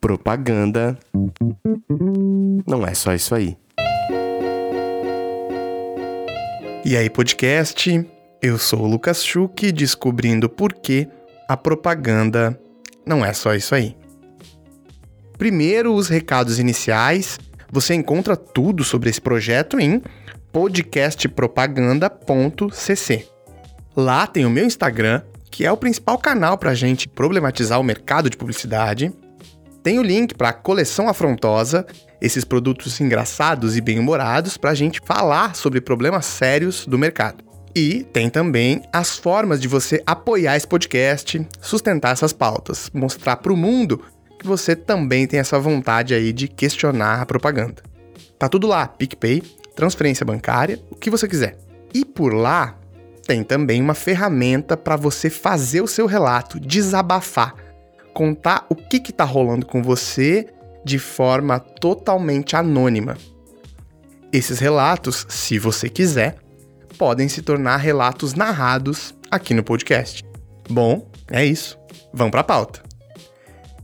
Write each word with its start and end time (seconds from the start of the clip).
Propaganda 0.00 0.98
não 2.66 2.84
é 2.86 2.94
só 2.94 3.14
isso 3.14 3.34
aí. 3.34 3.56
E 6.84 6.96
aí, 6.96 7.08
podcast? 7.08 8.06
Eu 8.42 8.58
sou 8.58 8.80
o 8.82 8.86
Lucas 8.86 9.24
Schuch, 9.24 9.70
descobrindo 9.72 10.50
por 10.50 10.74
que 10.74 11.08
a 11.48 11.56
propaganda 11.56 12.60
não 13.06 13.24
é 13.24 13.32
só 13.32 13.54
isso 13.54 13.74
aí. 13.74 13.96
Primeiro, 15.38 15.94
os 15.94 16.08
recados 16.08 16.58
iniciais. 16.58 17.38
Você 17.70 17.94
encontra 17.94 18.36
tudo 18.36 18.84
sobre 18.84 19.08
esse 19.10 19.20
projeto 19.20 19.78
em 19.80 20.02
podcastpropaganda.cc. 20.52 23.28
Lá 23.96 24.26
tem 24.26 24.44
o 24.44 24.50
meu 24.50 24.66
Instagram, 24.66 25.22
que 25.54 25.64
é 25.64 25.70
o 25.70 25.76
principal 25.76 26.18
canal 26.18 26.58
para 26.58 26.72
a 26.72 26.74
gente 26.74 27.06
problematizar 27.06 27.78
o 27.78 27.84
mercado 27.84 28.28
de 28.28 28.36
publicidade. 28.36 29.12
Tem 29.84 30.00
o 30.00 30.02
link 30.02 30.34
para 30.34 30.48
a 30.48 30.52
coleção 30.52 31.08
afrontosa, 31.08 31.86
esses 32.20 32.44
produtos 32.44 33.00
engraçados 33.00 33.76
e 33.76 33.80
bem-humorados 33.80 34.56
para 34.56 34.70
a 34.70 34.74
gente 34.74 35.00
falar 35.06 35.54
sobre 35.54 35.80
problemas 35.80 36.26
sérios 36.26 36.84
do 36.84 36.98
mercado. 36.98 37.44
E 37.72 38.02
tem 38.02 38.28
também 38.28 38.82
as 38.92 39.16
formas 39.16 39.60
de 39.60 39.68
você 39.68 40.02
apoiar 40.04 40.56
esse 40.56 40.66
podcast, 40.66 41.46
sustentar 41.60 42.10
essas 42.10 42.32
pautas, 42.32 42.90
mostrar 42.92 43.36
para 43.36 43.52
o 43.52 43.56
mundo 43.56 44.00
que 44.40 44.46
você 44.48 44.74
também 44.74 45.24
tem 45.24 45.38
essa 45.38 45.56
vontade 45.56 46.14
aí 46.14 46.32
de 46.32 46.48
questionar 46.48 47.20
a 47.20 47.26
propaganda. 47.26 47.80
Tá 48.40 48.48
tudo 48.48 48.66
lá, 48.66 48.88
PicPay, 48.88 49.40
transferência 49.76 50.26
bancária, 50.26 50.80
o 50.90 50.96
que 50.96 51.10
você 51.10 51.28
quiser. 51.28 51.56
E 51.94 52.04
por 52.04 52.34
lá 52.34 52.76
tem 53.24 53.42
também 53.42 53.80
uma 53.80 53.94
ferramenta 53.94 54.76
para 54.76 54.96
você 54.96 55.28
fazer 55.28 55.80
o 55.80 55.88
seu 55.88 56.06
relato, 56.06 56.60
desabafar, 56.60 57.54
contar 58.12 58.66
o 58.68 58.76
que 58.76 58.98
está 59.10 59.24
rolando 59.24 59.66
com 59.66 59.82
você 59.82 60.46
de 60.84 60.98
forma 60.98 61.58
totalmente 61.58 62.54
anônima. 62.54 63.16
Esses 64.32 64.58
relatos, 64.58 65.26
se 65.28 65.58
você 65.58 65.88
quiser, 65.88 66.36
podem 66.98 67.28
se 67.28 67.42
tornar 67.42 67.78
relatos 67.78 68.34
narrados 68.34 69.14
aqui 69.30 69.54
no 69.54 69.64
podcast. 69.64 70.22
Bom, 70.68 71.08
é 71.30 71.44
isso. 71.44 71.78
Vamos 72.12 72.30
para 72.30 72.40
a 72.40 72.44
pauta. 72.44 72.82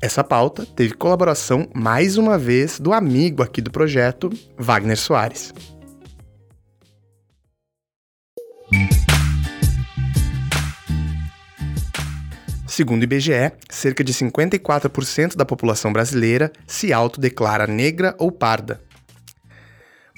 Essa 0.01 0.25
pauta 0.25 0.65
teve 0.65 0.95
colaboração 0.95 1.69
mais 1.75 2.17
uma 2.17 2.39
vez 2.39 2.81
do 2.81 2.93
amigo 2.93 3.43
aqui 3.43 3.61
do 3.61 3.71
projeto, 3.71 4.31
Wagner 4.59 4.97
Soares. 4.97 5.53
Segundo 12.81 13.03
o 13.03 13.05
IBGE, 13.05 13.53
cerca 13.69 14.03
de 14.03 14.15
54% 14.15 15.37
da 15.37 15.45
população 15.45 15.93
brasileira 15.93 16.51
se 16.67 16.95
autodeclara 16.95 17.67
negra 17.67 18.15
ou 18.17 18.33
parda. 18.33 18.81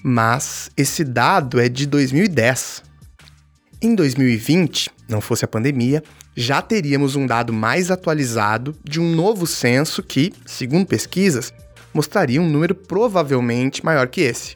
Mas 0.00 0.70
esse 0.77 1.02
dado 1.02 1.58
é 1.58 1.68
de 1.68 1.86
2010. 1.86 2.84
Em 3.83 3.96
2020, 3.96 4.92
não 5.08 5.20
fosse 5.20 5.44
a 5.44 5.48
pandemia, 5.48 6.05
já 6.36 6.62
teríamos 6.62 7.16
um 7.16 7.27
dado 7.27 7.52
mais 7.52 7.90
atualizado 7.90 8.77
de 8.84 9.00
um 9.00 9.12
novo 9.12 9.44
censo 9.44 10.00
que, 10.00 10.33
segundo 10.46 10.86
pesquisas, 10.86 11.52
mostraria 11.92 12.40
um 12.40 12.48
número 12.48 12.77
provavelmente 12.77 13.84
maior 13.84 14.06
que 14.06 14.20
esse, 14.20 14.55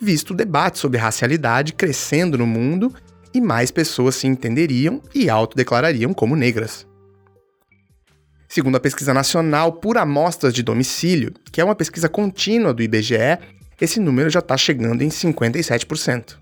visto 0.00 0.30
o 0.30 0.36
debate 0.36 0.78
sobre 0.78 0.98
racialidade 0.98 1.72
crescendo 1.72 2.38
no 2.38 2.46
mundo 2.46 2.94
e 3.34 3.40
mais 3.40 3.72
pessoas 3.72 4.14
se 4.14 4.28
entenderiam 4.28 5.02
e 5.12 5.28
autodeclarariam 5.28 6.14
como 6.14 6.36
negras. 6.36 6.88
Segundo 8.52 8.74
a 8.74 8.80
Pesquisa 8.80 9.14
Nacional 9.14 9.74
por 9.74 9.96
Amostras 9.96 10.52
de 10.52 10.60
Domicílio, 10.60 11.32
que 11.52 11.60
é 11.60 11.64
uma 11.64 11.76
pesquisa 11.76 12.08
contínua 12.08 12.74
do 12.74 12.82
IBGE, 12.82 13.38
esse 13.80 14.00
número 14.00 14.28
já 14.28 14.40
está 14.40 14.56
chegando 14.56 15.02
em 15.02 15.08
57%. 15.08 16.34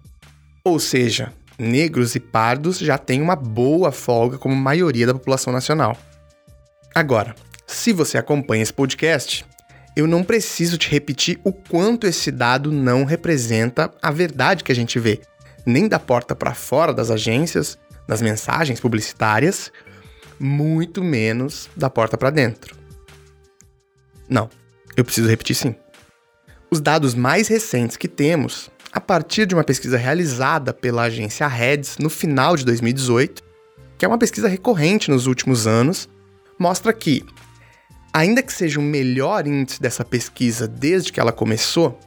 Ou 0.65 0.81
seja, 0.81 1.35
negros 1.59 2.15
e 2.15 2.21
pardos 2.21 2.79
já 2.79 2.97
têm 2.97 3.21
uma 3.21 3.37
boa 3.37 3.93
folga 3.93 4.39
como 4.39 4.57
maioria 4.57 5.07
da 5.07 5.13
população 5.13 5.53
nacional. 5.53 5.99
Agora, 6.95 7.35
se 7.67 7.93
você 7.93 8.17
acompanha 8.17 8.63
esse 8.63 8.73
podcast, 8.73 9.45
eu 9.95 10.07
não 10.07 10.25
preciso 10.25 10.79
te 10.79 10.89
repetir 10.89 11.39
o 11.45 11.53
quanto 11.53 12.07
esse 12.07 12.31
dado 12.31 12.73
não 12.73 13.05
representa 13.05 13.93
a 14.01 14.11
verdade 14.11 14.65
que 14.65 14.73
a 14.73 14.75
gente 14.75 14.99
vê, 14.99 15.21
nem 15.67 15.87
da 15.87 15.99
porta 15.99 16.35
para 16.35 16.55
fora 16.55 16.95
das 16.95 17.11
agências, 17.11 17.77
das 18.09 18.23
mensagens 18.23 18.81
publicitárias, 18.81 19.71
muito 20.39 21.03
menos 21.03 21.69
da 21.77 21.91
porta 21.91 22.17
para 22.17 22.31
dentro. 22.31 22.77
Não, 24.29 24.49
eu 24.97 25.05
preciso 25.05 25.29
repetir 25.29 25.57
sim. 25.57 25.75
Os 26.71 26.81
dados 26.81 27.15
mais 27.15 27.49
recentes 27.49 27.97
que 27.97 28.09
temos, 28.09 28.71
a 28.93 29.01
partir 29.01 29.47
de 29.47 29.55
uma 29.55 29.65
pesquisa 29.65 29.97
realizada 29.97 30.73
pela 30.73 31.05
agência 31.05 31.47
Reds 31.47 31.97
no 31.99 32.11
final 32.11 32.57
de 32.57 32.65
2018, 32.65 33.43
que 33.97 34.05
é 34.05 34.09
uma 34.09 34.19
pesquisa 34.19 34.49
recorrente 34.49 35.11
nos 35.11 35.27
últimos 35.27 35.67
anos, 35.67 36.09
mostra 36.59 36.93
que, 36.93 37.25
ainda 38.13 38.43
que 38.43 38.53
seja 38.53 38.79
o 38.79 38.83
melhor 38.83 39.47
índice 39.47 39.81
dessa 39.81 40.05
pesquisa 40.05 40.69
desde 40.69 41.13
que 41.13 41.19
ela 41.19 41.33
começou, 41.33 41.99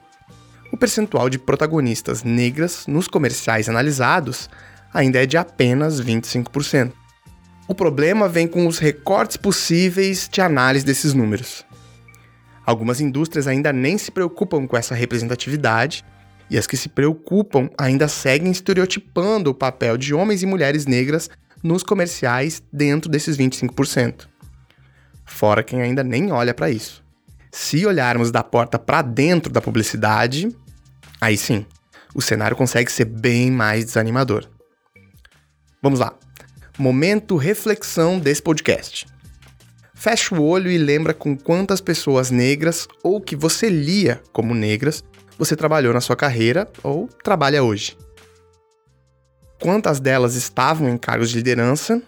o 0.72 0.78
percentual 0.78 1.30
de 1.30 1.38
protagonistas 1.38 2.24
negras 2.24 2.86
nos 2.88 3.08
comerciais 3.08 3.68
analisados 3.68 4.50
ainda 4.94 5.22
é 5.22 5.26
de 5.26 5.38
apenas 5.38 6.02
25%. 6.02 6.94
O 7.72 7.74
problema 7.74 8.28
vem 8.28 8.50
com 8.50 8.68
os 8.68 8.80
recortes 8.80 9.38
possíveis 9.38 10.28
de 10.30 10.42
análise 10.42 10.86
desses 10.86 11.14
números. 11.14 11.66
Algumas 12.66 13.00
indústrias 13.00 13.48
ainda 13.48 13.72
nem 13.72 13.98
se 13.98 14.12
preocupam 14.12 14.68
com 14.68 14.76
essa 14.76 14.94
representatividade, 14.94 16.04
e 16.50 16.58
as 16.58 16.68
que 16.68 16.76
se 16.76 16.90
preocupam 16.90 17.70
ainda 17.78 18.10
seguem 18.10 18.52
estereotipando 18.52 19.52
o 19.52 19.54
papel 19.54 19.96
de 19.96 20.14
homens 20.14 20.44
e 20.44 20.46
mulheres 20.46 20.86
negras 20.86 21.30
nos 21.64 21.82
comerciais 21.82 22.62
dentro 22.74 23.10
desses 23.10 23.38
25%. 23.38 24.28
Fora 25.24 25.64
quem 25.64 25.82
ainda 25.82 26.04
nem 26.04 26.30
olha 26.30 26.54
para 26.54 26.70
isso. 26.70 27.02
Se 27.54 27.86
olharmos 27.86 28.32
da 28.32 28.44
porta 28.44 28.78
para 28.78 29.02
dentro 29.02 29.50
da 29.50 29.62
publicidade, 29.62 30.54
aí 31.22 31.38
sim, 31.38 31.66
o 32.14 32.22
cenário 32.22 32.58
consegue 32.58 32.92
ser 32.92 33.06
bem 33.06 33.50
mais 33.50 33.86
desanimador. 33.86 34.46
Vamos 35.82 36.02
lá. 36.02 36.14
Momento 36.78 37.36
reflexão 37.36 38.20
desse 38.20 38.42
podcast. 38.42 39.06
Fecha 39.94 40.34
o 40.34 40.44
olho 40.44 40.72
e 40.72 40.78
lembra 40.78 41.14
com 41.14 41.38
quantas 41.38 41.80
pessoas 41.80 42.32
negras 42.32 42.88
ou 43.04 43.22
que 43.22 43.36
você 43.36 43.70
lia 43.70 44.22
como 44.32 44.56
negras 44.56 45.04
você 45.42 45.56
trabalhou 45.56 45.92
na 45.92 46.02
sua 46.02 46.16
carreira 46.16 46.70
ou 46.84 47.08
trabalha 47.24 47.64
hoje. 47.64 47.98
Quantas 49.60 50.00
delas 50.00 50.36
estavam 50.36 50.88
em 50.88 51.00
cargos 51.00 51.32
de 51.32 51.38
liderança 51.38 52.00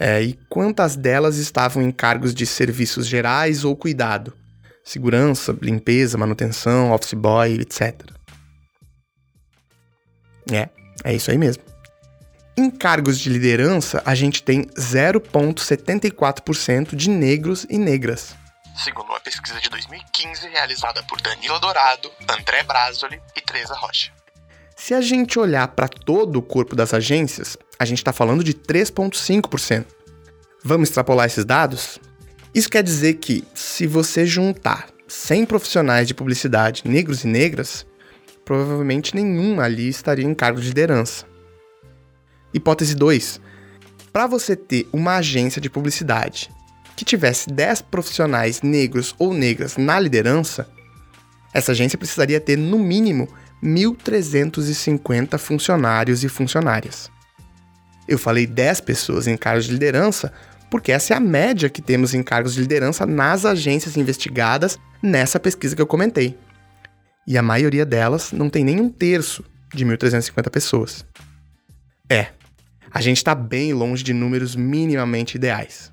é, 0.00 0.20
e 0.20 0.32
quantas 0.48 0.96
delas 0.96 1.36
estavam 1.36 1.80
em 1.80 1.92
cargos 1.92 2.34
de 2.34 2.44
serviços 2.44 3.06
gerais 3.06 3.64
ou 3.64 3.76
cuidado, 3.76 4.32
segurança, 4.82 5.56
limpeza, 5.62 6.18
manutenção, 6.18 6.90
office 6.90 7.14
boy, 7.14 7.54
etc. 7.60 8.10
É, 10.50 10.68
é 11.04 11.14
isso 11.14 11.30
aí 11.30 11.38
mesmo. 11.38 11.62
Em 12.58 12.70
cargos 12.70 13.18
de 13.18 13.28
liderança, 13.28 14.02
a 14.06 14.14
gente 14.14 14.42
tem 14.42 14.62
0,74% 14.62 16.96
de 16.96 17.10
negros 17.10 17.66
e 17.68 17.76
negras. 17.76 18.34
Segundo 18.82 19.10
uma 19.10 19.20
pesquisa 19.20 19.60
de 19.60 19.68
2015 19.68 20.48
realizada 20.48 21.02
por 21.02 21.20
Danilo 21.20 21.60
Dourado, 21.60 22.10
André 22.22 22.62
Brasoli 22.62 23.20
e 23.36 23.42
Teresa 23.42 23.74
Rocha. 23.74 24.10
Se 24.74 24.94
a 24.94 25.02
gente 25.02 25.38
olhar 25.38 25.68
para 25.68 25.86
todo 25.86 26.38
o 26.38 26.42
corpo 26.42 26.74
das 26.74 26.94
agências, 26.94 27.58
a 27.78 27.84
gente 27.84 27.98
está 27.98 28.10
falando 28.10 28.42
de 28.42 28.54
3,5%. 28.54 29.84
Vamos 30.64 30.88
extrapolar 30.88 31.26
esses 31.26 31.44
dados? 31.44 31.98
Isso 32.54 32.70
quer 32.70 32.82
dizer 32.82 33.12
que, 33.14 33.44
se 33.54 33.86
você 33.86 34.24
juntar 34.24 34.88
100 35.06 35.44
profissionais 35.44 36.08
de 36.08 36.14
publicidade 36.14 36.84
negros 36.86 37.22
e 37.22 37.26
negras, 37.26 37.84
provavelmente 38.46 39.14
nenhum 39.14 39.60
ali 39.60 39.90
estaria 39.90 40.24
em 40.24 40.34
cargo 40.34 40.58
de 40.58 40.68
liderança. 40.68 41.35
Hipótese 42.56 42.94
2. 42.94 43.38
Para 44.12 44.26
você 44.26 44.56
ter 44.56 44.88
uma 44.90 45.16
agência 45.16 45.60
de 45.60 45.68
publicidade 45.68 46.50
que 46.96 47.04
tivesse 47.04 47.50
10 47.50 47.82
profissionais 47.82 48.62
negros 48.62 49.14
ou 49.18 49.34
negras 49.34 49.76
na 49.76 50.00
liderança, 50.00 50.66
essa 51.52 51.72
agência 51.72 51.98
precisaria 51.98 52.40
ter 52.40 52.56
no 52.56 52.78
mínimo 52.78 53.28
1.350 53.62 55.36
funcionários 55.36 56.24
e 56.24 56.28
funcionárias. 56.30 57.10
Eu 58.08 58.18
falei 58.18 58.46
10 58.46 58.80
pessoas 58.80 59.26
em 59.26 59.36
cargos 59.36 59.66
de 59.66 59.72
liderança 59.72 60.32
porque 60.70 60.92
essa 60.92 61.12
é 61.12 61.16
a 61.16 61.20
média 61.20 61.68
que 61.68 61.82
temos 61.82 62.14
em 62.14 62.22
cargos 62.22 62.54
de 62.54 62.60
liderança 62.60 63.04
nas 63.04 63.44
agências 63.44 63.98
investigadas 63.98 64.78
nessa 65.02 65.38
pesquisa 65.38 65.76
que 65.76 65.82
eu 65.82 65.86
comentei. 65.86 66.38
E 67.26 67.36
a 67.36 67.42
maioria 67.42 67.84
delas 67.84 68.32
não 68.32 68.48
tem 68.48 68.64
nem 68.64 68.80
um 68.80 68.88
terço 68.88 69.44
de 69.74 69.84
1.350 69.84 70.50
pessoas. 70.50 71.04
É, 72.08 72.28
a 72.90 73.00
gente 73.00 73.18
está 73.18 73.34
bem 73.34 73.72
longe 73.72 74.02
de 74.02 74.12
números 74.12 74.54
minimamente 74.56 75.36
ideais. 75.36 75.92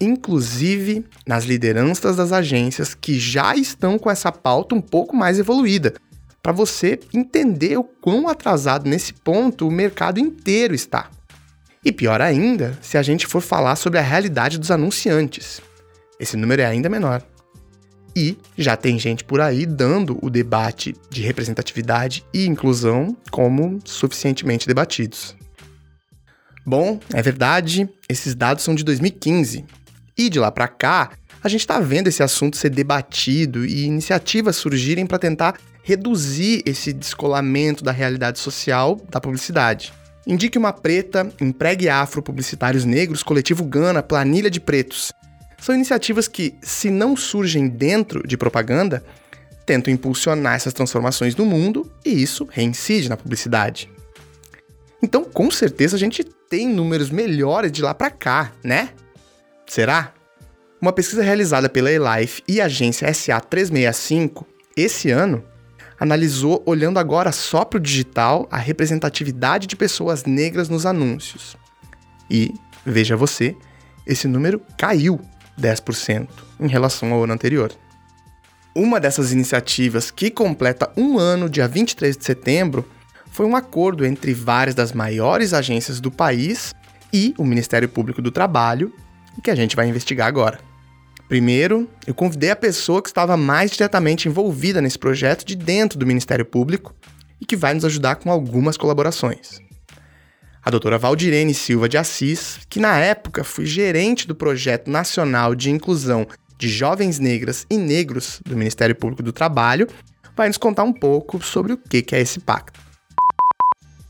inclusive 0.00 1.04
nas 1.26 1.44
lideranças 1.44 2.16
das 2.16 2.32
agências 2.32 2.94
que 2.94 3.18
já 3.18 3.56
estão 3.56 3.98
com 3.98 4.10
essa 4.10 4.30
pauta 4.30 4.74
um 4.74 4.80
pouco 4.80 5.16
mais 5.16 5.38
evoluída, 5.38 5.94
para 6.42 6.52
você 6.52 7.00
entender 7.12 7.76
o 7.76 7.84
quão 7.84 8.28
atrasado 8.28 8.88
nesse 8.88 9.12
ponto 9.12 9.66
o 9.66 9.70
mercado 9.70 10.20
inteiro 10.20 10.74
está. 10.74 11.10
E 11.84 11.90
pior 11.90 12.20
ainda, 12.20 12.78
se 12.82 12.98
a 12.98 13.02
gente 13.02 13.26
for 13.26 13.40
falar 13.40 13.76
sobre 13.76 13.98
a 13.98 14.02
realidade 14.02 14.58
dos 14.58 14.70
anunciantes. 14.70 15.60
Esse 16.20 16.36
número 16.36 16.62
é 16.62 16.66
ainda 16.66 16.88
menor. 16.88 17.22
E 18.14 18.36
já 18.56 18.76
tem 18.76 18.98
gente 18.98 19.24
por 19.24 19.40
aí 19.40 19.66
dando 19.66 20.18
o 20.22 20.30
debate 20.30 20.94
de 21.10 21.22
representatividade 21.22 22.24
e 22.32 22.46
inclusão 22.46 23.16
como 23.30 23.78
suficientemente 23.84 24.66
debatidos. 24.66 25.36
Bom, 26.68 26.98
é 27.14 27.22
verdade, 27.22 27.88
esses 28.08 28.34
dados 28.34 28.64
são 28.64 28.74
de 28.74 28.82
2015. 28.82 29.64
E 30.18 30.28
de 30.28 30.40
lá 30.40 30.50
para 30.50 30.66
cá, 30.66 31.12
a 31.40 31.48
gente 31.48 31.60
está 31.60 31.78
vendo 31.78 32.08
esse 32.08 32.24
assunto 32.24 32.56
ser 32.56 32.70
debatido 32.70 33.64
e 33.64 33.84
iniciativas 33.84 34.56
surgirem 34.56 35.06
para 35.06 35.20
tentar 35.20 35.54
reduzir 35.84 36.64
esse 36.66 36.92
descolamento 36.92 37.84
da 37.84 37.92
realidade 37.92 38.40
social 38.40 39.00
da 39.08 39.20
publicidade. 39.20 39.92
Indique 40.26 40.58
uma 40.58 40.72
preta, 40.72 41.32
empregue 41.40 41.88
afro 41.88 42.20
publicitários 42.20 42.84
negros, 42.84 43.22
coletivo 43.22 43.64
Gana, 43.64 44.02
planilha 44.02 44.50
de 44.50 44.58
pretos. 44.58 45.12
São 45.60 45.72
iniciativas 45.72 46.26
que, 46.26 46.56
se 46.60 46.90
não 46.90 47.16
surgem 47.16 47.68
dentro 47.68 48.26
de 48.26 48.36
propaganda, 48.36 49.04
tentam 49.64 49.94
impulsionar 49.94 50.56
essas 50.56 50.72
transformações 50.72 51.36
no 51.36 51.46
mundo 51.46 51.88
e 52.04 52.10
isso 52.20 52.48
reincide 52.50 53.08
na 53.08 53.16
publicidade. 53.16 53.88
Então, 55.02 55.24
com 55.24 55.50
certeza, 55.50 55.96
a 55.96 55.98
gente 55.98 56.24
tem 56.24 56.68
números 56.68 57.10
melhores 57.10 57.70
de 57.70 57.82
lá 57.82 57.94
para 57.94 58.10
cá, 58.10 58.52
né? 58.64 58.90
Será? 59.66 60.12
Uma 60.80 60.92
pesquisa 60.92 61.22
realizada 61.22 61.68
pela 61.68 61.90
eLife 61.90 62.42
e 62.46 62.60
a 62.60 62.66
agência 62.66 63.08
SA365 63.08 64.44
esse 64.76 65.10
ano 65.10 65.42
analisou, 65.98 66.62
olhando 66.66 66.98
agora 66.98 67.32
só 67.32 67.64
para 67.64 67.78
o 67.78 67.80
digital, 67.80 68.46
a 68.50 68.58
representatividade 68.58 69.66
de 69.66 69.74
pessoas 69.74 70.24
negras 70.24 70.68
nos 70.68 70.84
anúncios. 70.84 71.56
E, 72.30 72.52
veja 72.84 73.16
você, 73.16 73.56
esse 74.06 74.28
número 74.28 74.60
caiu 74.76 75.20
10% 75.58 76.28
em 76.60 76.68
relação 76.68 77.12
ao 77.12 77.24
ano 77.24 77.32
anterior. 77.32 77.72
Uma 78.74 79.00
dessas 79.00 79.32
iniciativas, 79.32 80.10
que 80.10 80.30
completa 80.30 80.92
um 80.96 81.18
ano, 81.18 81.48
dia 81.48 81.66
23 81.66 82.16
de 82.16 82.24
setembro, 82.24 82.86
foi 83.36 83.44
um 83.44 83.54
acordo 83.54 84.06
entre 84.06 84.32
várias 84.32 84.74
das 84.74 84.94
maiores 84.94 85.52
agências 85.52 86.00
do 86.00 86.10
país 86.10 86.74
e 87.12 87.34
o 87.36 87.44
Ministério 87.44 87.86
Público 87.86 88.22
do 88.22 88.30
Trabalho, 88.30 88.90
que 89.42 89.50
a 89.50 89.54
gente 89.54 89.76
vai 89.76 89.86
investigar 89.86 90.26
agora. 90.26 90.58
Primeiro, 91.28 91.86
eu 92.06 92.14
convidei 92.14 92.50
a 92.50 92.56
pessoa 92.56 93.02
que 93.02 93.10
estava 93.10 93.36
mais 93.36 93.72
diretamente 93.72 94.26
envolvida 94.26 94.80
nesse 94.80 94.98
projeto 94.98 95.44
de 95.44 95.54
dentro 95.54 95.98
do 95.98 96.06
Ministério 96.06 96.46
Público 96.46 96.94
e 97.38 97.44
que 97.44 97.56
vai 97.56 97.74
nos 97.74 97.84
ajudar 97.84 98.16
com 98.16 98.30
algumas 98.30 98.78
colaborações 98.78 99.60
a 100.62 100.70
doutora 100.70 100.98
Valdirene 100.98 101.54
Silva 101.54 101.88
de 101.88 101.96
Assis, 101.96 102.58
que 102.68 102.80
na 102.80 102.98
época 102.98 103.44
foi 103.44 103.66
gerente 103.66 104.26
do 104.26 104.34
Projeto 104.34 104.90
Nacional 104.90 105.54
de 105.54 105.70
Inclusão 105.70 106.26
de 106.58 106.68
Jovens 106.68 107.20
Negras 107.20 107.64
e 107.70 107.76
Negros 107.76 108.40
do 108.44 108.56
Ministério 108.56 108.96
Público 108.96 109.22
do 109.22 109.32
Trabalho, 109.32 109.86
vai 110.34 110.48
nos 110.48 110.56
contar 110.56 110.82
um 110.82 110.92
pouco 110.92 111.40
sobre 111.40 111.74
o 111.74 111.78
que 111.78 112.04
é 112.16 112.20
esse 112.20 112.40
pacto. 112.40 112.85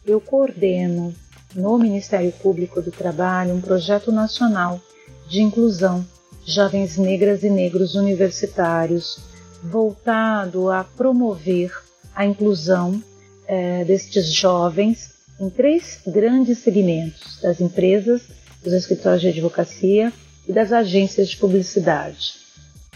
Eu 0.07 0.21
coordeno 0.21 1.13
no 1.53 1.77
Ministério 1.77 2.31
Público 2.31 2.81
do 2.81 2.93
Trabalho 2.93 3.53
um 3.53 3.61
projeto 3.61 4.13
nacional 4.13 4.81
de 5.29 5.43
inclusão 5.43 6.07
de 6.45 6.53
jovens 6.53 6.97
negras 6.97 7.43
e 7.43 7.51
negros 7.51 7.97
universitários, 7.97 9.19
voltado 9.65 10.71
a 10.71 10.85
promover 10.85 11.73
a 12.15 12.25
inclusão 12.25 13.03
é, 13.49 13.85
destes 13.85 14.33
jovens 14.33 15.11
em 15.41 15.51
três 15.51 15.99
grandes 16.07 16.59
segmentos: 16.59 17.41
das 17.43 17.61
empresas, 17.61 18.23
dos 18.63 18.73
escritórios 18.73 19.23
de 19.23 19.29
advocacia 19.29 20.13
e 20.47 20.53
das 20.53 20.71
agências 20.71 21.31
de 21.31 21.37
publicidade. 21.37 22.35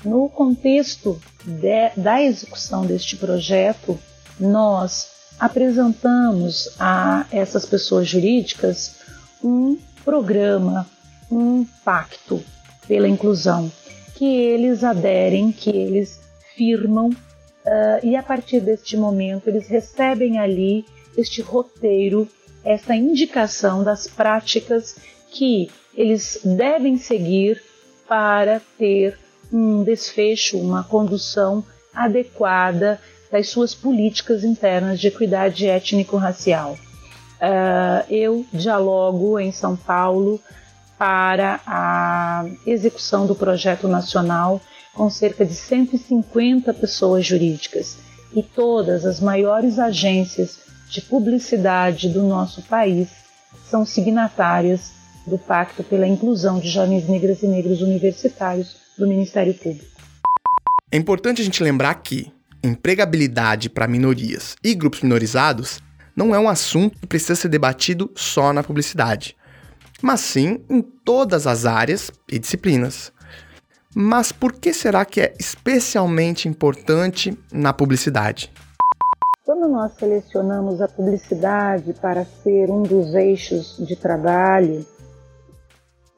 No 0.04 0.28
contexto 0.28 1.20
de, 1.44 1.90
da 2.00 2.22
execução 2.22 2.86
deste 2.86 3.16
projeto, 3.16 3.98
nós 4.38 5.19
apresentamos 5.40 6.68
a 6.78 7.24
essas 7.32 7.64
pessoas 7.64 8.06
jurídicas 8.06 8.96
um 9.42 9.78
programa, 10.04 10.86
um 11.30 11.64
pacto 11.82 12.42
pela 12.86 13.08
inclusão, 13.08 13.72
que 14.14 14.26
eles 14.26 14.84
aderem, 14.84 15.50
que 15.50 15.70
eles 15.70 16.20
firmam, 16.54 17.08
uh, 17.08 18.06
e 18.06 18.16
a 18.16 18.22
partir 18.22 18.60
deste 18.60 18.98
momento 18.98 19.48
eles 19.48 19.66
recebem 19.66 20.38
ali 20.38 20.84
este 21.16 21.40
roteiro, 21.40 22.28
essa 22.62 22.94
indicação 22.94 23.82
das 23.82 24.06
práticas 24.06 24.96
que 25.30 25.70
eles 25.94 26.40
devem 26.44 26.98
seguir 26.98 27.62
para 28.06 28.60
ter 28.76 29.18
um 29.50 29.82
desfecho, 29.82 30.58
uma 30.58 30.84
condução 30.84 31.64
adequada 31.94 33.00
das 33.30 33.48
suas 33.48 33.74
políticas 33.74 34.44
internas 34.44 35.00
de 35.00 35.08
equidade 35.08 35.66
étnico-racial. 35.66 36.76
Uh, 37.40 38.12
eu 38.12 38.44
dialogo 38.52 39.38
em 39.38 39.52
São 39.52 39.76
Paulo 39.76 40.40
para 40.98 41.60
a 41.66 42.44
execução 42.66 43.26
do 43.26 43.34
projeto 43.34 43.88
nacional 43.88 44.60
com 44.92 45.08
cerca 45.08 45.46
de 45.46 45.54
150 45.54 46.74
pessoas 46.74 47.24
jurídicas 47.24 47.96
e 48.34 48.42
todas 48.42 49.06
as 49.06 49.20
maiores 49.20 49.78
agências 49.78 50.58
de 50.90 51.00
publicidade 51.00 52.08
do 52.08 52.22
nosso 52.22 52.62
país 52.62 53.08
são 53.70 53.86
signatárias 53.86 54.92
do 55.26 55.38
Pacto 55.38 55.82
pela 55.82 56.06
Inclusão 56.06 56.58
de 56.58 56.68
Jovens 56.68 57.08
Negras 57.08 57.42
e 57.42 57.46
Negros 57.46 57.80
Universitários 57.80 58.76
do 58.98 59.06
Ministério 59.06 59.54
Público. 59.54 59.86
É 60.90 60.96
importante 60.96 61.40
a 61.40 61.44
gente 61.44 61.62
lembrar 61.62 61.94
que 61.94 62.32
empregabilidade 62.62 63.70
para 63.70 63.88
minorias 63.88 64.56
e 64.62 64.74
grupos 64.74 65.02
minorizados 65.02 65.80
não 66.14 66.34
é 66.34 66.38
um 66.38 66.48
assunto 66.48 66.98
que 66.98 67.06
precisa 67.06 67.34
ser 67.34 67.48
debatido 67.48 68.10
só 68.14 68.52
na 68.52 68.62
publicidade, 68.62 69.36
mas 70.02 70.20
sim 70.20 70.62
em 70.68 70.82
todas 70.82 71.46
as 71.46 71.64
áreas 71.64 72.10
e 72.30 72.38
disciplinas. 72.38 73.12
Mas 73.94 74.30
por 74.30 74.52
que 74.52 74.72
será 74.72 75.04
que 75.04 75.20
é 75.20 75.34
especialmente 75.38 76.48
importante 76.48 77.36
na 77.52 77.72
publicidade? 77.72 78.52
Quando 79.44 79.68
nós 79.68 79.92
selecionamos 79.94 80.80
a 80.80 80.86
publicidade 80.86 81.92
para 81.94 82.24
ser 82.24 82.70
um 82.70 82.82
dos 82.82 83.14
eixos 83.14 83.76
de 83.78 83.96
trabalho, 83.96 84.86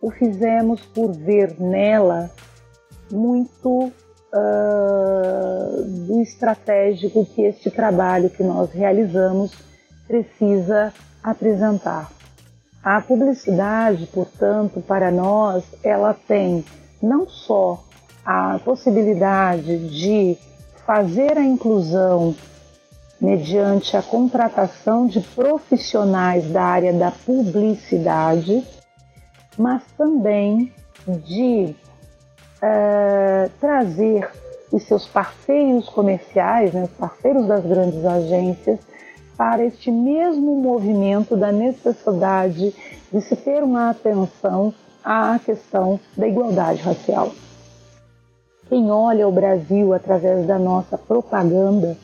o 0.02 0.10
fizemos 0.10 0.82
por 0.82 1.12
ver 1.16 1.58
nela 1.58 2.30
muito 3.10 3.92
uh, 4.32 5.82
do 6.06 6.20
estratégico 6.20 7.24
que 7.26 7.42
este 7.42 7.70
trabalho 7.70 8.30
que 8.30 8.42
nós 8.42 8.70
realizamos 8.70 9.52
precisa 10.06 10.92
apresentar. 11.22 12.10
A 12.82 13.00
publicidade, 13.00 14.06
portanto, 14.06 14.80
para 14.80 15.10
nós, 15.10 15.64
ela 15.84 16.14
tem 16.14 16.64
não 17.00 17.28
só 17.28 17.84
a 18.24 18.58
possibilidade 18.64 19.88
de 19.88 20.36
fazer 20.84 21.38
a 21.38 21.44
inclusão 21.44 22.34
mediante 23.20 23.96
a 23.96 24.02
contratação 24.02 25.06
de 25.06 25.20
profissionais 25.20 26.44
da 26.50 26.62
área 26.64 26.92
da 26.92 27.12
publicidade, 27.12 28.66
mas 29.56 29.80
também 29.96 30.72
de 31.06 31.74
uh, 32.62 33.50
trazer 33.60 34.30
os 34.70 34.84
seus 34.84 35.06
parceiros 35.06 35.88
comerciais, 35.88 36.72
né, 36.72 36.84
os 36.84 36.90
parceiros 36.92 37.46
das 37.46 37.64
grandes 37.64 38.04
agências, 38.04 38.78
para 39.36 39.64
este 39.64 39.90
mesmo 39.90 40.56
movimento 40.56 41.36
da 41.36 41.50
necessidade 41.50 42.74
de 43.12 43.20
se 43.20 43.34
ter 43.36 43.62
uma 43.62 43.90
atenção 43.90 44.72
à 45.04 45.38
questão 45.44 45.98
da 46.16 46.28
igualdade 46.28 46.80
racial. 46.82 47.32
Quem 48.68 48.90
olha 48.90 49.26
o 49.28 49.32
Brasil 49.32 49.92
através 49.92 50.46
da 50.46 50.58
nossa 50.58 50.96
propaganda 50.96 51.96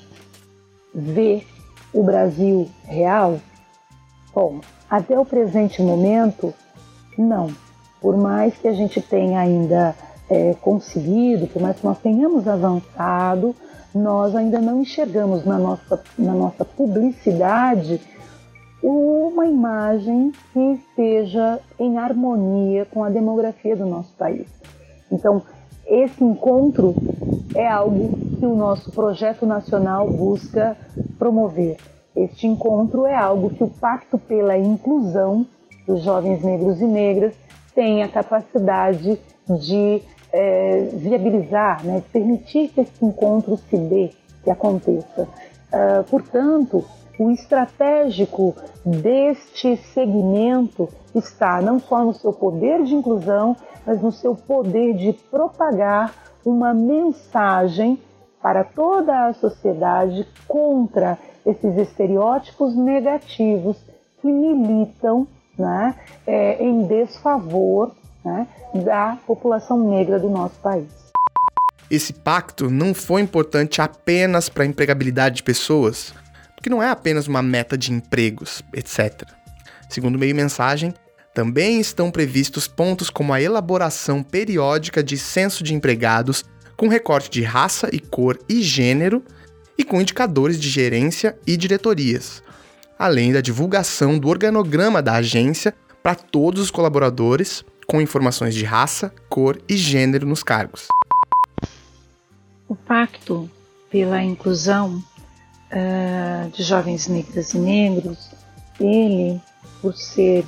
ver 0.95 1.47
o 1.95 2.03
Brasil 2.03 2.69
real? 2.85 3.39
Bom, 4.35 4.61
até 4.91 5.19
o 5.19 5.25
presente 5.25 5.81
momento, 5.81 6.53
não. 7.17 7.49
Por 8.01 8.17
mais 8.17 8.55
que 8.57 8.69
a 8.69 8.73
gente 8.73 9.01
tenha 9.01 9.41
ainda 9.41 9.95
é, 10.31 10.55
conseguido, 10.55 11.47
por 11.47 11.63
mais 11.63 11.79
que 11.79 11.87
nós 11.87 11.99
tenhamos 11.99 12.47
avançado, 12.47 13.55
nós 13.95 14.35
ainda 14.37 14.61
não 14.61 14.81
enxergamos 14.81 15.45
na 15.45 15.59
nossa, 15.59 16.03
na 16.19 16.33
nossa 16.33 16.65
publicidade 16.65 18.01
uma 18.83 19.47
imagem 19.47 20.33
que 20.53 20.61
esteja 20.75 21.59
em 21.79 21.99
harmonia 21.99 22.87
com 22.87 23.03
a 23.03 23.11
demografia 23.11 23.75
do 23.75 23.87
nosso 23.87 24.13
país. 24.15 24.47
Então, 25.11 25.43
esse 25.87 26.23
encontro 26.23 26.95
é 27.55 27.67
algo 27.67 28.11
que 28.39 28.47
o 28.47 28.55
nosso 28.55 28.93
projeto 28.93 29.47
nacional 29.47 30.09
busca 30.09 30.77
promover. 31.19 31.77
Este 32.15 32.47
encontro 32.47 33.07
é 33.07 33.17
algo 33.17 33.51
que 33.51 33.65
o 33.65 33.69
Pacto 33.69 34.19
pela 34.19 34.57
Inclusão 34.57 35.47
dos 35.87 36.03
Jovens 36.03 36.43
Negros 36.45 36.81
e 36.81 36.85
Negras 36.85 37.35
tem 37.75 38.03
a 38.03 38.09
capacidade 38.09 39.19
de 39.49 40.03
é, 40.33 40.89
viabilizar, 40.93 41.85
né, 41.85 42.03
permitir 42.13 42.69
que 42.69 42.81
esse 42.83 43.05
encontro 43.05 43.57
se 43.57 43.77
dê, 43.77 44.11
que 44.43 44.51
aconteça. 44.51 45.29
Uh, 45.71 46.05
portanto, 46.09 46.85
o 47.19 47.31
estratégico 47.31 48.55
deste 48.85 49.77
segmento 49.77 50.89
está 51.15 51.61
não 51.61 51.79
só 51.79 52.05
no 52.05 52.15
seu 52.15 52.33
poder 52.33 52.85
de 52.85 52.95
inclusão, 52.95 53.57
mas 53.85 54.01
no 54.01 54.13
seu 54.13 54.35
poder 54.35 54.95
de 54.95 55.13
propagar 55.13 56.15
uma 56.45 56.73
mensagem 56.73 57.99
para 58.41 58.63
toda 58.63 59.27
a 59.27 59.35
sociedade 59.35 60.27
contra 60.47 61.19
esses 61.45 61.77
estereótipos 61.77 62.77
negativos 62.77 63.77
que 64.21 64.29
militam 64.29 65.27
né, 65.59 65.95
é, 66.27 66.63
em 66.63 66.85
desfavor 66.85 67.93
né, 68.29 68.47
da 68.85 69.19
população 69.27 69.89
negra 69.89 70.19
do 70.19 70.29
nosso 70.29 70.55
país. 70.61 70.87
Esse 71.91 72.13
pacto 72.13 72.71
não 72.71 72.93
foi 72.93 73.23
importante 73.23 73.81
apenas 73.81 74.49
para 74.49 74.63
a 74.63 74.67
empregabilidade 74.67 75.37
de 75.37 75.43
pessoas, 75.43 76.13
porque 76.55 76.69
não 76.69 76.83
é 76.83 76.91
apenas 76.91 77.27
uma 77.27 77.43
meta 77.43 77.79
de 77.79 77.93
empregos, 77.93 78.63
etc. 78.75 79.23
Segundo 79.89 80.17
o 80.17 80.19
meio 80.19 80.35
mensagem, 80.35 80.93
também 81.33 81.81
estão 81.81 82.11
previstos 82.11 82.69
pontos 82.69 83.09
como 83.09 83.33
a 83.33 83.41
elaboração 83.41 84.23
periódica 84.23 85.03
de 85.03 85.17
censo 85.17 85.65
de 85.65 85.75
empregados 85.75 86.45
com 86.77 86.89
recorte 86.89 87.31
de 87.31 87.43
raça 87.43 87.89
e 87.93 87.99
cor 87.99 88.39
e 88.49 88.63
gênero 88.63 89.25
e 89.79 89.85
com 89.85 90.01
indicadores 90.01 90.61
de 90.61 90.69
gerência 90.69 91.39
e 91.47 91.57
diretorias, 91.57 92.43
além 92.99 93.33
da 93.33 93.41
divulgação 93.41 94.19
do 94.19 94.29
organograma 94.29 95.01
da 95.01 95.15
agência 95.15 95.75
para 96.03 96.15
todos 96.15 96.61
os 96.61 96.71
colaboradores 96.71 97.65
com 97.91 98.03
informações 98.03 98.55
de 98.55 98.67
raça, 98.67 99.11
cor 99.31 99.59
e 99.67 99.75
gênero 99.75 100.27
nos 100.27 100.43
cargos. 100.43 100.89
O 102.69 102.75
Pacto 102.75 103.51
pela 103.91 104.23
Inclusão 104.23 105.03
uh, 105.73 106.51
de 106.51 106.63
Jovens 106.63 107.09
Negras 107.09 107.55
e 107.55 107.59
Negros, 107.59 108.31
ele, 108.79 109.41
por 109.81 109.97
ser 109.97 110.45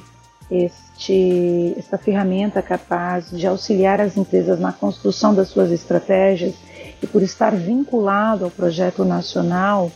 este, 0.50 1.74
esta 1.78 1.96
ferramenta 1.96 2.60
capaz 2.60 3.30
de 3.30 3.46
auxiliar 3.46 4.02
as 4.02 4.18
empresas 4.18 4.60
na 4.60 4.74
construção 4.74 5.34
das 5.34 5.48
suas 5.48 5.70
estratégias 5.70 6.54
e 7.02 7.06
por 7.06 7.22
estar 7.22 7.56
vinculado 7.56 8.44
ao 8.44 8.50
projeto 8.50 9.02
nacional, 9.02 9.90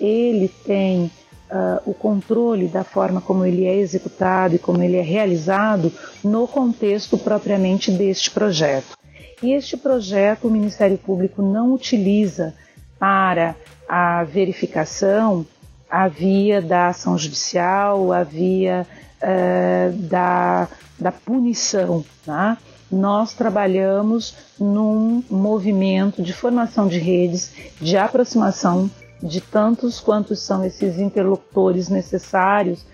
ele 0.00 0.48
tem 0.64 1.10
uh, 1.50 1.90
o 1.90 1.94
controle 1.94 2.68
da 2.68 2.84
forma 2.84 3.20
como 3.20 3.44
ele 3.44 3.66
é 3.66 3.76
executado 3.76 4.54
e 4.54 4.58
como 4.58 4.82
ele 4.82 4.96
é 4.96 5.02
realizado 5.02 5.92
no 6.22 6.46
contexto 6.46 7.16
propriamente 7.18 7.90
deste 7.90 8.30
projeto. 8.30 8.96
E 9.42 9.52
este 9.52 9.76
projeto 9.76 10.48
o 10.48 10.50
Ministério 10.50 10.98
Público 10.98 11.42
não 11.42 11.72
utiliza 11.72 12.54
para 12.98 13.54
a 13.88 14.24
verificação 14.24 15.46
a 15.90 16.08
via 16.08 16.60
da 16.60 16.88
ação 16.88 17.16
judicial, 17.16 18.12
a 18.12 18.22
via 18.22 18.86
uh, 19.22 19.92
da, 19.92 20.68
da 20.98 21.12
punição. 21.12 22.04
Tá? 22.26 22.58
Nós 22.90 23.32
trabalhamos 23.32 24.34
num 24.58 25.22
movimento 25.30 26.22
de 26.22 26.32
formação 26.32 26.88
de 26.88 26.98
redes, 26.98 27.52
de 27.80 27.96
aproximação 27.96 28.90
de 29.22 29.40
tantos 29.40 30.00
quantos 30.00 30.40
são 30.40 30.64
esses 30.64 30.98
interlocutores 30.98 31.88
necessários 31.88 32.84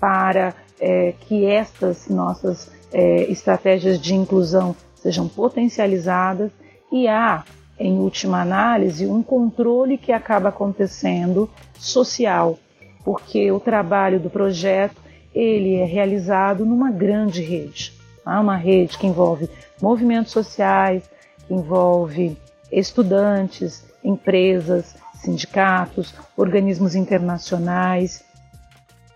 para 0.00 0.54
é, 0.80 1.14
que 1.20 1.46
estas 1.46 2.08
nossas 2.08 2.70
é, 2.92 3.30
estratégias 3.30 4.00
de 4.00 4.14
inclusão 4.14 4.74
sejam 4.94 5.28
potencializadas 5.28 6.50
e 6.90 7.06
há 7.08 7.44
em 7.78 7.98
última 7.98 8.40
análise, 8.40 9.06
um 9.06 9.22
controle 9.22 9.98
que 9.98 10.12
acaba 10.12 10.48
acontecendo 10.48 11.50
social, 11.78 12.58
porque 13.04 13.50
o 13.50 13.58
trabalho 13.58 14.20
do 14.20 14.30
projeto 14.30 14.96
ele 15.34 15.74
é 15.74 15.84
realizado 15.84 16.64
numa 16.64 16.90
grande 16.92 17.42
rede, 17.42 17.92
tá? 18.24 18.40
uma 18.40 18.56
rede 18.56 18.96
que 18.96 19.06
envolve 19.06 19.50
movimentos 19.82 20.32
sociais, 20.32 21.02
que 21.46 21.52
envolve 21.52 22.38
estudantes, 22.70 23.84
empresas, 24.04 24.94
sindicatos, 25.24 26.14
organismos 26.36 26.94
internacionais. 26.94 28.24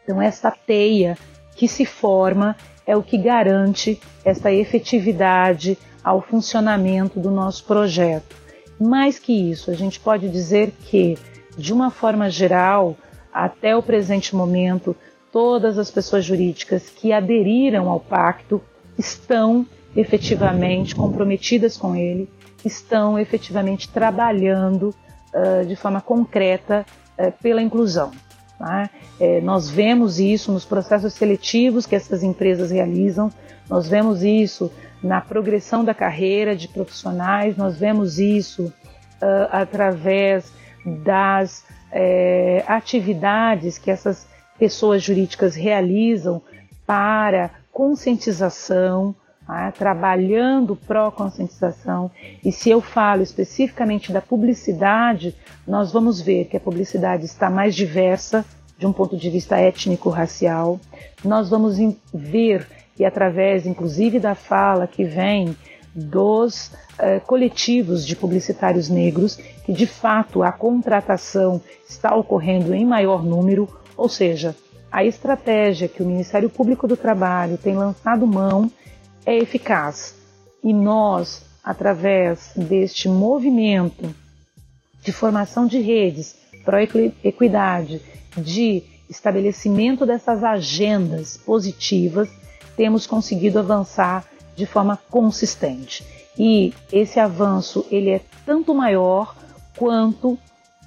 Então 0.03 0.21
essa 0.21 0.51
teia 0.51 1.17
que 1.55 1.69
se 1.69 1.85
forma 1.85 2.57
é 2.87 2.97
o 2.97 3.03
que 3.03 3.19
garante 3.19 4.01
essa 4.25 4.51
efetividade 4.51 5.77
ao 6.03 6.23
funcionamento 6.23 7.21
do 7.21 7.31
nosso 7.31 7.65
projeto. 7.65 8.37
Mais 8.81 9.19
que 9.19 9.51
isso, 9.51 9.71
a 9.71 9.75
gente 9.75 9.99
pode 10.01 10.29
dizer 10.29 10.73
que, 10.85 11.19
de 11.57 11.73
uma 11.73 11.91
forma 11.91 12.31
geral, 12.31 12.97
até 13.33 13.77
o 13.77 13.83
presente 13.83 14.35
momento, 14.35 14.97
todas 15.33 15.77
as 15.79 15.91
pessoas 15.91 16.25
jurídicas 16.25 16.89
que 16.89 17.13
aderiram 17.13 17.91
ao 17.91 18.01
pacto 18.01 18.63
estão 18.97 19.67
efetivamente 19.95 20.95
comprometidas 20.95 21.77
com 21.77 21.95
ele, 21.95 22.31
estão 22.65 23.19
efetivamente 23.19 23.89
trabalhando 23.89 24.95
uh, 25.35 25.67
de 25.67 25.77
forma 25.77 26.01
concreta 26.01 26.85
uh, 27.19 27.33
pela 27.43 27.63
inclusão. 27.63 28.11
Tá? 28.59 28.91
É, 29.21 29.41
nós 29.41 29.71
vemos 29.71 30.19
isso 30.19 30.51
nos 30.51 30.65
processos 30.65 31.15
seletivos 31.15 31.87
que 31.87 31.95
essas 31.95 32.23
empresas 32.23 32.71
realizam, 32.71 33.31
nós 33.71 33.89
vemos 33.89 34.25
isso 34.25 34.71
na 35.03 35.21
progressão 35.21 35.85
da 35.85 35.95
carreira 35.95 36.57
de 36.57 36.67
profissionais, 36.67 37.57
nós 37.57 37.79
vemos 37.79 38.19
isso 38.19 38.65
uh, 38.65 39.49
através 39.51 40.53
das 40.85 41.65
é, 41.93 42.65
atividades 42.67 43.79
que 43.79 43.91
essas 43.91 44.27
pessoas 44.59 45.03
jurídicas 45.03 45.55
realizam 45.55 46.43
para 46.87 47.51
conscientização, 47.71 49.15
tá? 49.49 49.73
trabalhando 49.73 50.77
pró-conscientização. 50.77 52.11
E 52.45 52.53
se 52.53 52.69
eu 52.69 52.83
falo 52.83 53.23
especificamente 53.23 54.13
da 54.13 54.21
publicidade, 54.21 55.35
nós 55.67 55.91
vamos 55.91 56.21
ver 56.21 56.45
que 56.45 56.57
a 56.57 56.61
publicidade 56.61 57.25
está 57.25 57.49
mais 57.49 57.75
diversa 57.75 58.45
de 58.79 58.87
um 58.87 58.93
ponto 58.93 59.17
de 59.17 59.31
vista 59.31 59.57
étnico-racial. 59.57 60.79
Nós 61.25 61.49
vamos 61.49 61.79
ver 62.13 62.69
e 62.99 63.05
através 63.05 63.67
inclusive 63.67 64.21
da 64.21 64.35
fala 64.35 64.87
que 64.87 65.05
vem 65.05 65.57
dos 65.95 66.67
uh, 66.67 67.21
coletivos 67.27 68.07
de 68.07 68.15
publicitários 68.15 68.89
negros, 68.89 69.37
que 69.37 69.73
de 69.73 69.87
fato 69.87 70.43
a 70.43 70.53
contratação 70.53 71.61
está 71.89 72.15
ocorrendo 72.15 72.75
em 72.75 72.85
maior 72.85 73.25
número, 73.25 73.69
ou 73.97 74.09
seja, 74.09 74.55
a 74.93 75.05
estratégia 75.05 75.89
que 75.89 76.03
o 76.03 76.07
Ministério 76.07 76.49
Público 76.49 76.87
do 76.87 76.97
Trabalho 76.97 77.59
tem 77.59 77.75
lançado 77.75 78.27
mão 78.27 78.71
é 79.25 79.37
eficaz. 79.37 80.15
E 80.63 80.73
nós, 80.73 81.43
através 81.63 82.53
deste 82.57 83.09
movimento 83.09 84.15
de 85.03 85.13
formação 85.13 85.67
de 85.67 85.81
redes 85.81 86.37
pró-equidade, 86.65 88.03
de 88.37 88.83
estabelecimento 89.09 90.05
dessas 90.05 90.45
agendas 90.45 91.37
positivas, 91.39 92.29
temos 92.77 93.07
conseguido 93.07 93.59
avançar 93.59 94.25
de 94.55 94.67
forma 94.67 94.99
consistente. 95.11 96.05
E 96.39 96.75
esse 96.93 97.19
avanço 97.19 97.87
ele 97.91 98.11
é 98.11 98.21
tanto 98.45 98.75
maior 98.75 99.35
quanto 99.77 100.39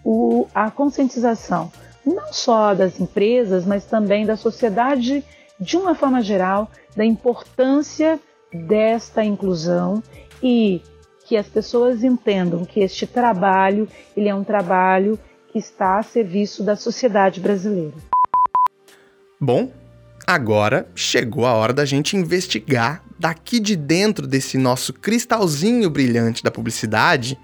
o, 0.03 0.47
a 0.53 0.69
conscientização, 0.69 1.71
não 2.05 2.31
só 2.31 2.73
das 2.73 2.99
empresas, 2.99 3.65
mas 3.65 3.85
também 3.85 4.25
da 4.25 4.37
sociedade 4.37 5.23
de 5.61 5.77
uma 5.77 5.93
forma 5.93 6.21
geral, 6.21 6.69
da 6.97 7.05
importância 7.05 8.19
desta 8.51 9.23
inclusão 9.23 10.01
e 10.41 10.81
que 11.25 11.37
as 11.37 11.47
pessoas 11.47 12.03
entendam 12.03 12.65
que 12.65 12.79
este 12.79 13.05
trabalho 13.05 13.87
ele 14.17 14.27
é 14.27 14.35
um 14.35 14.43
trabalho 14.43 15.17
que 15.51 15.59
está 15.59 15.99
a 15.99 16.03
serviço 16.03 16.63
da 16.63 16.75
sociedade 16.75 17.39
brasileira. 17.39 17.93
Bom, 19.39 19.71
Agora 20.27 20.87
chegou 20.95 21.45
a 21.45 21.53
hora 21.53 21.73
da 21.73 21.83
gente 21.83 22.15
investigar 22.15 23.03
daqui 23.19 23.59
de 23.59 23.75
dentro 23.75 24.25
desse 24.27 24.57
nosso 24.57 24.93
cristalzinho 24.93 25.89
brilhante 25.89 26.43
da 26.43 26.51
publicidade 26.51 27.37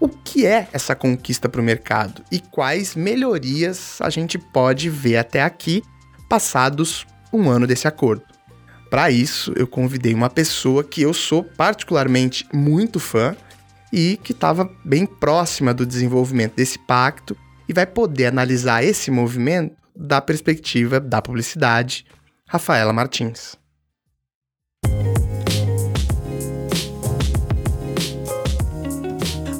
o 0.00 0.08
que 0.08 0.46
é 0.46 0.68
essa 0.72 0.94
conquista 0.94 1.48
para 1.48 1.60
o 1.60 1.64
mercado 1.64 2.22
e 2.30 2.38
quais 2.38 2.94
melhorias 2.94 4.00
a 4.00 4.08
gente 4.08 4.38
pode 4.38 4.88
ver 4.88 5.16
até 5.16 5.42
aqui, 5.42 5.82
passados 6.28 7.04
um 7.32 7.48
ano 7.50 7.66
desse 7.66 7.86
acordo. 7.86 8.22
Para 8.90 9.10
isso, 9.10 9.52
eu 9.54 9.66
convidei 9.66 10.14
uma 10.14 10.30
pessoa 10.30 10.82
que 10.82 11.02
eu 11.02 11.12
sou 11.12 11.44
particularmente 11.44 12.46
muito 12.52 12.98
fã 12.98 13.36
e 13.92 14.18
que 14.22 14.32
estava 14.32 14.70
bem 14.84 15.04
próxima 15.04 15.74
do 15.74 15.84
desenvolvimento 15.84 16.54
desse 16.54 16.78
pacto 16.78 17.36
e 17.68 17.72
vai 17.72 17.86
poder 17.86 18.26
analisar 18.26 18.82
esse 18.82 19.10
movimento 19.10 19.76
da 19.94 20.20
perspectiva 20.20 20.98
da 21.00 21.20
publicidade, 21.20 22.06
Rafaela 22.48 22.92
Martins. 22.92 23.56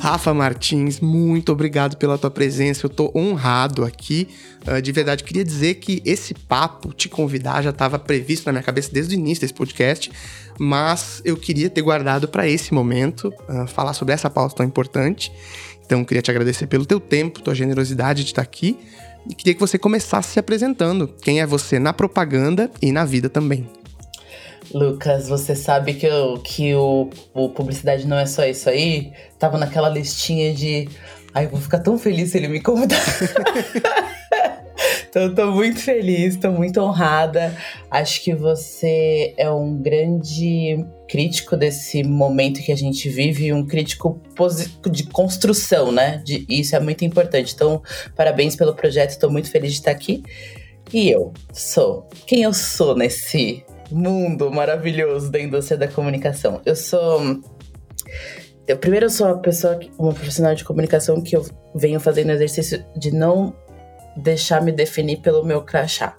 Rafa 0.08 0.32
Martins, 0.32 1.00
muito 1.00 1.52
obrigado 1.52 1.98
pela 1.98 2.16
tua 2.16 2.30
presença. 2.30 2.87
Eu 2.87 2.90
tô 2.90 3.12
honrado 3.14 3.84
aqui. 3.84 4.26
Uh, 4.66 4.82
de 4.82 4.92
verdade, 4.92 5.24
queria 5.24 5.44
dizer 5.44 5.74
que 5.74 6.02
esse 6.04 6.34
papo, 6.34 6.92
te 6.92 7.08
convidar, 7.08 7.62
já 7.62 7.70
estava 7.70 7.98
previsto 7.98 8.46
na 8.46 8.52
minha 8.52 8.62
cabeça 8.62 8.90
desde 8.92 9.14
o 9.14 9.18
início 9.18 9.42
desse 9.42 9.54
podcast, 9.54 10.10
mas 10.58 11.22
eu 11.24 11.36
queria 11.36 11.70
ter 11.70 11.82
guardado 11.82 12.28
para 12.28 12.46
esse 12.46 12.74
momento, 12.74 13.32
uh, 13.48 13.66
falar 13.66 13.92
sobre 13.92 14.14
essa 14.14 14.28
pauta 14.28 14.56
tão 14.56 14.66
importante. 14.66 15.32
Então, 15.84 16.04
queria 16.04 16.20
te 16.20 16.30
agradecer 16.30 16.66
pelo 16.66 16.84
teu 16.84 17.00
tempo, 17.00 17.40
tua 17.40 17.54
generosidade 17.54 18.22
de 18.22 18.30
estar 18.30 18.42
aqui. 18.42 18.78
E 19.28 19.34
queria 19.34 19.54
que 19.54 19.60
você 19.60 19.78
começasse 19.78 20.32
se 20.32 20.38
apresentando. 20.38 21.08
Quem 21.22 21.40
é 21.40 21.46
você 21.46 21.78
na 21.78 21.92
propaganda 21.92 22.70
e 22.80 22.92
na 22.92 23.04
vida 23.04 23.28
também. 23.28 23.68
Lucas, 24.72 25.28
você 25.28 25.56
sabe 25.56 25.94
que, 25.94 26.06
eu, 26.06 26.38
que 26.44 26.74
o, 26.74 27.08
o 27.32 27.48
publicidade 27.48 28.06
não 28.06 28.18
é 28.18 28.26
só 28.26 28.44
isso 28.44 28.68
aí? 28.68 29.12
Tava 29.38 29.56
naquela 29.56 29.88
listinha 29.88 30.52
de. 30.52 30.88
Ai, 31.32 31.46
eu 31.46 31.50
vou 31.50 31.60
ficar 31.60 31.78
tão 31.78 31.98
feliz 31.98 32.32
se 32.32 32.38
ele 32.38 32.48
me 32.48 32.60
convidar. 32.60 33.00
então, 35.08 35.35
tô 35.35 35.50
muito 35.50 35.80
feliz, 35.80 36.37
tô 36.37 36.50
muito 36.50 36.80
honrada. 36.80 37.56
Acho 37.90 38.23
que 38.23 38.35
você 38.35 39.35
é 39.37 39.50
um 39.50 39.76
grande 39.76 40.85
crítico 41.08 41.56
desse 41.56 42.02
momento 42.04 42.62
que 42.62 42.70
a 42.70 42.76
gente 42.76 43.08
vive, 43.08 43.52
um 43.52 43.66
crítico 43.66 44.20
de 44.90 45.04
construção, 45.04 45.90
né? 45.90 46.23
De, 46.25 46.47
isso 46.49 46.76
é 46.76 46.80
muito 46.80 47.04
importante. 47.04 47.54
Então, 47.54 47.82
parabéns 48.14 48.54
pelo 48.54 48.75
projeto, 48.75 49.11
estou 49.11 49.30
muito 49.30 49.50
feliz 49.50 49.73
de 49.73 49.78
estar 49.78 49.90
aqui. 49.90 50.23
E 50.92 51.11
eu 51.11 51.32
sou 51.52 52.08
quem 52.26 52.42
eu 52.42 52.52
sou 52.52 52.97
nesse 52.97 53.64
mundo 53.90 54.50
maravilhoso 54.50 55.30
da 55.30 55.40
indústria 55.40 55.76
da 55.76 55.88
comunicação. 55.88 56.61
Eu 56.64 56.76
sou. 56.76 57.40
Eu, 58.66 58.76
primeiro, 58.76 59.06
eu 59.06 59.11
sou 59.11 59.26
uma 59.26 59.38
pessoa, 59.38 59.78
uma 59.99 60.12
profissional 60.12 60.54
de 60.54 60.62
comunicação 60.62 61.23
que 61.23 61.35
eu 61.35 61.44
venho 61.75 61.99
fazendo 61.99 62.30
exercício 62.30 62.85
de 62.97 63.11
não 63.11 63.54
deixar 64.18 64.62
me 64.62 64.72
definir 64.72 65.18
pelo 65.18 65.44
meu 65.44 65.62
crachá. 65.62 66.14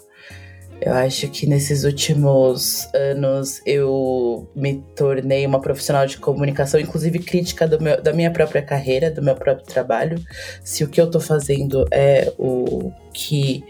Eu 0.81 0.93
acho 0.93 1.27
que 1.27 1.45
nesses 1.45 1.83
últimos 1.83 2.87
anos 2.93 3.61
eu 3.65 4.49
me 4.55 4.81
tornei 4.95 5.45
uma 5.45 5.59
profissional 5.59 6.05
de 6.05 6.17
comunicação, 6.17 6.79
inclusive 6.79 7.19
crítica 7.19 7.67
meu, 7.81 8.01
da 8.01 8.13
minha 8.13 8.31
própria 8.31 8.61
carreira, 8.61 9.11
do 9.11 9.21
meu 9.21 9.35
próprio 9.35 9.65
trabalho. 9.65 10.17
Se 10.63 10.83
o 10.83 10.87
que 10.87 11.01
eu 11.01 11.11
tô 11.11 11.19
fazendo 11.19 11.85
é 11.91 12.33
o 12.37 12.93
que 13.13 13.61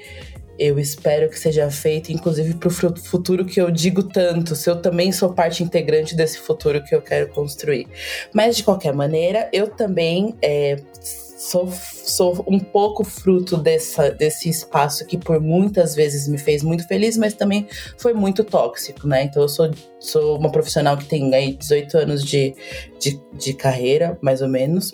eu 0.60 0.78
espero 0.78 1.30
que 1.30 1.40
seja 1.40 1.72
feito, 1.72 2.12
inclusive 2.12 2.54
para 2.56 2.68
o 2.68 2.96
futuro 2.98 3.46
que 3.46 3.62
eu 3.62 3.72
digo 3.72 4.04
tanto, 4.04 4.56
se 4.56 4.70
eu 4.70 4.82
também 4.82 5.10
sou 5.12 5.34
parte 5.34 5.64
integrante 5.64 6.16
desse 6.16 6.38
futuro 6.40 6.84
que 6.84 6.94
eu 6.94 7.02
quero 7.02 7.30
construir. 7.30 7.88
Mas, 8.34 8.58
de 8.58 8.64
qualquer 8.64 8.94
maneira, 8.94 9.50
eu 9.54 9.70
também 9.70 10.36
é, 10.42 10.76
sou, 11.02 11.72
sou 11.72 12.44
um 12.46 12.60
pouco 12.60 13.06
fruto 13.06 13.56
dessa, 13.56 14.12
desse 14.12 14.50
espaço 14.50 15.06
que 15.06 15.18
por 15.18 15.40
muitas 15.40 15.96
vezes 15.96 16.28
me 16.28 16.38
fez 16.38 16.62
muito 16.62 16.86
feliz, 16.86 17.16
mas 17.16 17.34
também 17.34 17.66
foi 17.98 18.14
muito 18.14 18.44
tóxico, 18.44 19.08
né? 19.08 19.24
Então, 19.24 19.44
eu 19.44 19.50
sou, 19.50 19.72
sou 19.98 20.38
uma 20.38 20.52
profissional 20.52 20.98
que 20.98 21.06
tem 21.06 21.34
aí 21.34 21.54
18 21.54 21.98
anos 21.98 22.24
de, 22.24 22.54
de, 23.00 23.18
de 23.34 23.54
carreira, 23.54 24.18
mais 24.22 24.42
ou 24.42 24.50
menos. 24.50 24.94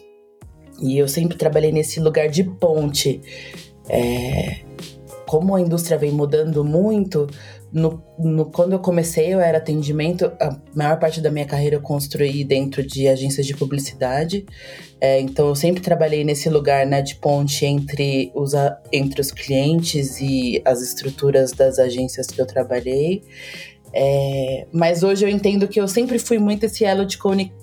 E 0.79 0.97
eu 0.97 1.07
sempre 1.07 1.37
trabalhei 1.37 1.71
nesse 1.71 1.99
lugar 1.99 2.29
de 2.29 2.43
ponte. 2.43 3.21
É, 3.89 4.64
como 5.27 5.55
a 5.55 5.61
indústria 5.61 5.97
vem 5.97 6.11
mudando 6.11 6.63
muito, 6.63 7.27
no, 7.75 8.01
no, 8.17 8.45
quando 8.45 8.71
eu 8.71 8.79
comecei, 8.79 9.33
eu 9.33 9.39
era 9.41 9.57
atendimento, 9.57 10.31
a 10.39 10.57
maior 10.73 10.97
parte 10.97 11.19
da 11.19 11.29
minha 11.29 11.45
carreira 11.45 11.75
eu 11.75 11.81
construí 11.81 12.43
dentro 12.43 12.81
de 12.81 13.07
agências 13.07 13.45
de 13.45 13.53
publicidade. 13.53 14.45
É, 15.01 15.19
então 15.19 15.49
eu 15.49 15.55
sempre 15.55 15.81
trabalhei 15.81 16.23
nesse 16.23 16.49
lugar 16.49 16.85
né, 16.85 17.01
de 17.01 17.15
ponte 17.15 17.65
entre 17.65 18.31
os, 18.33 18.53
entre 18.93 19.19
os 19.19 19.29
clientes 19.29 20.21
e 20.21 20.61
as 20.63 20.81
estruturas 20.81 21.51
das 21.51 21.77
agências 21.77 22.27
que 22.27 22.39
eu 22.39 22.45
trabalhei. 22.45 23.23
É, 23.93 24.67
mas 24.71 25.03
hoje 25.03 25.25
eu 25.25 25.29
entendo 25.29 25.67
que 25.67 25.79
eu 25.79 25.87
sempre 25.87 26.19
fui 26.19 26.37
muito 26.37 26.65
esse 26.65 26.83
elo 26.83 27.05
de 27.05 27.17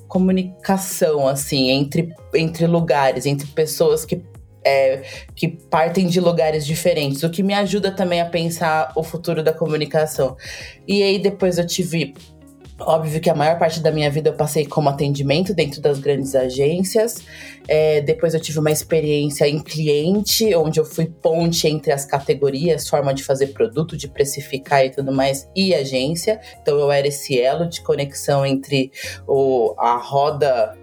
comunicação, 0.08 1.26
assim, 1.26 1.70
entre, 1.70 2.10
entre 2.34 2.66
lugares, 2.66 3.26
entre 3.26 3.46
pessoas 3.48 4.04
que 4.04 4.22
é, 4.64 5.02
que 5.34 5.48
partem 5.48 6.06
de 6.06 6.20
lugares 6.20 6.64
diferentes, 6.66 7.22
o 7.22 7.30
que 7.30 7.42
me 7.42 7.54
ajuda 7.54 7.90
também 7.90 8.20
a 8.20 8.26
pensar 8.26 8.92
o 8.96 9.02
futuro 9.02 9.42
da 9.42 9.52
comunicação. 9.52 10.36
E 10.86 11.02
aí 11.02 11.18
depois 11.18 11.58
eu 11.58 11.66
tive 11.66 12.14
Óbvio 12.84 13.20
que 13.20 13.30
a 13.30 13.34
maior 13.34 13.58
parte 13.58 13.80
da 13.80 13.90
minha 13.90 14.10
vida 14.10 14.30
eu 14.30 14.34
passei 14.34 14.66
como 14.66 14.88
atendimento 14.88 15.54
dentro 15.54 15.80
das 15.80 15.98
grandes 15.98 16.34
agências. 16.34 17.22
É, 17.68 18.00
depois 18.00 18.34
eu 18.34 18.40
tive 18.40 18.58
uma 18.58 18.70
experiência 18.70 19.48
em 19.48 19.62
cliente, 19.62 20.54
onde 20.54 20.80
eu 20.80 20.84
fui 20.84 21.06
ponte 21.06 21.68
entre 21.68 21.92
as 21.92 22.04
categorias, 22.04 22.88
forma 22.88 23.14
de 23.14 23.22
fazer 23.22 23.48
produto, 23.48 23.96
de 23.96 24.08
precificar 24.08 24.84
e 24.84 24.90
tudo 24.90 25.12
mais, 25.12 25.48
e 25.54 25.74
agência. 25.74 26.40
Então 26.60 26.78
eu 26.78 26.90
era 26.90 27.06
esse 27.06 27.40
elo 27.40 27.68
de 27.68 27.80
conexão 27.82 28.44
entre 28.44 28.90
o, 29.26 29.74
a 29.78 29.96
roda 29.96 30.76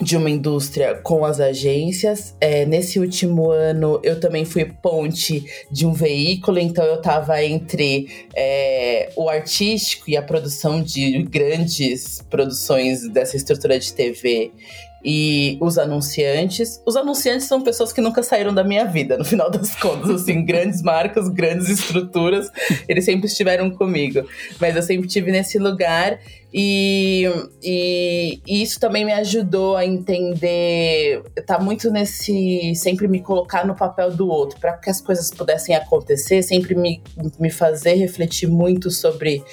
de 0.00 0.16
uma 0.16 0.30
indústria 0.30 0.94
com 0.94 1.24
as 1.24 1.40
agências. 1.40 2.34
É, 2.40 2.64
nesse 2.64 2.98
último 2.98 3.50
ano, 3.50 4.00
eu 4.02 4.20
também 4.20 4.44
fui 4.44 4.64
ponte 4.64 5.44
de 5.70 5.86
um 5.86 5.92
veículo, 5.92 6.58
então 6.58 6.84
eu 6.84 6.96
estava 6.96 7.42
entre 7.42 8.08
é, 8.34 9.10
o 9.16 9.28
artístico 9.28 10.08
e 10.08 10.16
a 10.16 10.22
produção 10.22 10.82
de 10.82 11.22
grandes 11.24 12.22
produções 12.30 13.08
dessa 13.08 13.36
estrutura 13.36 13.78
de 13.78 13.92
TV 13.92 14.52
e 15.04 15.58
os 15.60 15.78
anunciantes. 15.78 16.82
Os 16.86 16.96
anunciantes 16.96 17.46
são 17.46 17.60
pessoas 17.62 17.92
que 17.92 18.00
nunca 18.00 18.22
saíram 18.22 18.52
da 18.52 18.64
minha 18.64 18.84
vida, 18.84 19.16
no 19.16 19.24
final 19.24 19.50
das 19.50 19.74
contas, 19.74 20.10
assim, 20.10 20.44
grandes 20.46 20.82
marcas, 20.82 21.28
grandes 21.28 21.68
estruturas, 21.68 22.50
eles 22.88 23.04
sempre 23.04 23.26
estiveram 23.26 23.70
comigo. 23.70 24.26
Mas 24.60 24.74
eu 24.76 24.82
sempre 24.82 25.08
tive 25.08 25.30
nesse 25.30 25.58
lugar 25.58 26.18
e, 26.52 27.24
e, 27.62 28.40
e 28.46 28.62
isso 28.62 28.80
também 28.80 29.04
me 29.04 29.12
ajudou 29.12 29.76
a 29.76 29.84
entender, 29.84 31.22
tá 31.46 31.58
muito 31.58 31.90
nesse, 31.90 32.74
sempre 32.74 33.06
me 33.06 33.20
colocar 33.20 33.66
no 33.66 33.74
papel 33.74 34.10
do 34.10 34.28
outro, 34.28 34.58
para 34.58 34.72
que 34.72 34.88
as 34.88 35.00
coisas 35.00 35.30
pudessem 35.30 35.74
acontecer, 35.74 36.42
sempre 36.42 36.74
me, 36.74 37.02
me 37.38 37.50
fazer 37.50 37.94
refletir 37.94 38.48
muito 38.48 38.90
sobre 38.90 39.44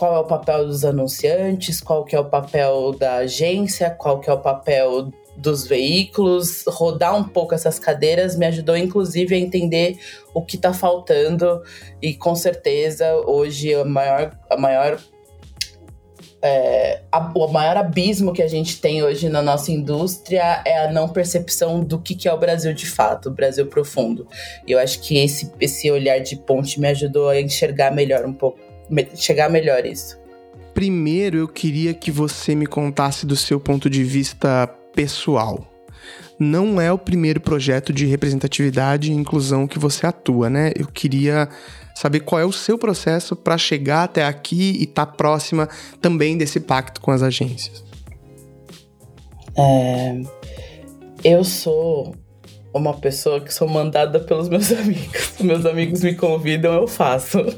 qual 0.00 0.16
é 0.16 0.18
o 0.18 0.24
papel 0.24 0.66
dos 0.66 0.82
anunciantes, 0.82 1.78
qual 1.78 2.06
que 2.06 2.16
é 2.16 2.18
o 2.18 2.24
papel 2.24 2.92
da 2.92 3.16
agência, 3.16 3.90
qual 3.90 4.18
que 4.18 4.30
é 4.30 4.32
o 4.32 4.38
papel 4.38 5.12
dos 5.36 5.66
veículos, 5.66 6.64
rodar 6.66 7.14
um 7.14 7.22
pouco 7.22 7.54
essas 7.54 7.78
cadeiras 7.78 8.34
me 8.34 8.46
ajudou 8.46 8.78
inclusive 8.78 9.34
a 9.34 9.38
entender 9.38 9.98
o 10.32 10.40
que 10.40 10.56
está 10.56 10.72
faltando. 10.72 11.62
E 12.00 12.14
com 12.14 12.34
certeza 12.34 13.14
hoje 13.26 13.74
a 13.74 13.84
maior, 13.84 14.34
a 14.48 14.56
maior 14.56 14.98
é, 16.40 17.02
a, 17.12 17.30
o 17.34 17.48
maior 17.48 17.76
abismo 17.76 18.32
que 18.32 18.42
a 18.42 18.48
gente 18.48 18.80
tem 18.80 19.02
hoje 19.02 19.28
na 19.28 19.42
nossa 19.42 19.70
indústria 19.70 20.62
é 20.64 20.86
a 20.86 20.90
não 20.90 21.10
percepção 21.10 21.84
do 21.84 21.98
que, 21.98 22.14
que 22.14 22.26
é 22.26 22.32
o 22.32 22.38
Brasil 22.38 22.72
de 22.72 22.86
fato, 22.86 23.28
o 23.28 23.32
Brasil 23.32 23.66
profundo. 23.66 24.26
E 24.66 24.72
eu 24.72 24.78
acho 24.78 25.02
que 25.02 25.18
esse, 25.18 25.52
esse 25.60 25.90
olhar 25.90 26.20
de 26.20 26.36
ponte 26.36 26.80
me 26.80 26.88
ajudou 26.88 27.28
a 27.28 27.38
enxergar 27.38 27.90
melhor 27.90 28.24
um 28.24 28.32
pouco 28.32 28.69
chegar 29.14 29.48
melhor 29.48 29.84
isso. 29.86 30.18
Primeiro, 30.74 31.38
eu 31.38 31.48
queria 31.48 31.92
que 31.92 32.10
você 32.10 32.54
me 32.54 32.66
contasse 32.66 33.26
do 33.26 33.36
seu 33.36 33.60
ponto 33.60 33.90
de 33.90 34.04
vista 34.04 34.66
pessoal. 34.94 35.66
Não 36.38 36.80
é 36.80 36.90
o 36.90 36.98
primeiro 36.98 37.40
projeto 37.40 37.92
de 37.92 38.06
representatividade 38.06 39.12
e 39.12 39.14
inclusão 39.14 39.66
que 39.66 39.78
você 39.78 40.06
atua, 40.06 40.48
né? 40.48 40.72
Eu 40.74 40.86
queria 40.86 41.48
saber 41.94 42.20
qual 42.20 42.40
é 42.40 42.44
o 42.44 42.52
seu 42.52 42.78
processo 42.78 43.36
para 43.36 43.58
chegar 43.58 44.04
até 44.04 44.24
aqui 44.24 44.72
e 44.78 44.84
estar 44.84 45.04
tá 45.04 45.12
próxima 45.12 45.68
também 46.00 46.38
desse 46.38 46.58
pacto 46.58 47.00
com 47.00 47.10
as 47.10 47.22
agências. 47.22 47.84
É, 49.56 50.22
eu 51.22 51.44
sou 51.44 52.14
uma 52.72 52.94
pessoa 52.94 53.40
que 53.40 53.52
sou 53.52 53.68
mandada 53.68 54.20
pelos 54.20 54.48
meus 54.48 54.70
amigos. 54.72 55.34
Meus 55.40 55.66
amigos 55.66 56.02
me 56.02 56.14
convidam, 56.14 56.72
eu 56.74 56.86
faço. 56.86 57.38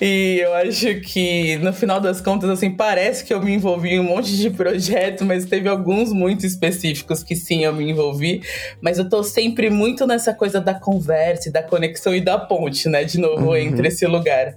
E 0.00 0.40
eu 0.40 0.52
acho 0.54 1.00
que 1.00 1.56
no 1.58 1.72
final 1.72 2.00
das 2.00 2.20
contas, 2.20 2.50
assim, 2.50 2.70
parece 2.70 3.24
que 3.24 3.32
eu 3.32 3.40
me 3.40 3.54
envolvi 3.54 3.90
em 3.90 4.00
um 4.00 4.04
monte 4.04 4.36
de 4.36 4.50
projetos, 4.50 5.26
mas 5.26 5.46
teve 5.46 5.68
alguns 5.68 6.12
muito 6.12 6.44
específicos 6.44 7.22
que 7.22 7.34
sim 7.34 7.64
eu 7.64 7.72
me 7.72 7.88
envolvi. 7.90 8.42
Mas 8.80 8.98
eu 8.98 9.08
tô 9.08 9.22
sempre 9.22 9.70
muito 9.70 10.06
nessa 10.06 10.34
coisa 10.34 10.60
da 10.60 10.74
conversa, 10.74 11.50
da 11.50 11.62
conexão 11.62 12.14
e 12.14 12.20
da 12.20 12.38
ponte, 12.38 12.88
né? 12.88 13.04
De 13.04 13.18
novo, 13.18 13.46
uhum. 13.46 13.56
entre 13.56 13.88
esse 13.88 14.06
lugar. 14.06 14.56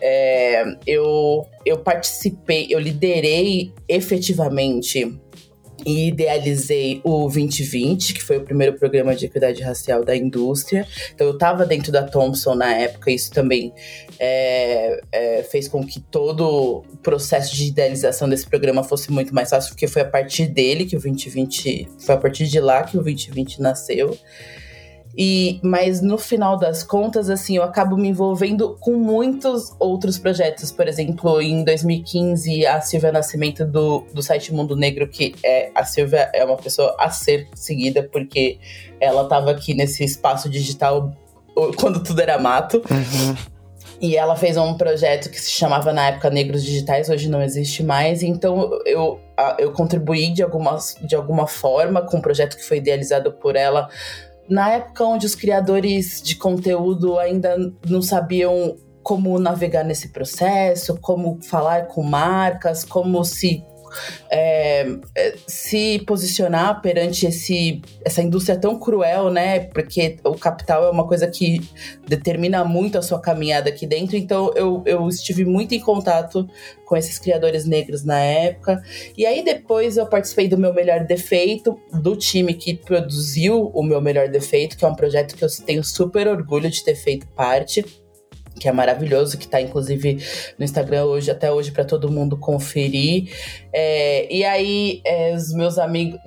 É, 0.00 0.64
eu, 0.86 1.46
eu 1.64 1.78
participei, 1.78 2.66
eu 2.70 2.78
liderei 2.78 3.72
efetivamente 3.88 5.18
e 5.86 6.08
idealizei 6.08 7.00
o 7.04 7.28
2020, 7.28 8.14
que 8.14 8.22
foi 8.22 8.38
o 8.38 8.40
primeiro 8.42 8.78
programa 8.78 9.14
de 9.14 9.26
equidade 9.26 9.62
racial 9.62 10.04
da 10.04 10.16
indústria. 10.16 10.86
Então, 11.14 11.26
eu 11.26 11.34
estava 11.34 11.66
dentro 11.66 11.92
da 11.92 12.02
Thomson 12.02 12.54
na 12.54 12.74
época, 12.74 13.10
isso 13.10 13.30
também 13.30 13.72
é, 14.18 15.00
é, 15.12 15.42
fez 15.42 15.68
com 15.68 15.84
que 15.84 16.00
todo 16.00 16.84
o 16.92 16.96
processo 16.98 17.54
de 17.54 17.66
idealização 17.66 18.28
desse 18.28 18.46
programa 18.46 18.82
fosse 18.82 19.10
muito 19.10 19.34
mais 19.34 19.50
fácil, 19.50 19.70
porque 19.70 19.86
foi 19.86 20.02
a 20.02 20.06
partir 20.06 20.46
dele 20.46 20.84
que 20.84 20.96
o 20.96 21.00
2020, 21.00 21.88
foi 21.98 22.14
a 22.14 22.18
partir 22.18 22.46
de 22.46 22.60
lá 22.60 22.82
que 22.82 22.96
o 22.96 23.02
2020 23.02 23.60
nasceu. 23.60 24.16
E, 25.16 25.60
mas 25.62 26.00
no 26.00 26.18
final 26.18 26.56
das 26.56 26.82
contas, 26.82 27.30
assim, 27.30 27.56
eu 27.56 27.62
acabo 27.62 27.96
me 27.96 28.08
envolvendo 28.08 28.76
com 28.80 28.94
muitos 28.96 29.72
outros 29.78 30.18
projetos. 30.18 30.72
Por 30.72 30.88
exemplo, 30.88 31.40
em 31.40 31.62
2015, 31.62 32.66
a 32.66 32.80
Silvia 32.80 33.12
Nascimento 33.12 33.64
do, 33.64 34.04
do 34.12 34.22
site 34.22 34.52
Mundo 34.52 34.74
Negro, 34.74 35.06
que 35.06 35.34
é 35.44 35.70
a 35.74 35.84
Silvia 35.84 36.30
é 36.34 36.44
uma 36.44 36.56
pessoa 36.56 36.96
a 36.98 37.10
ser 37.10 37.48
seguida, 37.54 38.02
porque 38.02 38.58
ela 39.00 39.22
estava 39.22 39.52
aqui 39.52 39.72
nesse 39.72 40.02
espaço 40.02 40.48
digital 40.48 41.12
quando 41.78 42.02
tudo 42.02 42.20
era 42.20 42.36
mato. 42.36 42.82
Uhum. 42.90 43.36
E 44.00 44.16
ela 44.16 44.34
fez 44.34 44.56
um 44.56 44.74
projeto 44.74 45.30
que 45.30 45.40
se 45.40 45.50
chamava 45.52 45.92
na 45.92 46.08
época 46.08 46.28
Negros 46.28 46.64
Digitais, 46.64 47.08
hoje 47.08 47.28
não 47.28 47.40
existe 47.40 47.82
mais. 47.84 48.22
Então 48.22 48.70
eu, 48.84 49.20
eu 49.58 49.72
contribuí 49.72 50.32
de 50.32 50.42
alguma, 50.42 50.76
de 51.02 51.14
alguma 51.14 51.46
forma 51.46 52.02
com 52.02 52.16
um 52.16 52.20
projeto 52.20 52.56
que 52.56 52.64
foi 52.64 52.78
idealizado 52.78 53.32
por 53.32 53.54
ela 53.54 53.88
na 54.48 54.70
época 54.70 55.04
onde 55.04 55.26
os 55.26 55.34
criadores 55.34 56.20
de 56.22 56.36
conteúdo 56.36 57.18
ainda 57.18 57.56
não 57.88 58.02
sabiam 58.02 58.76
como 59.02 59.38
navegar 59.38 59.84
nesse 59.84 60.08
processo, 60.08 60.98
como 61.00 61.38
falar 61.42 61.86
com 61.88 62.02
marcas, 62.02 62.84
como 62.84 63.22
se 63.24 63.62
é, 64.30 64.86
é, 65.14 65.34
se 65.46 66.00
posicionar 66.06 66.80
perante 66.80 67.26
esse, 67.26 67.80
essa 68.04 68.22
indústria 68.22 68.58
tão 68.58 68.78
cruel, 68.78 69.30
né? 69.30 69.60
Porque 69.60 70.16
o 70.24 70.34
capital 70.34 70.84
é 70.84 70.90
uma 70.90 71.06
coisa 71.06 71.26
que 71.26 71.60
determina 72.06 72.64
muito 72.64 72.98
a 72.98 73.02
sua 73.02 73.20
caminhada 73.20 73.68
aqui 73.68 73.86
dentro. 73.86 74.16
Então 74.16 74.52
eu, 74.54 74.82
eu 74.86 75.08
estive 75.08 75.44
muito 75.44 75.74
em 75.74 75.80
contato 75.80 76.48
com 76.84 76.96
esses 76.96 77.18
criadores 77.18 77.64
negros 77.64 78.04
na 78.04 78.18
época. 78.18 78.82
E 79.16 79.24
aí 79.26 79.44
depois 79.44 79.96
eu 79.96 80.06
participei 80.06 80.48
do 80.48 80.58
meu 80.58 80.72
melhor 80.72 81.04
defeito, 81.04 81.78
do 81.92 82.16
time 82.16 82.54
que 82.54 82.74
produziu 82.74 83.70
o 83.74 83.82
meu 83.82 84.00
melhor 84.00 84.28
defeito, 84.28 84.76
que 84.76 84.84
é 84.84 84.88
um 84.88 84.94
projeto 84.94 85.34
que 85.34 85.44
eu 85.44 85.48
tenho 85.64 85.82
super 85.82 86.28
orgulho 86.28 86.70
de 86.70 86.84
ter 86.84 86.94
feito 86.94 87.26
parte 87.28 88.03
que 88.58 88.68
é 88.68 88.72
maravilhoso, 88.72 89.36
que 89.36 89.44
está 89.44 89.60
inclusive 89.60 90.18
no 90.58 90.64
Instagram 90.64 91.04
hoje, 91.04 91.30
até 91.30 91.50
hoje, 91.50 91.70
para 91.70 91.84
todo 91.84 92.10
mundo 92.10 92.36
conferir. 92.36 93.32
É, 93.72 94.32
e 94.32 94.44
aí, 94.44 95.00
é, 95.04 95.34
os 95.34 95.52
meus 95.52 95.78
amigos. 95.78 96.18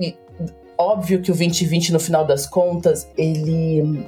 Óbvio 0.78 1.22
que 1.22 1.32
o 1.32 1.36
2020, 1.36 1.92
no 1.92 2.00
final 2.00 2.24
das 2.26 2.46
contas, 2.46 3.10
ele 3.18 4.06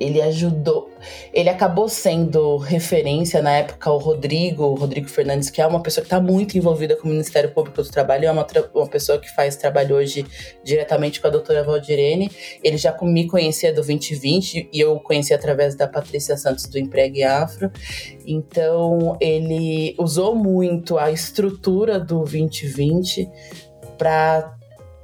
ele 0.00 0.20
ajudou, 0.20 0.90
ele 1.32 1.48
acabou 1.48 1.88
sendo 1.88 2.56
referência 2.56 3.40
na 3.40 3.52
época 3.52 3.88
ao 3.88 3.98
Rodrigo, 3.98 4.64
o 4.64 4.74
Rodrigo 4.74 5.08
Fernandes, 5.08 5.50
que 5.50 5.60
é 5.60 5.66
uma 5.66 5.82
pessoa 5.82 6.02
que 6.02 6.06
está 6.06 6.20
muito 6.20 6.56
envolvida 6.56 6.96
com 6.96 7.06
o 7.06 7.10
Ministério 7.10 7.50
Público 7.50 7.82
do 7.82 7.88
Trabalho, 7.88 8.26
é 8.26 8.30
uma, 8.30 8.46
uma 8.74 8.86
pessoa 8.88 9.18
que 9.18 9.30
faz 9.34 9.56
trabalho 9.56 9.96
hoje 9.96 10.26
diretamente 10.64 11.20
com 11.20 11.26
a 11.26 11.30
doutora 11.30 11.62
Valdirene. 11.62 12.30
Ele 12.62 12.76
já 12.76 12.96
me 13.02 13.26
conhecia 13.26 13.70
do 13.72 13.76
2020 13.76 14.68
e 14.72 14.80
eu 14.80 14.98
conheci 15.00 15.32
através 15.34 15.74
da 15.74 15.86
Patrícia 15.86 16.36
Santos 16.36 16.66
do 16.66 16.78
Empregue 16.78 17.22
Afro. 17.22 17.70
Então, 18.26 19.16
ele 19.20 19.94
usou 19.98 20.34
muito 20.34 20.98
a 20.98 21.10
estrutura 21.10 21.98
do 21.98 22.18
2020 22.18 23.28
para 23.96 24.56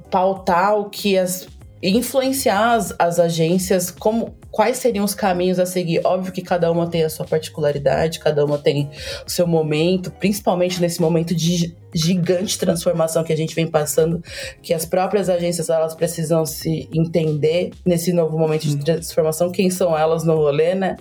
pautar 0.09 0.77
o 0.77 0.89
que 0.89 1.17
as 1.17 1.47
influenciar 1.81 2.73
as, 2.73 2.93
as 2.99 3.19
agências 3.19 3.89
como 3.89 4.35
quais 4.51 4.77
seriam 4.77 5.05
os 5.05 5.13
caminhos 5.13 5.59
a 5.59 5.65
seguir. 5.65 6.01
Óbvio 6.05 6.31
que 6.31 6.41
cada 6.41 6.71
uma 6.71 6.89
tem 6.89 7.03
a 7.03 7.09
sua 7.09 7.25
particularidade, 7.25 8.19
cada 8.19 8.43
uma 8.43 8.57
tem 8.57 8.89
o 9.25 9.29
seu 9.29 9.47
momento, 9.47 10.11
principalmente 10.11 10.81
nesse 10.81 11.01
momento 11.01 11.35
de 11.35 11.75
gigante 11.93 12.57
transformação 12.57 13.23
que 13.23 13.33
a 13.33 13.37
gente 13.37 13.55
vem 13.55 13.67
passando, 13.67 14.23
que 14.61 14.73
as 14.73 14.85
próprias 14.85 15.29
agências 15.29 15.69
elas 15.69 15.95
precisam 15.95 16.45
se 16.45 16.89
entender 16.93 17.71
nesse 17.85 18.11
novo 18.13 18.37
momento 18.37 18.67
de 18.67 18.77
transformação, 18.77 19.51
quem 19.51 19.69
são 19.69 19.97
elas 19.97 20.23
no 20.23 20.35
rolê, 20.35 20.75
né? 20.75 20.97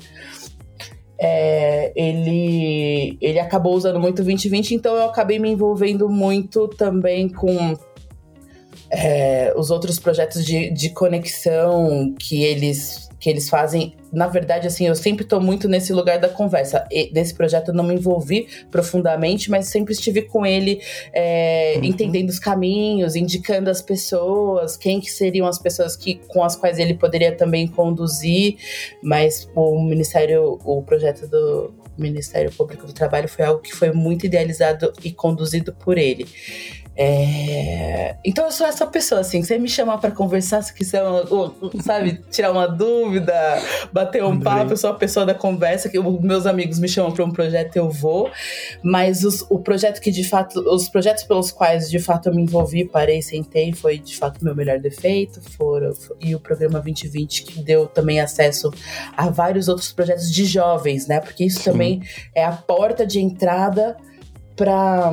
É, 1.21 1.93
ele, 1.97 3.19
ele 3.21 3.41
acabou 3.41 3.75
usando 3.75 3.99
muito 3.99 4.21
o 4.21 4.25
2020, 4.25 4.73
então 4.73 4.95
eu 4.95 5.07
acabei 5.07 5.41
me 5.41 5.51
envolvendo 5.51 6.09
muito 6.09 6.69
também 6.69 7.29
com 7.29 7.77
é, 8.89 9.53
os 9.57 9.71
outros 9.71 9.99
projetos 9.99 10.45
de, 10.45 10.71
de 10.71 10.91
conexão 10.91 12.15
que 12.19 12.45
eles 12.45 13.08
que 13.19 13.29
eles 13.29 13.49
fazem. 13.49 13.95
Na 14.13 14.27
verdade, 14.27 14.67
assim, 14.67 14.87
eu 14.87 14.95
sempre 14.95 15.25
estou 15.25 15.41
muito 15.41 15.69
nesse 15.69 15.93
lugar 15.93 16.19
da 16.19 16.29
conversa. 16.29 16.87
E 16.91 17.13
desse 17.13 17.35
projeto 17.35 17.69
eu 17.69 17.75
não 17.75 17.85
me 17.85 17.95
envolvi 17.95 18.49
profundamente, 18.71 19.51
mas 19.51 19.69
sempre 19.69 19.93
estive 19.93 20.23
com 20.23 20.47
ele 20.47 20.81
é, 21.13 21.75
uhum. 21.77 21.85
entendendo 21.85 22.31
os 22.31 22.39
caminhos, 22.39 23.17
indicando 23.17 23.69
as 23.69 23.83
pessoas, 23.83 24.77
quem 24.77 25.01
que 25.01 25.11
seriam 25.11 25.47
as 25.47 25.59
pessoas 25.59 25.97
que, 25.97 26.21
com 26.29 26.43
as 26.43 26.57
quais 26.57 26.79
ele 26.79 26.95
poderia 26.95 27.35
também 27.37 27.67
conduzir. 27.67 28.57
Mas 29.03 29.49
o 29.55 29.83
Ministério, 29.83 30.59
o 30.65 30.83
projeto 30.83 31.27
do 31.27 31.75
Ministério 31.99 32.53
Público 32.53 32.87
do 32.87 32.93
Trabalho 32.93 33.29
foi 33.29 33.45
algo 33.45 33.61
que 33.61 33.75
foi 33.75 33.93
muito 33.93 34.25
idealizado 34.25 34.93
e 35.05 35.11
conduzido 35.11 35.75
por 35.75 35.99
ele. 35.99 36.27
É... 37.01 38.17
Então 38.25 38.47
eu 38.47 38.51
sou 38.51 38.67
essa 38.67 38.85
pessoa, 38.85 39.21
assim, 39.21 39.41
você 39.41 39.57
me 39.57 39.69
chamar 39.69 39.99
para 39.99 40.11
conversar, 40.11 40.61
se 40.63 40.75
quiser, 40.75 41.01
sabe, 41.85 42.21
tirar 42.29 42.51
uma 42.51 42.67
dúvida, 42.67 43.33
bater 43.93 44.25
um 44.25 44.41
papo, 44.41 44.73
eu 44.73 44.77
sou 44.77 44.91
a 44.91 44.95
pessoa 44.95 45.25
da 45.25 45.33
conversa, 45.33 45.89
que 45.89 45.97
meus 46.01 46.45
amigos 46.45 46.81
me 46.81 46.89
chamam 46.89 47.13
para 47.13 47.25
um 47.25 47.31
projeto, 47.31 47.77
eu 47.77 47.89
vou. 47.89 48.29
Mas 48.83 49.23
os, 49.23 49.47
o 49.49 49.61
projeto 49.61 50.01
que 50.01 50.11
de 50.11 50.25
fato, 50.25 50.59
os 50.59 50.89
projetos 50.89 51.23
pelos 51.23 51.53
quais 51.53 51.89
de 51.89 52.01
fato 52.01 52.31
eu 52.31 52.35
me 52.35 52.43
envolvi, 52.43 52.85
parei, 52.85 53.23
sentei, 53.23 53.73
foi 53.73 53.99
de 53.99 54.17
fato 54.17 54.45
meu 54.45 54.57
melhor 54.57 54.81
defeito, 54.81 55.41
foram, 55.57 55.93
e 56.21 56.35
o 56.35 56.41
programa 56.41 56.81
2020 56.81 57.45
que 57.45 57.63
deu 57.63 57.87
também 57.87 58.19
acesso 58.19 58.73
a 59.17 59.31
vários 59.31 59.69
outros 59.69 59.93
projetos 59.93 60.33
de 60.33 60.45
jovens, 60.45 61.07
né? 61.07 61.21
Porque 61.21 61.45
isso 61.45 61.61
Sim. 61.61 61.71
também 61.71 62.03
é 62.35 62.45
a 62.45 62.51
porta 62.51 63.07
de 63.07 63.21
entrada 63.21 63.97
para 64.57 65.13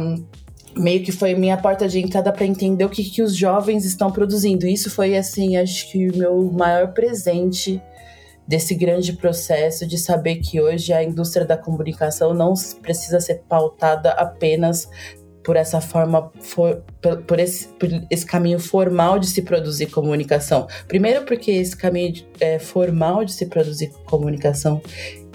meio 0.77 1.03
que 1.03 1.11
foi 1.11 1.33
minha 1.33 1.57
porta 1.57 1.87
de 1.87 1.99
entrada 1.99 2.31
para 2.31 2.45
entender 2.45 2.85
o 2.85 2.89
que, 2.89 3.03
que 3.03 3.21
os 3.21 3.35
jovens 3.35 3.85
estão 3.85 4.11
produzindo. 4.11 4.67
Isso 4.67 4.89
foi, 4.89 5.15
assim, 5.15 5.57
acho 5.57 5.91
que 5.91 6.09
o 6.09 6.17
meu 6.17 6.51
maior 6.51 6.93
presente 6.93 7.81
desse 8.47 8.75
grande 8.75 9.13
processo 9.13 9.87
de 9.87 9.97
saber 9.97 10.35
que 10.35 10.61
hoje 10.61 10.93
a 10.93 11.03
indústria 11.03 11.45
da 11.45 11.57
comunicação 11.57 12.33
não 12.33 12.53
precisa 12.81 13.19
ser 13.19 13.41
pautada 13.47 14.11
apenas 14.11 14.87
por 15.43 15.55
essa 15.55 15.79
forma, 15.79 16.31
for, 16.41 16.83
por, 16.99 17.21
por, 17.21 17.39
esse, 17.39 17.67
por 17.67 17.87
esse 18.09 18.25
caminho 18.25 18.59
formal 18.59 19.19
de 19.19 19.27
se 19.27 19.43
produzir 19.43 19.85
comunicação. 19.87 20.67
Primeiro, 20.87 21.23
porque 21.23 21.51
esse 21.51 21.77
caminho 21.77 22.25
é, 22.39 22.57
formal 22.57 23.23
de 23.23 23.31
se 23.31 23.45
produzir 23.45 23.91
comunicação 24.05 24.81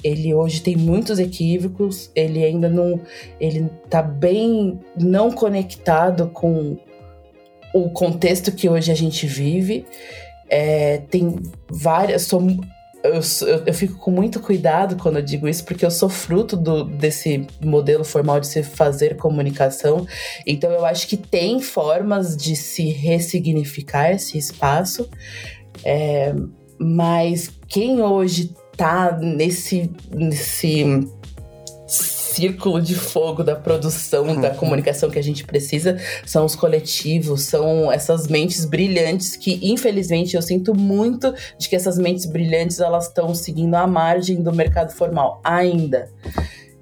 ele 0.03 0.35
hoje 0.35 0.61
tem 0.61 0.77
muitos 0.77 1.19
equívocos, 1.19 2.11
ele 2.15 2.45
ainda 2.45 2.69
não. 2.69 3.01
Ele 3.41 3.69
tá 3.89 4.03
bem 4.03 4.79
não 4.97 5.31
conectado 5.31 6.29
com 6.29 6.77
o 7.73 7.91
contexto 7.91 8.53
que 8.53 8.69
hoje 8.69 8.91
a 8.91 8.95
gente 8.95 9.27
vive. 9.27 9.85
É, 10.49 10.99
tem 11.11 11.37
várias. 11.69 12.23
Sou, 12.23 12.43
eu, 13.03 13.21
eu, 13.67 13.75
fico 13.75 13.99
com 13.99 14.11
muito 14.11 14.41
cuidado 14.41 14.97
quando 14.97 15.17
eu 15.17 15.23
digo 15.23 15.49
isso, 15.49 15.65
porque 15.65 15.85
eu 15.85 15.91
sou 15.91 16.09
fruto 16.09 16.57
do, 16.57 16.85
desse 16.85 17.47
modelo 17.63 18.05
formal 18.05 18.41
de 18.41 18.47
se 18.47 18.63
fazer 18.63 19.17
comunicação. 19.17 20.07
Então, 20.47 20.71
eu 20.71 20.85
acho 20.85 21.07
que 21.07 21.17
tem 21.17 21.61
formas 21.61 22.37
de 22.37 22.57
se 22.57 22.89
ressignificar 22.91 24.13
esse 24.13 24.37
espaço, 24.37 25.09
é, 25.85 26.35
mas 26.79 27.51
quem 27.69 28.03
hoje 28.03 28.55
tá 28.81 29.19
nesse, 29.21 29.93
nesse 30.11 31.07
círculo 31.87 32.81
de 32.81 32.95
fogo 32.95 33.45
da 33.45 33.55
produção, 33.55 34.41
da 34.41 34.55
comunicação 34.55 35.11
que 35.11 35.19
a 35.19 35.23
gente 35.23 35.45
precisa, 35.45 35.99
são 36.25 36.47
os 36.47 36.57
coletivos, 36.57 37.43
são 37.43 37.93
essas 37.93 38.27
mentes 38.27 38.65
brilhantes 38.65 39.37
que, 39.37 39.61
infelizmente, 39.63 40.35
eu 40.35 40.41
sinto 40.41 40.75
muito 40.75 41.35
de 41.59 41.69
que 41.69 41.77
essas 41.77 41.99
mentes 41.99 42.25
brilhantes 42.25 42.81
elas 42.81 43.09
estão 43.09 43.35
seguindo 43.35 43.75
a 43.75 43.87
margem 43.87 44.43
do 44.43 44.51
mercado 44.51 44.93
formal 44.93 45.43
ainda. 45.45 46.09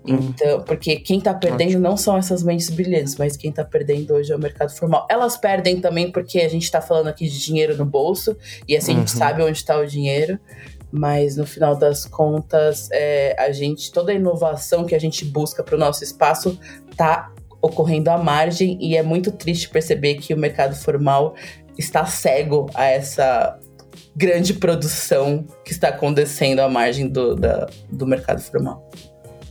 Então, 0.06 0.62
porque 0.62 0.96
quem 0.96 1.20
tá 1.20 1.34
perdendo 1.34 1.80
não 1.80 1.96
são 1.96 2.16
essas 2.16 2.44
mentes 2.44 2.70
brilhantes, 2.70 3.16
mas 3.16 3.36
quem 3.36 3.50
tá 3.50 3.64
perdendo 3.64 4.14
hoje 4.14 4.32
é 4.32 4.36
o 4.36 4.38
mercado 4.38 4.70
formal. 4.70 5.04
Elas 5.10 5.36
perdem 5.36 5.80
também 5.80 6.12
porque 6.12 6.38
a 6.38 6.48
gente 6.48 6.70
tá 6.70 6.80
falando 6.80 7.08
aqui 7.08 7.28
de 7.28 7.38
dinheiro 7.44 7.76
no 7.76 7.84
bolso, 7.84 8.36
e 8.68 8.76
assim 8.76 8.92
uhum. 8.92 8.98
a 8.98 9.00
gente 9.00 9.12
uhum. 9.12 9.18
sabe 9.18 9.42
onde 9.42 9.64
tá 9.64 9.76
o 9.76 9.84
dinheiro, 9.84 10.38
mas 10.90 11.36
no 11.36 11.46
final 11.46 11.76
das 11.76 12.04
contas, 12.04 12.88
é, 12.92 13.36
a 13.38 13.52
gente, 13.52 13.92
toda 13.92 14.12
a 14.12 14.14
inovação 14.14 14.84
que 14.84 14.94
a 14.94 14.98
gente 14.98 15.24
busca 15.24 15.62
para 15.62 15.74
o 15.74 15.78
nosso 15.78 16.02
espaço 16.02 16.58
tá 16.96 17.32
ocorrendo 17.60 18.10
à 18.10 18.18
margem, 18.18 18.78
e 18.80 18.96
é 18.96 19.02
muito 19.02 19.32
triste 19.32 19.68
perceber 19.68 20.14
que 20.14 20.32
o 20.32 20.38
mercado 20.38 20.74
formal 20.76 21.34
está 21.76 22.06
cego 22.06 22.70
a 22.74 22.84
essa 22.84 23.58
grande 24.16 24.54
produção 24.54 25.44
que 25.64 25.72
está 25.72 25.88
acontecendo 25.88 26.60
à 26.60 26.68
margem 26.68 27.08
do, 27.08 27.34
da, 27.34 27.68
do 27.90 28.06
mercado 28.06 28.40
formal. 28.40 28.90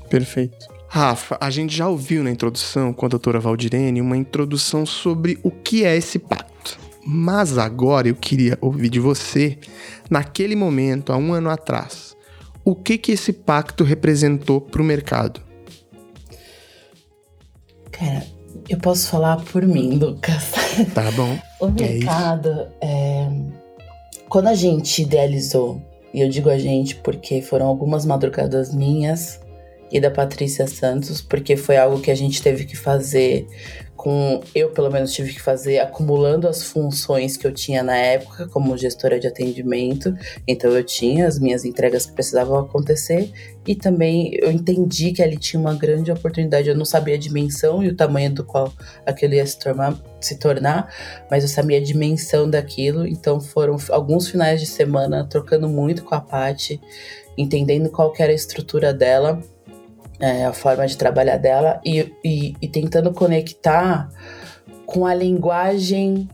Perfeito. 0.09 0.67
Rafa, 0.89 1.37
a 1.39 1.49
gente 1.49 1.75
já 1.75 1.87
ouviu 1.87 2.23
na 2.23 2.31
introdução 2.31 2.93
com 2.93 3.05
a 3.05 3.09
doutora 3.09 3.39
Valdirene 3.39 4.01
uma 4.01 4.15
introdução 4.15 4.85
sobre 4.85 5.37
o 5.43 5.51
que 5.51 5.83
é 5.83 5.95
esse 5.95 6.17
pacto. 6.17 6.79
Mas 7.05 7.57
agora 7.57 8.09
eu 8.09 8.15
queria 8.15 8.57
ouvir 8.59 8.89
de 8.89 8.99
você, 8.99 9.57
naquele 10.09 10.55
momento, 10.55 11.11
há 11.11 11.17
um 11.17 11.33
ano 11.33 11.49
atrás, 11.49 12.15
o 12.63 12.75
que 12.75 12.97
que 12.97 13.11
esse 13.11 13.31
pacto 13.31 13.83
representou 13.83 14.59
para 14.59 14.81
o 14.81 14.85
mercado? 14.85 15.41
Cara, 17.91 18.25
eu 18.69 18.77
posso 18.77 19.07
falar 19.07 19.37
por 19.45 19.65
mim, 19.65 19.97
Lucas. 19.97 20.51
Tá 20.93 21.09
bom. 21.11 21.37
o 21.59 21.67
é 21.67 21.71
mercado, 21.71 22.67
é 22.81 22.87
é... 22.87 23.29
quando 24.29 24.47
a 24.47 24.53
gente 24.53 25.01
idealizou, 25.01 25.81
e 26.13 26.21
eu 26.21 26.29
digo 26.29 26.49
a 26.49 26.57
gente 26.57 26.95
porque 26.97 27.41
foram 27.41 27.67
algumas 27.67 28.05
madrugadas 28.05 28.73
minhas, 28.73 29.39
e 29.91 29.99
da 29.99 30.11
Patrícia 30.11 30.67
Santos, 30.67 31.21
porque 31.21 31.55
foi 31.55 31.77
algo 31.77 31.99
que 31.99 32.11
a 32.11 32.15
gente 32.15 32.41
teve 32.41 32.65
que 32.65 32.75
fazer 32.75 33.47
com 34.07 34.39
eu 34.55 34.69
pelo 34.69 34.89
menos 34.89 35.11
tive 35.11 35.33
que 35.33 35.41
fazer 35.41 35.79
acumulando 35.79 36.47
as 36.47 36.63
funções 36.63 37.35
que 37.35 37.45
eu 37.45 37.51
tinha 37.51 37.83
na 37.83 37.97
época 37.97 38.47
como 38.47 38.77
gestora 38.77 39.19
de 39.19 39.27
atendimento. 39.27 40.15
Então 40.47 40.71
eu 40.71 40.81
tinha 40.81 41.27
as 41.27 41.37
minhas 41.37 41.65
entregas 41.65 42.05
que 42.05 42.13
precisavam 42.13 42.57
acontecer 42.57 43.29
e 43.67 43.75
também 43.75 44.33
eu 44.35 44.49
entendi 44.49 45.11
que 45.11 45.21
ali 45.21 45.35
tinha 45.35 45.59
uma 45.59 45.75
grande 45.75 46.09
oportunidade. 46.09 46.69
Eu 46.69 46.77
não 46.77 46.85
sabia 46.85 47.15
a 47.15 47.17
dimensão 47.17 47.83
e 47.83 47.89
o 47.89 47.97
tamanho 47.97 48.33
do 48.33 48.45
qual 48.45 48.71
aquilo 49.05 49.33
ia 49.33 49.45
se 49.45 49.59
tornar, 49.59 50.01
se 50.21 50.39
tornar 50.39 50.89
mas 51.29 51.43
eu 51.43 51.49
sabia 51.49 51.77
a 51.77 51.83
dimensão 51.83 52.49
daquilo. 52.49 53.05
Então 53.05 53.41
foram 53.41 53.75
alguns 53.89 54.29
finais 54.29 54.61
de 54.61 54.67
semana 54.67 55.27
trocando 55.29 55.67
muito 55.67 56.05
com 56.05 56.15
a 56.15 56.21
Paty, 56.21 56.79
entendendo 57.37 57.89
qual 57.89 58.13
era 58.17 58.31
a 58.31 58.35
estrutura 58.35 58.93
dela 58.93 59.43
é, 60.19 60.45
a 60.45 60.53
forma 60.53 60.85
de 60.87 60.97
trabalhar 60.97 61.37
dela 61.37 61.79
e, 61.85 62.13
e, 62.23 62.55
e, 62.61 62.67
tentando 62.67 63.13
conectar 63.13 64.09
com 64.85 65.05
a 65.05 65.13
linguagem 65.13 66.27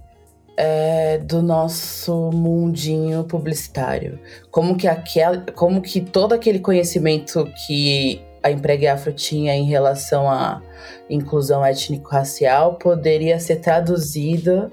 é, 0.56 1.18
do 1.18 1.42
nosso 1.42 2.32
mundinho 2.32 3.24
publicitário. 3.24 4.20
Como 4.52 4.78
que, 4.78 4.88
aquela, 4.88 5.40
como 5.54 5.82
que 5.82 6.00
todo 6.00 6.34
aquele 6.34 6.60
conhecimento 6.60 7.52
que 7.66 8.22
a 8.42 8.52
Empregue 8.52 8.88
Afro 8.88 9.14
tinha 9.14 9.56
em 9.56 9.64
relação 9.64 10.30
à 10.30 10.62
inclusão 11.10 11.66
étnico-racial 11.66 12.76
poderia 12.76 13.40
ser 13.40 13.58
traduzido 13.58 14.72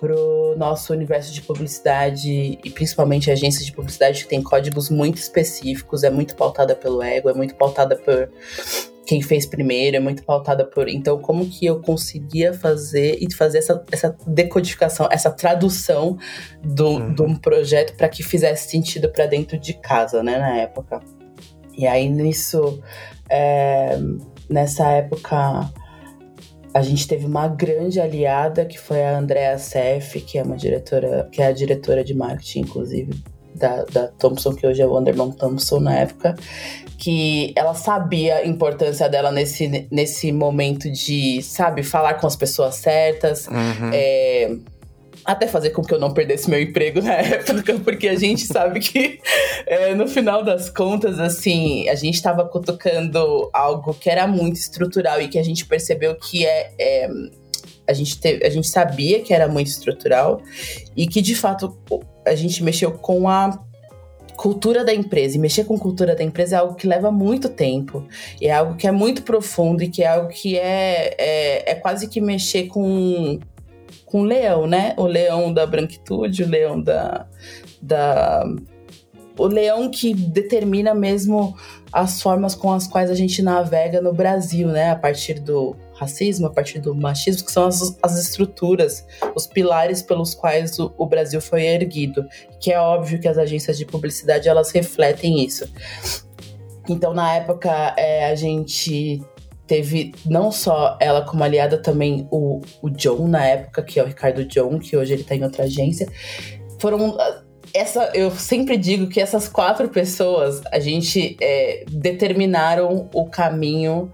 pro 0.00 0.54
nosso 0.56 0.92
universo 0.92 1.32
de 1.32 1.42
publicidade 1.42 2.58
e 2.62 2.70
principalmente 2.70 3.30
agências 3.30 3.64
de 3.64 3.72
publicidade 3.72 4.22
que 4.22 4.28
tem 4.28 4.42
códigos 4.42 4.90
muito 4.90 5.16
específicos, 5.16 6.04
é 6.04 6.10
muito 6.10 6.36
pautada 6.36 6.74
pelo 6.74 7.02
ego, 7.02 7.28
é 7.28 7.34
muito 7.34 7.54
pautada 7.54 7.96
por 7.96 8.30
quem 9.08 9.22
fez 9.22 9.46
primeiro, 9.46 9.96
é 9.96 10.00
muito 10.00 10.22
pautada 10.22 10.66
por. 10.66 10.86
Então, 10.86 11.18
como 11.18 11.48
que 11.48 11.64
eu 11.64 11.80
conseguia 11.80 12.52
fazer 12.52 13.16
e 13.20 13.32
fazer 13.32 13.58
essa, 13.58 13.82
essa 13.90 14.14
decodificação, 14.26 15.08
essa 15.10 15.30
tradução 15.30 16.18
do, 16.62 16.88
uhum. 16.88 17.14
de 17.14 17.22
um 17.22 17.34
projeto 17.34 17.96
para 17.96 18.08
que 18.08 18.22
fizesse 18.22 18.70
sentido 18.70 19.08
para 19.10 19.24
dentro 19.26 19.58
de 19.58 19.72
casa, 19.72 20.22
né, 20.22 20.38
na 20.38 20.58
época. 20.58 21.00
E 21.76 21.86
aí 21.86 22.08
nisso, 22.08 22.82
é, 23.30 23.98
nessa 24.50 24.90
época 24.90 25.70
a 26.78 26.82
gente 26.82 27.08
teve 27.08 27.26
uma 27.26 27.48
grande 27.48 28.00
aliada 28.00 28.64
que 28.64 28.78
foi 28.78 29.02
a 29.02 29.18
Andrea 29.18 29.58
Seff, 29.58 30.20
que 30.20 30.38
é 30.38 30.42
uma 30.42 30.56
diretora, 30.56 31.28
que 31.32 31.42
é 31.42 31.46
a 31.48 31.52
diretora 31.52 32.04
de 32.04 32.14
marketing, 32.14 32.60
inclusive, 32.60 33.20
da, 33.52 33.84
da 33.84 34.06
Thompson, 34.06 34.54
que 34.54 34.64
hoje 34.64 34.80
é 34.80 34.86
Wonderman 34.86 35.32
Thompson 35.32 35.80
na 35.80 35.96
época, 35.96 36.36
que 36.96 37.52
ela 37.56 37.74
sabia 37.74 38.36
a 38.36 38.46
importância 38.46 39.08
dela 39.08 39.32
nesse, 39.32 39.88
nesse 39.90 40.30
momento 40.30 40.88
de, 40.88 41.42
sabe, 41.42 41.82
falar 41.82 42.14
com 42.14 42.28
as 42.28 42.36
pessoas 42.36 42.76
certas. 42.76 43.48
Uhum. 43.48 43.90
É, 43.92 44.56
até 45.28 45.46
fazer 45.46 45.70
com 45.70 45.82
que 45.82 45.92
eu 45.92 45.98
não 45.98 46.14
perdesse 46.14 46.48
meu 46.48 46.58
emprego 46.58 47.02
na 47.02 47.12
época, 47.20 47.78
porque 47.84 48.08
a 48.08 48.18
gente 48.18 48.46
sabe 48.46 48.80
que 48.80 49.20
é, 49.66 49.92
no 49.94 50.08
final 50.08 50.42
das 50.42 50.70
contas, 50.70 51.20
assim, 51.20 51.86
a 51.90 51.94
gente 51.94 52.14
estava 52.14 52.46
cutucando 52.46 53.50
algo 53.52 53.92
que 53.92 54.08
era 54.08 54.26
muito 54.26 54.56
estrutural 54.56 55.20
e 55.20 55.28
que 55.28 55.38
a 55.38 55.42
gente 55.42 55.66
percebeu 55.66 56.14
que 56.16 56.46
é, 56.46 56.72
é 56.78 57.10
a 57.86 57.92
gente, 57.92 58.18
teve, 58.18 58.46
a 58.46 58.48
gente 58.48 58.68
sabia 58.68 59.20
que 59.20 59.34
era 59.34 59.46
muito 59.48 59.66
estrutural 59.66 60.40
e 60.96 61.06
que 61.06 61.20
de 61.20 61.34
fato 61.34 61.76
a 62.26 62.34
gente 62.34 62.62
mexeu 62.62 62.92
com 62.92 63.28
a 63.28 63.62
cultura 64.34 64.82
da 64.82 64.94
empresa. 64.94 65.36
E 65.36 65.40
mexer 65.40 65.64
com 65.64 65.78
cultura 65.78 66.14
da 66.14 66.22
empresa 66.22 66.56
é 66.56 66.58
algo 66.58 66.74
que 66.74 66.86
leva 66.86 67.10
muito 67.10 67.48
tempo. 67.48 68.06
É 68.40 68.50
algo 68.50 68.76
que 68.76 68.86
é 68.86 68.92
muito 68.92 69.22
profundo 69.22 69.82
e 69.82 69.88
que 69.88 70.02
é 70.02 70.06
algo 70.06 70.28
que 70.28 70.58
é, 70.58 71.14
é, 71.18 71.72
é 71.72 71.74
quase 71.74 72.08
que 72.08 72.20
mexer 72.20 72.66
com 72.68 73.38
com 74.08 74.22
o 74.22 74.24
leão, 74.24 74.66
né? 74.66 74.94
O 74.96 75.06
leão 75.06 75.52
da 75.52 75.66
branquitude, 75.66 76.42
o 76.42 76.48
leão 76.48 76.80
da, 76.80 77.26
da 77.80 78.44
o 79.36 79.46
leão 79.46 79.88
que 79.88 80.12
determina 80.12 80.92
mesmo 80.94 81.56
as 81.92 82.20
formas 82.20 82.54
com 82.54 82.72
as 82.72 82.86
quais 82.86 83.10
a 83.10 83.14
gente 83.14 83.40
navega 83.40 84.00
no 84.00 84.12
Brasil, 84.12 84.68
né? 84.68 84.90
A 84.90 84.96
partir 84.96 85.34
do 85.34 85.76
racismo, 85.94 86.46
a 86.46 86.50
partir 86.50 86.80
do 86.80 86.94
machismo, 86.94 87.44
que 87.44 87.52
são 87.52 87.66
as, 87.66 87.96
as 88.02 88.18
estruturas, 88.18 89.06
os 89.34 89.46
pilares 89.46 90.02
pelos 90.02 90.34
quais 90.34 90.78
o, 90.78 90.92
o, 90.98 91.06
Brasil 91.06 91.40
foi 91.40 91.66
erguido. 91.66 92.26
Que 92.60 92.72
é 92.72 92.80
óbvio 92.80 93.20
que 93.20 93.28
as 93.28 93.38
agências 93.38 93.78
de 93.78 93.84
publicidade 93.84 94.48
elas 94.48 94.70
refletem 94.70 95.44
isso. 95.44 95.70
Então, 96.88 97.14
na 97.14 97.34
época, 97.34 97.94
é, 97.96 98.30
a 98.30 98.34
gente 98.34 99.22
teve 99.68 100.12
não 100.24 100.50
só 100.50 100.96
ela 100.98 101.22
como 101.22 101.44
aliada, 101.44 101.76
também 101.76 102.26
o, 102.32 102.60
o 102.82 102.88
John 102.90 103.28
na 103.28 103.46
época, 103.46 103.82
que 103.82 104.00
é 104.00 104.02
o 104.02 104.06
Ricardo 104.06 104.44
John, 104.46 104.78
que 104.78 104.96
hoje 104.96 105.12
ele 105.12 105.22
tá 105.22 105.36
em 105.36 105.44
outra 105.44 105.64
agência. 105.64 106.08
Foram. 106.80 107.16
Ah, 107.20 107.42
essa, 107.74 108.10
eu 108.14 108.30
sempre 108.30 108.78
digo 108.78 109.08
que 109.08 109.20
essas 109.20 109.46
quatro 109.46 109.90
pessoas, 109.90 110.62
a 110.72 110.80
gente 110.80 111.36
é, 111.38 111.84
determinaram 111.90 113.10
o 113.12 113.26
caminho 113.26 114.10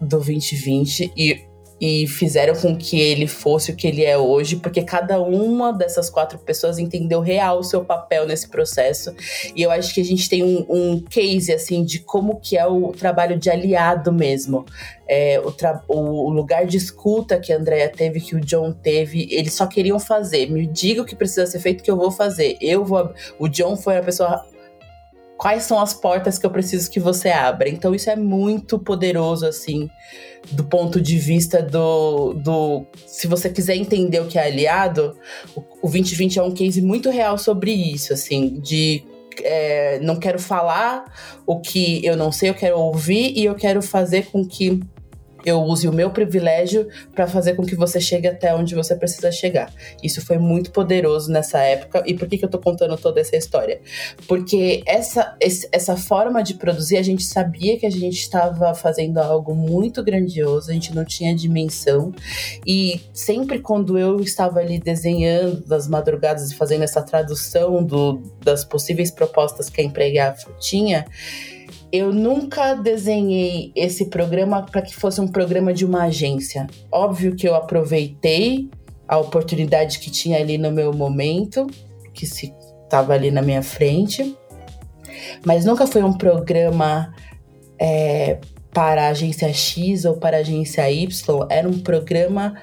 do 0.00 0.18
2020 0.18 1.12
e 1.16 1.47
e 1.80 2.06
fizeram 2.06 2.54
com 2.54 2.76
que 2.76 3.00
ele 3.00 3.26
fosse 3.26 3.70
o 3.70 3.76
que 3.76 3.86
ele 3.86 4.04
é 4.04 4.16
hoje, 4.16 4.56
porque 4.56 4.82
cada 4.82 5.20
uma 5.20 5.72
dessas 5.72 6.10
quatro 6.10 6.38
pessoas 6.38 6.78
entendeu 6.78 7.20
real 7.20 7.60
o 7.60 7.64
seu 7.64 7.84
papel 7.84 8.26
nesse 8.26 8.48
processo. 8.48 9.14
E 9.54 9.62
eu 9.62 9.70
acho 9.70 9.94
que 9.94 10.00
a 10.00 10.04
gente 10.04 10.28
tem 10.28 10.42
um, 10.42 10.66
um 10.68 11.00
case 11.00 11.52
assim 11.52 11.84
de 11.84 12.00
como 12.00 12.40
que 12.40 12.56
é 12.56 12.66
o 12.66 12.92
trabalho 12.92 13.38
de 13.38 13.48
aliado 13.50 14.12
mesmo. 14.12 14.66
É, 15.08 15.40
o, 15.40 15.94
o, 15.94 16.30
lugar 16.30 16.66
de 16.66 16.76
escuta 16.76 17.38
que 17.38 17.52
a 17.52 17.56
Andrea 17.56 17.88
teve, 17.88 18.20
que 18.20 18.36
o 18.36 18.40
John 18.40 18.72
teve, 18.72 19.26
eles 19.30 19.54
só 19.54 19.66
queriam 19.66 19.98
fazer. 19.98 20.50
Me 20.50 20.66
diga 20.66 21.02
o 21.02 21.04
que 21.04 21.16
precisa 21.16 21.46
ser 21.46 21.60
feito 21.60 21.82
que 21.82 21.90
eu 21.90 21.96
vou 21.96 22.10
fazer. 22.10 22.58
Eu 22.60 22.84
vou. 22.84 23.12
O 23.38 23.48
John 23.48 23.76
foi 23.76 23.96
a 23.96 24.02
pessoa 24.02 24.44
quais 25.38 25.62
são 25.62 25.80
as 25.80 25.94
portas 25.94 26.36
que 26.36 26.44
eu 26.44 26.50
preciso 26.50 26.90
que 26.90 26.98
você 26.98 27.30
abra. 27.30 27.68
Então 27.68 27.94
isso 27.94 28.10
é 28.10 28.16
muito 28.16 28.78
poderoso, 28.78 29.46
assim, 29.46 29.88
do 30.50 30.64
ponto 30.64 31.00
de 31.00 31.16
vista 31.16 31.62
do. 31.62 32.34
do 32.34 32.84
se 33.06 33.28
você 33.28 33.48
quiser 33.48 33.76
entender 33.76 34.20
o 34.20 34.26
que 34.26 34.36
é 34.36 34.44
aliado, 34.44 35.16
o, 35.54 35.60
o 35.80 35.88
2020 35.88 36.38
é 36.40 36.42
um 36.42 36.52
case 36.52 36.82
muito 36.82 37.08
real 37.08 37.38
sobre 37.38 37.70
isso, 37.72 38.12
assim, 38.12 38.58
de. 38.60 39.04
É, 39.40 40.00
não 40.00 40.16
quero 40.16 40.40
falar 40.40 41.04
o 41.46 41.60
que 41.60 42.04
eu 42.04 42.16
não 42.16 42.32
sei, 42.32 42.50
eu 42.50 42.54
quero 42.54 42.76
ouvir 42.76 43.32
e 43.38 43.44
eu 43.44 43.54
quero 43.54 43.80
fazer 43.80 44.26
com 44.26 44.44
que 44.44 44.80
eu 45.48 45.62
use 45.62 45.88
o 45.88 45.92
meu 45.92 46.10
privilégio 46.10 46.88
para 47.14 47.26
fazer 47.26 47.54
com 47.54 47.64
que 47.64 47.74
você 47.74 48.00
chegue 48.00 48.28
até 48.28 48.54
onde 48.54 48.74
você 48.74 48.94
precisa 48.94 49.30
chegar. 49.32 49.72
Isso 50.02 50.24
foi 50.24 50.38
muito 50.38 50.70
poderoso 50.70 51.30
nessa 51.30 51.58
época. 51.58 52.02
E 52.06 52.14
por 52.14 52.28
que, 52.28 52.38
que 52.38 52.44
eu 52.44 52.48
tô 52.48 52.58
contando 52.58 52.96
toda 52.96 53.20
essa 53.20 53.36
história? 53.36 53.80
Porque 54.26 54.82
essa, 54.86 55.36
essa 55.72 55.96
forma 55.96 56.42
de 56.42 56.54
produzir, 56.54 56.96
a 56.96 57.02
gente 57.02 57.24
sabia 57.24 57.78
que 57.78 57.86
a 57.86 57.90
gente 57.90 58.18
estava 58.18 58.74
fazendo 58.74 59.18
algo 59.18 59.54
muito 59.54 60.02
grandioso, 60.02 60.70
a 60.70 60.74
gente 60.74 60.94
não 60.94 61.04
tinha 61.04 61.34
dimensão. 61.34 62.12
E 62.66 63.00
sempre 63.12 63.58
quando 63.58 63.98
eu 63.98 64.20
estava 64.20 64.60
ali 64.60 64.78
desenhando 64.78 65.66
das 65.66 65.88
madrugadas 65.88 66.50
e 66.50 66.54
fazendo 66.54 66.84
essa 66.84 67.02
tradução 67.02 67.82
do, 67.82 68.22
das 68.42 68.64
possíveis 68.64 69.10
propostas 69.10 69.68
que 69.68 69.80
a 69.80 69.84
Empregar 69.84 70.36
tinha, 70.58 71.06
eu 71.92 72.12
nunca 72.12 72.74
desenhei 72.74 73.72
esse 73.74 74.06
programa 74.06 74.62
para 74.62 74.82
que 74.82 74.94
fosse 74.94 75.20
um 75.20 75.28
programa 75.28 75.72
de 75.72 75.84
uma 75.84 76.04
agência. 76.04 76.66
Óbvio 76.92 77.34
que 77.34 77.48
eu 77.48 77.54
aproveitei 77.54 78.68
a 79.06 79.16
oportunidade 79.18 79.98
que 79.98 80.10
tinha 80.10 80.38
ali 80.38 80.58
no 80.58 80.70
meu 80.70 80.92
momento, 80.92 81.66
que 82.12 82.26
se 82.26 82.52
estava 82.84 83.14
ali 83.14 83.30
na 83.30 83.40
minha 83.40 83.62
frente, 83.62 84.36
mas 85.44 85.64
nunca 85.64 85.86
foi 85.86 86.02
um 86.02 86.12
programa 86.12 87.14
é, 87.78 88.38
para 88.72 89.06
a 89.06 89.08
agência 89.08 89.52
X 89.52 90.04
ou 90.04 90.16
para 90.16 90.36
a 90.36 90.40
agência 90.40 90.90
Y. 90.90 91.46
Era 91.50 91.68
um 91.68 91.78
programa 91.78 92.54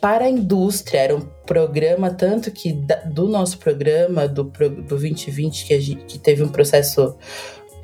para 0.00 0.24
a 0.24 0.28
indústria, 0.28 1.00
era 1.00 1.16
um 1.16 1.20
programa 1.46 2.10
tanto 2.10 2.50
que 2.50 2.72
do 3.06 3.28
nosso 3.28 3.58
programa 3.58 4.26
do, 4.26 4.44
do 4.44 4.82
2020 4.82 5.66
que, 5.66 5.80
gente, 5.80 6.04
que 6.04 6.18
teve 6.18 6.42
um 6.42 6.48
processo 6.48 7.16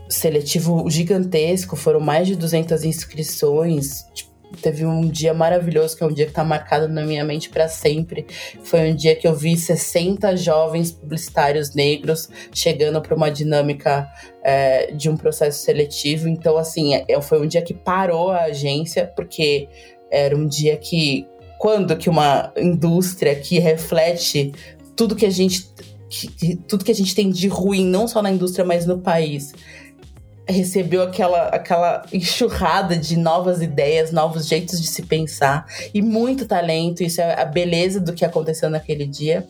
seletivo 0.08 0.88
gigantesco, 0.88 1.76
foram 1.76 2.00
mais 2.00 2.26
de 2.26 2.36
200 2.36 2.84
inscrições. 2.84 4.04
Tipo, 4.14 4.28
teve 4.62 4.84
um 4.86 5.08
dia 5.08 5.34
maravilhoso, 5.34 5.96
que 5.96 6.02
é 6.02 6.06
um 6.06 6.12
dia 6.12 6.24
que 6.24 6.30
está 6.30 6.42
marcado 6.42 6.88
na 6.88 7.04
minha 7.04 7.24
mente 7.24 7.50
para 7.50 7.68
sempre. 7.68 8.26
Foi 8.62 8.90
um 8.90 8.94
dia 8.94 9.14
que 9.14 9.26
eu 9.26 9.34
vi 9.34 9.56
60 9.56 10.36
jovens 10.36 10.90
publicitários 10.92 11.74
negros 11.74 12.28
chegando 12.52 13.00
para 13.00 13.14
uma 13.14 13.30
dinâmica 13.30 14.08
é, 14.42 14.92
de 14.92 15.10
um 15.10 15.16
processo 15.16 15.62
seletivo. 15.62 16.28
Então, 16.28 16.56
assim, 16.56 16.94
é, 16.94 17.20
foi 17.20 17.40
um 17.40 17.46
dia 17.46 17.62
que 17.62 17.74
parou 17.74 18.30
a 18.30 18.44
agência, 18.44 19.06
porque 19.14 19.68
era 20.10 20.36
um 20.36 20.46
dia 20.46 20.76
que. 20.76 21.26
Quando 21.58 21.96
que 21.96 22.08
uma 22.08 22.52
indústria 22.56 23.34
que 23.34 23.58
reflete 23.58 24.52
tudo 24.96 25.16
que 25.16 25.26
a 25.26 25.30
gente. 25.30 25.68
Que, 26.08 26.56
tudo 26.56 26.84
que 26.84 26.90
a 26.90 26.94
gente 26.94 27.14
tem 27.14 27.28
de 27.30 27.48
ruim, 27.48 27.84
não 27.84 28.08
só 28.08 28.22
na 28.22 28.30
indústria, 28.30 28.64
mas 28.64 28.86
no 28.86 28.98
país, 28.98 29.52
recebeu 30.48 31.02
aquela, 31.02 31.48
aquela 31.48 32.04
enxurrada 32.12 32.96
de 32.96 33.16
novas 33.16 33.60
ideias, 33.60 34.10
novos 34.10 34.46
jeitos 34.46 34.80
de 34.80 34.86
se 34.86 35.02
pensar 35.02 35.66
e 35.92 36.00
muito 36.00 36.46
talento. 36.46 37.02
Isso 37.02 37.20
é 37.20 37.40
a 37.40 37.44
beleza 37.44 38.00
do 38.00 38.14
que 38.14 38.24
aconteceu 38.24 38.70
naquele 38.70 39.06
dia. 39.06 39.46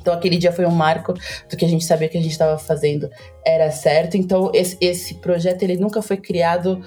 Então, 0.00 0.14
aquele 0.14 0.36
dia 0.36 0.52
foi 0.52 0.64
um 0.64 0.70
marco 0.70 1.14
do 1.50 1.56
que 1.56 1.64
a 1.64 1.68
gente 1.68 1.84
sabia 1.84 2.08
que 2.08 2.16
a 2.16 2.20
gente 2.20 2.30
estava 2.30 2.58
fazendo 2.58 3.10
era 3.44 3.70
certo. 3.72 4.16
Então, 4.16 4.52
esse, 4.54 4.76
esse 4.80 5.14
projeto 5.14 5.62
ele 5.64 5.76
nunca 5.76 6.00
foi 6.00 6.16
criado 6.16 6.80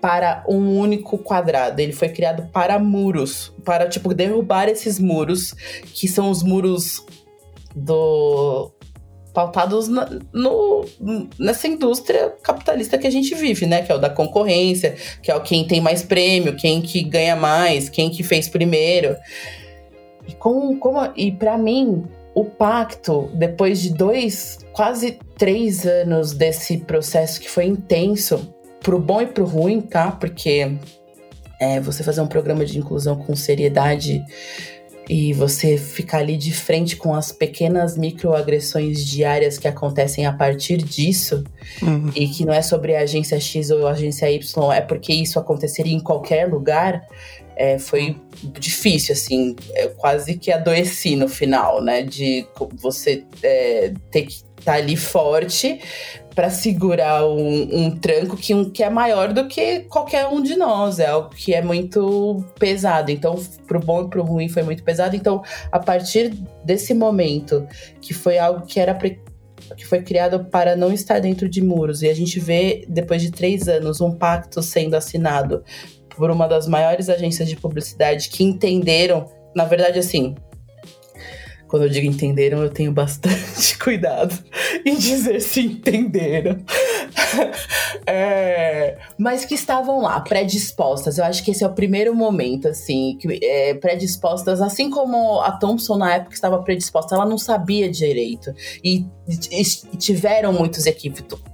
para 0.00 0.42
um 0.48 0.78
único 0.78 1.18
quadrado. 1.18 1.78
Ele 1.80 1.92
foi 1.92 2.08
criado 2.08 2.50
para 2.50 2.78
muros, 2.78 3.52
para 3.64 3.88
tipo 3.88 4.14
derrubar 4.14 4.68
esses 4.68 4.98
muros, 4.98 5.52
que 5.92 6.08
são 6.08 6.30
os 6.30 6.42
muros 6.42 7.04
do 7.76 8.72
pautados 9.32 9.88
na, 9.88 10.08
no, 10.32 10.84
nessa 11.38 11.66
indústria 11.66 12.34
capitalista 12.42 12.98
que 12.98 13.06
a 13.06 13.10
gente 13.10 13.34
vive, 13.34 13.66
né? 13.66 13.82
Que 13.82 13.92
é 13.92 13.94
o 13.94 13.98
da 13.98 14.10
concorrência, 14.10 14.94
que 15.22 15.30
é 15.30 15.34
o 15.34 15.40
quem 15.40 15.66
tem 15.66 15.80
mais 15.80 16.02
prêmio, 16.02 16.56
quem 16.56 16.80
que 16.82 17.02
ganha 17.02 17.36
mais, 17.36 17.88
quem 17.88 18.10
que 18.10 18.22
fez 18.22 18.48
primeiro. 18.48 19.16
E, 20.28 20.34
com, 20.34 20.76
como, 20.78 21.00
e 21.16 21.32
para 21.32 21.56
mim, 21.56 22.04
o 22.34 22.44
pacto, 22.44 23.30
depois 23.34 23.80
de 23.80 23.90
dois, 23.90 24.58
quase 24.72 25.18
três 25.36 25.86
anos 25.86 26.32
desse 26.32 26.78
processo 26.78 27.40
que 27.40 27.50
foi 27.50 27.64
intenso, 27.64 28.54
pro 28.80 28.98
bom 28.98 29.22
e 29.22 29.26
pro 29.26 29.44
ruim, 29.44 29.80
tá? 29.80 30.10
Porque 30.10 30.76
é, 31.60 31.80
você 31.80 32.02
fazer 32.02 32.20
um 32.20 32.26
programa 32.26 32.64
de 32.64 32.78
inclusão 32.78 33.16
com 33.16 33.36
seriedade 33.36 34.22
e 35.08 35.32
você 35.32 35.76
ficar 35.76 36.18
ali 36.18 36.36
de 36.36 36.52
frente 36.52 36.96
com 36.96 37.14
as 37.14 37.32
pequenas 37.32 37.96
microagressões 37.96 39.04
diárias 39.04 39.58
que 39.58 39.66
acontecem 39.66 40.26
a 40.26 40.32
partir 40.32 40.78
disso, 40.78 41.44
uhum. 41.82 42.10
e 42.14 42.28
que 42.28 42.44
não 42.44 42.52
é 42.52 42.62
sobre 42.62 42.94
a 42.94 43.00
agência 43.00 43.38
X 43.40 43.70
ou 43.70 43.86
a 43.86 43.92
agência 43.92 44.30
Y, 44.30 44.72
é 44.72 44.80
porque 44.80 45.12
isso 45.12 45.38
aconteceria 45.38 45.92
em 45.92 46.00
qualquer 46.00 46.48
lugar, 46.48 47.06
é, 47.56 47.78
foi 47.78 48.16
difícil, 48.42 49.12
assim, 49.12 49.54
é, 49.74 49.88
quase 49.88 50.36
que 50.36 50.50
adoeci 50.50 51.16
no 51.16 51.28
final, 51.28 51.82
né? 51.82 52.02
De 52.02 52.46
você 52.74 53.24
é, 53.42 53.92
ter 54.10 54.22
que 54.22 54.32
estar 54.32 54.44
tá 54.64 54.74
ali 54.74 54.96
forte 54.96 55.80
para 56.34 56.50
segurar 56.50 57.26
um, 57.26 57.68
um, 57.72 57.90
tranco 57.90 58.36
que, 58.36 58.54
um, 58.54 58.68
que 58.68 58.82
é 58.82 58.88
maior 58.88 59.32
do 59.32 59.46
que 59.46 59.80
qualquer 59.80 60.26
um 60.26 60.42
de 60.42 60.56
nós. 60.56 60.98
É 60.98 61.06
algo 61.06 61.30
que 61.30 61.52
é 61.54 61.62
muito 61.62 62.44
pesado. 62.58 63.10
Então, 63.10 63.36
pro 63.66 63.80
bom 63.80 64.04
e 64.04 64.08
pro 64.08 64.22
ruim 64.22 64.48
foi 64.48 64.62
muito 64.62 64.82
pesado. 64.82 65.14
Então, 65.14 65.42
a 65.70 65.78
partir 65.78 66.30
desse 66.64 66.94
momento, 66.94 67.66
que 68.00 68.14
foi 68.14 68.38
algo 68.38 68.66
que 68.66 68.80
era 68.80 68.94
pre 68.94 69.20
que 69.76 69.86
foi 69.86 70.02
criado 70.02 70.44
para 70.46 70.76
não 70.76 70.92
estar 70.92 71.20
dentro 71.20 71.48
de 71.48 71.62
muros. 71.62 72.02
E 72.02 72.08
a 72.08 72.14
gente 72.14 72.38
vê, 72.38 72.84
depois 72.88 73.22
de 73.22 73.30
três 73.30 73.68
anos, 73.68 74.00
um 74.00 74.10
pacto 74.10 74.62
sendo 74.62 74.94
assinado 74.94 75.62
por 76.10 76.30
uma 76.30 76.46
das 76.46 76.66
maiores 76.66 77.08
agências 77.08 77.48
de 77.48 77.56
publicidade 77.56 78.28
que 78.28 78.44
entenderam, 78.44 79.30
na 79.54 79.64
verdade, 79.64 79.98
assim, 79.98 80.34
quando 81.72 81.84
eu 81.84 81.88
digo 81.88 82.06
entenderam, 82.06 82.62
eu 82.62 82.68
tenho 82.68 82.92
bastante 82.92 83.78
cuidado 83.82 84.38
em 84.84 84.94
dizer 84.94 85.40
se 85.40 85.62
entenderam. 85.62 86.58
é, 88.06 88.98
mas 89.16 89.46
que 89.46 89.54
estavam 89.54 90.02
lá, 90.02 90.20
predispostas. 90.20 91.16
Eu 91.16 91.24
acho 91.24 91.42
que 91.42 91.50
esse 91.50 91.64
é 91.64 91.66
o 91.66 91.72
primeiro 91.72 92.14
momento, 92.14 92.68
assim, 92.68 93.16
que, 93.18 93.40
é, 93.42 93.72
predispostas, 93.72 94.60
assim 94.60 94.90
como 94.90 95.40
a 95.40 95.52
Thompson 95.52 95.96
na 95.96 96.16
época 96.16 96.34
estava 96.34 96.62
predisposta, 96.62 97.14
ela 97.14 97.24
não 97.24 97.38
sabia 97.38 97.90
direito. 97.90 98.54
E, 98.84 99.06
e, 99.50 99.62
tiveram 99.96 100.52
muitos 100.52 100.84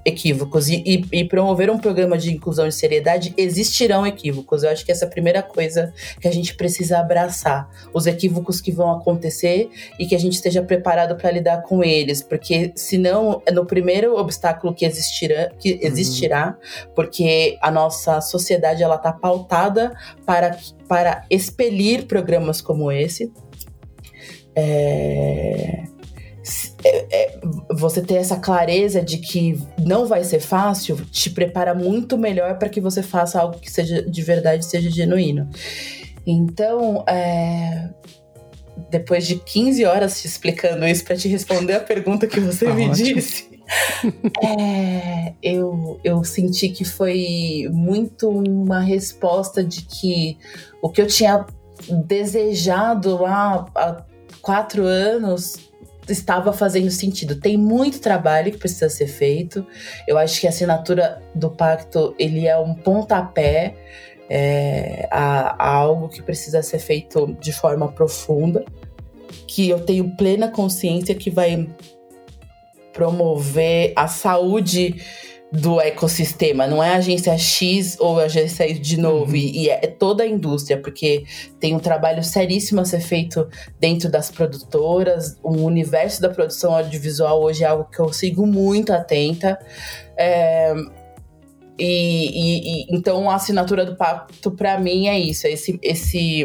equívocos. 0.05 0.69
E, 0.69 0.83
e, 0.85 1.21
e 1.21 1.25
promover 1.29 1.71
um 1.71 1.79
programa 1.79 2.19
de 2.19 2.33
inclusão 2.33 2.67
e 2.67 2.73
seriedade, 2.73 3.33
existirão 3.37 4.05
equívocos. 4.05 4.65
Eu 4.65 4.71
acho 4.71 4.85
que 4.85 4.91
essa 4.91 5.05
é 5.05 5.07
a 5.07 5.11
primeira 5.11 5.45
coisa 5.45 5.95
que 6.21 6.27
a 6.27 6.33
gente 6.33 6.57
precisa 6.57 6.99
abraçar. 6.99 7.71
Os 7.95 8.09
equívocos 8.09 8.61
que 8.61 8.73
vão 8.73 8.91
acontecer 8.91 9.71
e 9.97 10.08
que 10.09 10.15
a 10.15 10.19
gente 10.19 10.35
esteja 10.35 10.63
preparado 10.63 11.17
para 11.17 11.31
lidar 11.31 11.63
com 11.63 11.85
eles, 11.85 12.23
porque 12.23 12.73
senão 12.75 13.43
é 13.47 13.53
no 13.53 13.67
primeiro 13.67 14.17
obstáculo 14.17 14.75
que 14.75 14.85
existirá, 14.85 15.51
que 15.59 15.73
uhum. 15.75 15.79
existirá, 15.83 16.57
uhum. 16.59 16.93
porque 16.95 17.59
a 17.61 17.71
nossa 17.71 18.21
sociedade 18.21 18.83
ela 18.83 18.99
tá 18.99 19.13
pautada 19.13 19.93
para 20.25 20.57
para 20.89 21.25
expelir 21.31 22.07
programas 22.07 22.61
como 22.61 22.91
esse. 22.91 23.33
É... 24.57 25.85
É, 26.85 27.07
é, 27.11 27.41
você 27.73 28.01
ter 28.01 28.15
essa 28.15 28.37
clareza 28.37 29.03
de 29.03 29.19
que 29.19 29.61
não 29.79 30.07
vai 30.07 30.25
ser 30.25 30.41
fácil 30.41 30.97
te 31.11 31.29
prepara 31.29 31.75
muito 31.75 32.17
melhor 32.17 32.57
para 32.57 32.69
que 32.69 32.81
você 32.81 33.03
faça 33.03 33.41
algo 33.41 33.59
que 33.59 33.71
seja 33.71 34.01
de 34.01 34.23
verdade, 34.23 34.65
seja 34.65 34.89
genuíno. 34.89 35.51
Então, 36.25 37.05
é, 37.09 37.91
depois 38.91 39.27
de 39.27 39.37
15 39.37 39.85
horas 39.85 40.21
te 40.21 40.27
explicando 40.27 40.87
isso 40.87 41.05
para 41.05 41.17
te 41.17 41.29
responder 41.29 41.75
a 41.75 41.81
pergunta 41.81 42.27
que 42.27 42.41
você 42.41 42.67
tá 42.67 42.75
me 42.75 42.89
ótimo. 42.89 43.15
disse, 43.15 43.49
é, 44.43 45.35
eu, 45.43 46.01
eu 46.03 46.25
senti 46.25 46.69
que 46.69 46.85
foi 46.85 47.69
muito 47.71 48.29
uma 48.29 48.81
resposta 48.81 49.63
de 49.63 49.83
que 49.83 50.39
o 50.81 50.89
que 50.89 51.03
eu 51.03 51.07
tinha 51.07 51.45
desejado 52.07 53.23
lá 53.23 53.67
há 53.75 54.03
quatro 54.41 54.85
anos 54.85 55.69
estava 56.09 56.53
fazendo 56.53 56.91
sentido. 56.91 57.39
Tem 57.39 57.57
muito 57.57 58.01
trabalho 58.01 58.51
que 58.51 58.59
precisa 58.59 58.89
ser 58.89 59.07
feito. 59.07 59.67
Eu 60.07 60.17
acho 60.17 60.41
que 60.41 60.47
a 60.47 60.51
assinatura 60.51 61.23
do 61.35 61.51
pacto 61.51 62.15
ele 62.19 62.47
é 62.47 62.57
um 62.57 62.75
pontapé 62.75 63.75
é, 64.29 65.09
a, 65.11 65.55
a 65.59 65.75
algo 65.75 66.09
que 66.09 66.23
precisa 66.23 66.63
ser 66.63 66.79
feito 66.79 67.37
de 67.41 67.53
forma 67.53 67.91
profunda, 67.91 68.65
que 69.47 69.69
eu 69.69 69.81
tenho 69.81 70.17
plena 70.17 70.49
consciência 70.49 71.15
que 71.15 71.31
vai 71.31 71.69
promover 72.93 73.93
a 73.97 74.09
saúde 74.09 74.97
do 75.51 75.81
ecossistema, 75.81 76.67
não 76.67 76.83
é 76.83 76.91
a 76.91 76.97
agência 76.97 77.37
X 77.39 77.97
ou 77.99 78.21
a 78.21 78.25
agência 78.25 78.69
Y 78.69 78.83
de 78.83 78.99
novo, 78.99 79.31
uhum. 79.31 79.37
e, 79.37 79.63
e 79.63 79.71
é 79.71 79.87
toda 79.87 80.23
a 80.23 80.27
indústria, 80.27 80.79
porque 80.79 81.25
tem 81.59 81.75
um 81.75 81.79
trabalho 81.79 82.23
seríssimo 82.23 82.83
a 82.83 82.85
ser 82.85 83.01
feito 83.01 83.49
dentro 83.81 84.11
das 84.11 84.31
produtoras, 84.31 85.39
o 85.43 85.53
universo 85.53 86.21
da 86.21 86.29
produção 86.29 86.75
audiovisual 86.77 87.43
hoje 87.43 87.65
é 87.65 87.67
algo 87.67 87.85
que 87.85 87.99
eu 87.99 88.13
sigo 88.13 88.47
muito 88.47 88.93
atenta. 88.93 89.59
É, 90.19 90.75
E, 91.79 91.85
e, 91.85 92.83
e, 92.83 92.87
então 92.91 93.31
a 93.31 93.37
assinatura 93.37 93.87
do 93.87 93.97
pacto 93.97 94.51
para 94.51 94.79
mim 94.81 95.07
é 95.07 95.19
isso, 95.19 95.47
é 95.47 95.53
esse, 95.53 95.79
esse 95.81 96.45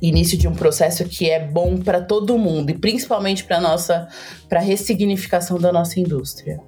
início 0.00 0.38
de 0.38 0.46
um 0.46 0.54
processo 0.54 1.04
que 1.04 1.28
é 1.28 1.44
bom 1.44 1.76
para 1.76 2.00
todo 2.00 2.38
mundo 2.38 2.70
e 2.70 2.78
principalmente 2.78 3.44
para 3.44 3.60
nossa 3.60 4.08
para 4.48 4.60
ressignificação 4.60 5.58
da 5.58 5.72
nossa 5.72 5.98
indústria. 5.98 6.60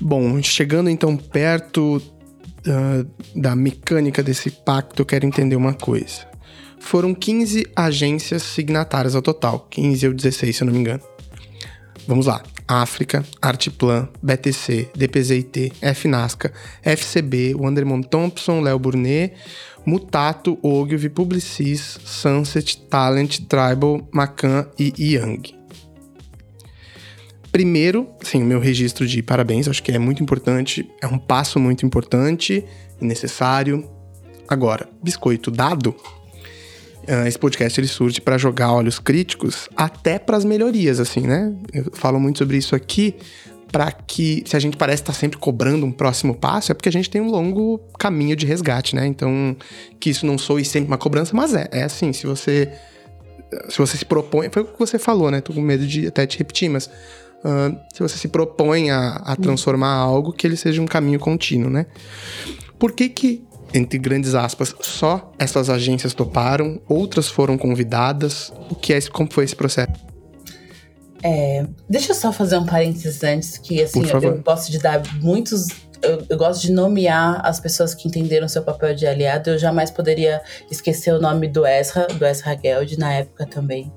Bom, 0.00 0.40
chegando 0.42 0.88
então 0.88 1.16
perto 1.16 1.96
uh, 1.96 3.40
da 3.40 3.54
mecânica 3.54 4.22
desse 4.22 4.50
pacto, 4.50 5.02
eu 5.02 5.06
quero 5.06 5.26
entender 5.26 5.56
uma 5.56 5.74
coisa. 5.74 6.26
Foram 6.78 7.14
15 7.14 7.66
agências 7.74 8.42
signatárias 8.42 9.14
ao 9.14 9.22
total, 9.22 9.66
15 9.70 10.08
ou 10.08 10.14
16, 10.14 10.56
se 10.56 10.62
eu 10.62 10.66
não 10.66 10.72
me 10.72 10.80
engano. 10.80 11.02
Vamos 12.06 12.26
lá. 12.26 12.42
África, 12.66 13.24
Artplan, 13.40 14.08
BTC, 14.22 14.90
DPZIT, 14.96 15.72
FNASCA, 15.94 16.52
FCB, 16.82 17.54
Wandermon 17.54 18.02
Thompson, 18.02 18.60
Léo 18.60 18.78
Burnet, 18.78 19.34
Mutato, 19.84 20.58
Ogilvy, 20.62 21.10
Publicis, 21.10 21.98
Sunset, 22.04 22.80
Talent, 22.88 23.40
Tribal, 23.48 24.08
Macan 24.10 24.66
e 24.78 24.92
Young. 24.98 25.42
Primeiro, 27.52 28.08
sim, 28.22 28.42
o 28.42 28.46
meu 28.46 28.58
registro 28.58 29.06
de 29.06 29.22
parabéns, 29.22 29.68
acho 29.68 29.82
que 29.82 29.92
é 29.92 29.98
muito 29.98 30.22
importante, 30.22 30.90
é 31.00 31.06
um 31.06 31.18
passo 31.18 31.60
muito 31.60 31.86
importante 31.86 32.64
e 33.00 33.04
necessário. 33.04 33.88
Agora, 34.48 34.88
biscoito 35.02 35.50
dado, 35.50 35.94
esse 37.26 37.38
podcast 37.38 37.80
ele 37.80 37.88
surge 37.88 38.20
para 38.20 38.38
jogar 38.38 38.72
olhos 38.72 38.98
críticos 38.98 39.68
até 39.76 40.18
para 40.18 40.36
as 40.36 40.44
melhorias, 40.44 41.00
assim, 41.00 41.20
né? 41.20 41.54
Eu 41.72 41.90
falo 41.92 42.18
muito 42.18 42.38
sobre 42.38 42.56
isso 42.56 42.74
aqui 42.74 43.14
para 43.70 43.90
que, 43.90 44.44
se 44.46 44.56
a 44.56 44.60
gente 44.60 44.76
parece 44.76 45.02
estar 45.02 45.12
tá 45.12 45.18
sempre 45.18 45.36
cobrando 45.36 45.84
um 45.84 45.90
próximo 45.90 46.34
passo, 46.34 46.70
é 46.70 46.74
porque 46.74 46.88
a 46.88 46.92
gente 46.92 47.10
tem 47.10 47.20
um 47.20 47.28
longo 47.28 47.80
caminho 47.98 48.36
de 48.36 48.46
resgate, 48.46 48.94
né? 48.94 49.04
Então, 49.04 49.56
que 49.98 50.10
isso 50.10 50.24
não 50.24 50.38
soe 50.38 50.64
sempre 50.64 50.86
uma 50.86 50.98
cobrança, 50.98 51.34
mas 51.34 51.54
é, 51.54 51.68
é 51.72 51.82
assim, 51.82 52.12
se 52.12 52.24
você 52.24 52.70
se 53.68 53.78
você 53.78 53.96
se 53.96 54.04
propõe, 54.04 54.48
foi 54.50 54.62
o 54.62 54.66
que 54.66 54.78
você 54.78 54.98
falou, 54.98 55.30
né? 55.30 55.40
Tô 55.40 55.52
com 55.52 55.60
medo 55.60 55.86
de 55.86 56.06
até 56.06 56.26
te 56.26 56.38
repetir, 56.38 56.68
mas 56.68 56.86
uh, 56.86 57.76
se 57.92 58.00
você 58.00 58.16
se 58.16 58.28
propõe 58.28 58.90
a, 58.90 59.16
a 59.16 59.36
transformar 59.36 59.92
algo, 59.92 60.32
que 60.32 60.46
ele 60.46 60.56
seja 60.56 60.80
um 60.80 60.86
caminho 60.86 61.18
contínuo, 61.18 61.70
né? 61.70 61.86
Por 62.78 62.92
que 62.92 63.08
que 63.08 63.44
entre 63.74 63.98
grandes 63.98 64.36
aspas, 64.36 64.72
só 64.80 65.32
essas 65.36 65.68
agências 65.68 66.14
toparam, 66.14 66.80
outras 66.88 67.28
foram 67.28 67.58
convidadas. 67.58 68.52
O 68.70 68.76
que 68.76 68.94
é 68.94 69.00
como 69.10 69.30
foi 69.30 69.44
esse 69.44 69.56
processo? 69.56 69.92
É, 71.24 71.66
deixa 71.88 72.12
eu 72.12 72.14
só 72.14 72.32
fazer 72.32 72.56
um 72.56 72.66
parênteses 72.66 73.24
antes, 73.24 73.58
que 73.58 73.82
assim, 73.82 74.06
eu, 74.06 74.22
eu 74.22 74.42
gosto 74.42 74.70
de 74.70 74.78
dar 74.78 75.02
muitos. 75.20 75.66
Eu, 76.00 76.22
eu, 76.28 76.36
gosto 76.36 76.60
de 76.60 76.70
nomear 76.70 77.40
as 77.42 77.58
pessoas 77.58 77.94
que 77.94 78.06
entenderam 78.06 78.46
seu 78.46 78.62
papel 78.62 78.94
de 78.94 79.06
aliado. 79.06 79.50
Eu 79.50 79.58
jamais 79.58 79.90
poderia 79.90 80.42
esquecer 80.70 81.14
o 81.14 81.20
nome 81.20 81.48
do 81.48 81.66
Ezra, 81.66 82.06
do 82.06 82.24
Ezra 82.26 82.56
Geld, 82.62 82.98
na 82.98 83.14
época 83.14 83.46
também. 83.46 83.90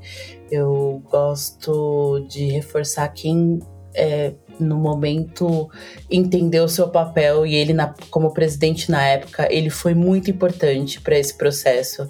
Eu 0.49 1.03
gosto 1.11 2.25
de 2.29 2.45
reforçar 2.45 3.09
quem 3.09 3.59
é, 3.93 4.33
no 4.59 4.77
momento 4.77 5.69
entendeu 6.09 6.63
o 6.63 6.69
seu 6.69 6.89
papel 6.89 7.45
e 7.45 7.55
ele 7.55 7.73
na, 7.73 7.93
como 8.09 8.33
presidente 8.33 8.89
na 8.89 9.05
época 9.05 9.47
ele 9.51 9.69
foi 9.69 9.93
muito 9.93 10.29
importante 10.31 10.99
para 11.01 11.17
esse 11.17 11.33
processo. 11.33 12.09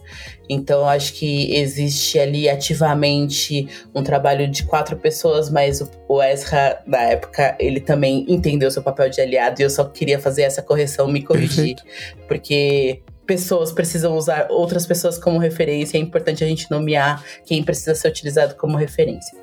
Então 0.49 0.87
acho 0.87 1.13
que 1.13 1.55
existe 1.55 2.17
ali 2.19 2.47
ativamente 2.47 3.67
um 3.93 4.03
trabalho 4.03 4.47
de 4.47 4.63
quatro 4.63 4.97
pessoas 4.97 5.49
mas 5.49 5.81
o, 5.81 5.89
o 6.07 6.21
Ezra 6.21 6.81
na 6.85 7.01
época 7.01 7.55
ele 7.59 7.79
também 7.79 8.25
entendeu 8.27 8.69
o 8.69 8.71
seu 8.71 8.83
papel 8.83 9.09
de 9.09 9.21
aliado 9.21 9.61
e 9.61 9.63
eu 9.63 9.69
só 9.69 9.83
queria 9.85 10.19
fazer 10.19 10.43
essa 10.43 10.61
correção 10.61 11.07
me 11.07 11.21
corrigir. 11.23 11.47
Perfeito. 11.47 11.83
porque 12.27 13.01
pessoas 13.27 13.71
precisam 13.71 14.15
usar 14.15 14.47
outras 14.49 14.87
pessoas 14.87 15.19
como 15.19 15.37
referência 15.37 15.97
é 15.97 15.99
importante 15.99 16.43
a 16.43 16.47
gente 16.47 16.71
nomear 16.71 17.23
quem 17.45 17.61
precisa 17.61 17.93
ser 17.93 18.07
utilizado 18.07 18.55
como 18.55 18.77
referência. 18.77 19.37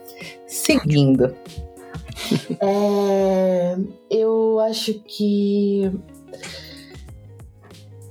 Seguindo 0.47 1.35
é, 2.61 3.77
eu 4.11 4.61
acho 4.61 4.95
que 5.01 5.91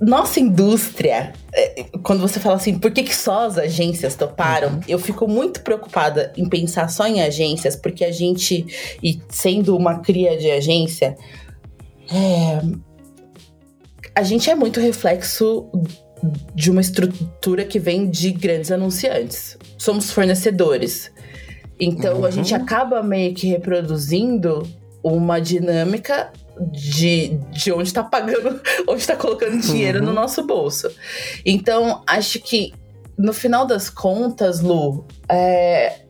nossa 0.00 0.38
indústria, 0.38 1.32
é, 1.52 1.84
quando 2.02 2.20
você 2.20 2.38
fala 2.38 2.56
assim, 2.56 2.78
por 2.78 2.90
que, 2.90 3.02
que 3.02 3.14
só 3.14 3.46
as 3.46 3.56
agências 3.56 4.14
toparam? 4.14 4.74
Uhum. 4.74 4.80
Eu 4.86 4.98
fico 4.98 5.26
muito 5.26 5.62
preocupada 5.62 6.32
em 6.36 6.48
pensar 6.48 6.88
só 6.88 7.06
em 7.06 7.22
agências, 7.22 7.76
porque 7.76 8.04
a 8.04 8.12
gente, 8.12 8.66
e 9.02 9.20
sendo 9.28 9.76
uma 9.76 10.00
cria 10.00 10.36
de 10.36 10.50
agência, 10.50 11.16
é, 12.12 12.60
a 14.14 14.22
gente 14.22 14.50
é 14.50 14.54
muito 14.54 14.80
reflexo 14.80 15.70
de 16.54 16.70
uma 16.70 16.80
estrutura 16.80 17.64
que 17.64 17.78
vem 17.78 18.08
de 18.08 18.30
grandes 18.32 18.70
anunciantes. 18.70 19.56
Somos 19.78 20.10
fornecedores. 20.10 21.10
Então 21.84 22.18
uhum. 22.18 22.24
a 22.24 22.30
gente 22.30 22.54
acaba 22.54 23.02
meio 23.02 23.34
que 23.34 23.46
reproduzindo 23.46 24.66
uma 25.02 25.38
dinâmica 25.40 26.32
de, 26.70 27.38
de 27.50 27.72
onde 27.72 27.88
está 27.88 28.02
pagando, 28.02 28.60
onde 28.88 29.00
está 29.00 29.16
colocando 29.16 29.60
dinheiro 29.60 29.98
uhum. 30.00 30.06
no 30.06 30.12
nosso 30.12 30.46
bolso. 30.46 30.90
Então, 31.44 32.02
acho 32.06 32.40
que 32.40 32.72
no 33.18 33.32
final 33.32 33.66
das 33.66 33.90
contas, 33.90 34.60
Lu, 34.60 35.06
é, 35.28 36.00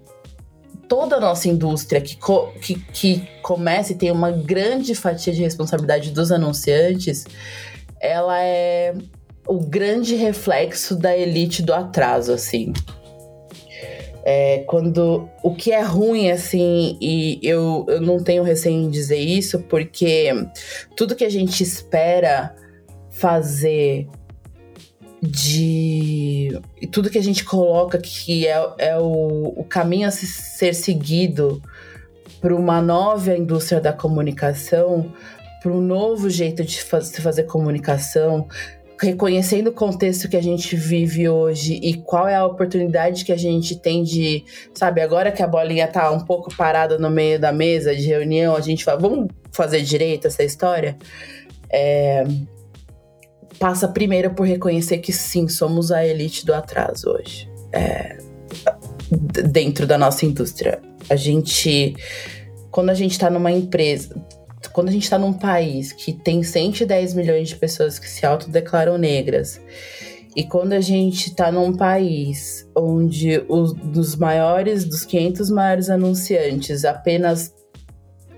toda 0.89 1.17
a 1.17 1.21
nossa 1.21 1.49
indústria 1.49 2.01
que, 2.01 2.17
co 2.17 2.53
que, 2.61 2.75
que 2.75 3.29
começa 3.43 3.93
e 3.93 3.97
tem 3.97 4.11
uma 4.11 4.31
grande 4.31 4.95
fatia 4.95 5.33
de 5.33 5.43
responsabilidade 5.43 6.11
dos 6.11 6.31
anunciantes, 6.31 7.27
ela 8.01 8.41
é 8.43 8.95
o 9.47 9.59
grande 9.61 10.15
reflexo 10.15 10.97
da 10.97 11.17
elite 11.17 11.63
do 11.63 11.75
atraso, 11.75 12.33
assim. 12.33 12.73
É, 14.27 14.65
quando 14.67 15.29
o 15.43 15.55
que 15.55 15.71
é 15.71 15.83
ruim, 15.83 16.31
assim, 16.31 16.97
e 16.99 17.39
eu, 17.43 17.85
eu 17.89 18.01
não 18.01 18.23
tenho 18.23 18.43
receio 18.43 18.75
em 18.75 18.89
dizer 18.89 19.19
isso, 19.19 19.61
porque 19.61 20.31
tudo 20.97 21.15
que 21.15 21.25
a 21.25 21.31
gente 21.31 21.63
espera 21.63 22.55
fazer 23.11 24.09
de. 25.23 26.59
Tudo 26.91 27.11
que 27.11 27.19
a 27.19 27.23
gente 27.23 27.45
coloca 27.45 27.99
que 27.99 28.47
é, 28.47 28.75
é 28.79 28.99
o, 28.99 29.53
o 29.57 29.65
caminho 29.65 30.09
a 30.09 30.11
ser 30.11 30.75
seguido 30.75 31.63
para 32.41 32.55
uma 32.55 32.83
nova 32.83 33.37
indústria 33.37 33.81
da 33.81 33.93
comunicação, 33.93 35.13
para 35.63 35.73
um 35.73 35.81
novo 35.81 36.29
jeito 36.29 36.63
de 36.63 36.73
se 36.73 37.21
fazer 37.23 37.45
comunicação, 37.45 38.47
reconhecendo 39.01 39.69
o 39.69 39.73
contexto 39.73 40.29
que 40.29 40.37
a 40.37 40.43
gente 40.43 40.77
vive 40.77 41.29
hoje 41.29 41.75
e 41.83 41.95
qual 41.95 42.29
é 42.29 42.35
a 42.35 42.47
oportunidade 42.47 43.25
que 43.25 43.33
a 43.33 43.37
gente 43.37 43.77
tem 43.77 44.03
de, 44.03 44.45
sabe, 44.73 45.01
agora 45.01 45.33
que 45.33 45.43
a 45.43 45.47
bolinha 45.47 45.87
tá 45.89 46.11
um 46.11 46.21
pouco 46.21 46.55
parada 46.57 46.99
no 46.99 47.11
meio 47.11 47.39
da 47.41 47.53
mesa 47.53 47.95
de 47.95 48.07
reunião, 48.07 48.55
a 48.57 48.61
gente 48.61 48.85
fala, 48.85 49.01
vamos 49.01 49.29
fazer 49.53 49.83
direito 49.83 50.27
essa 50.27 50.43
história? 50.43 50.97
É, 51.71 52.25
passa 53.59 53.89
primeiro 53.89 54.35
por 54.35 54.47
reconhecer 54.47 54.99
que 54.99 55.13
sim, 55.13 55.49
somos 55.49 55.91
a 55.91 56.07
elite 56.07 56.47
do 56.47 56.55
atraso 56.55 57.11
hoje. 57.11 57.51
É, 57.73 58.19
dentro 59.11 59.87
da 59.87 59.99
nossa 59.99 60.25
indústria. 60.25 60.81
A 61.09 61.17
gente. 61.17 61.95
Quando 62.71 62.91
a 62.91 62.95
gente 62.95 63.19
tá 63.19 63.31
numa 63.31 63.53
empresa, 63.53 64.15
quando 64.73 64.89
a 64.89 64.93
gente 64.93 65.05
está 65.05 65.19
num 65.19 65.33
país 65.33 65.93
que 65.93 66.13
tem 66.13 66.43
110 66.43 67.15
milhões 67.15 67.49
de 67.49 67.57
pessoas 67.57 67.99
que 67.99 68.09
se 68.09 68.25
autodeclaram 68.25 68.99
negras, 68.99 69.61
e 70.37 70.43
quando 70.43 70.73
a 70.73 70.81
gente 70.81 71.29
está 71.29 71.53
num 71.53 71.77
país 71.77 72.69
onde 72.75 73.45
os 73.49 73.73
dos 73.73 74.17
maiores, 74.17 74.85
dos 74.85 75.05
500 75.05 75.49
maiores 75.51 75.89
anunciantes, 75.89 76.85
apenas 76.85 77.55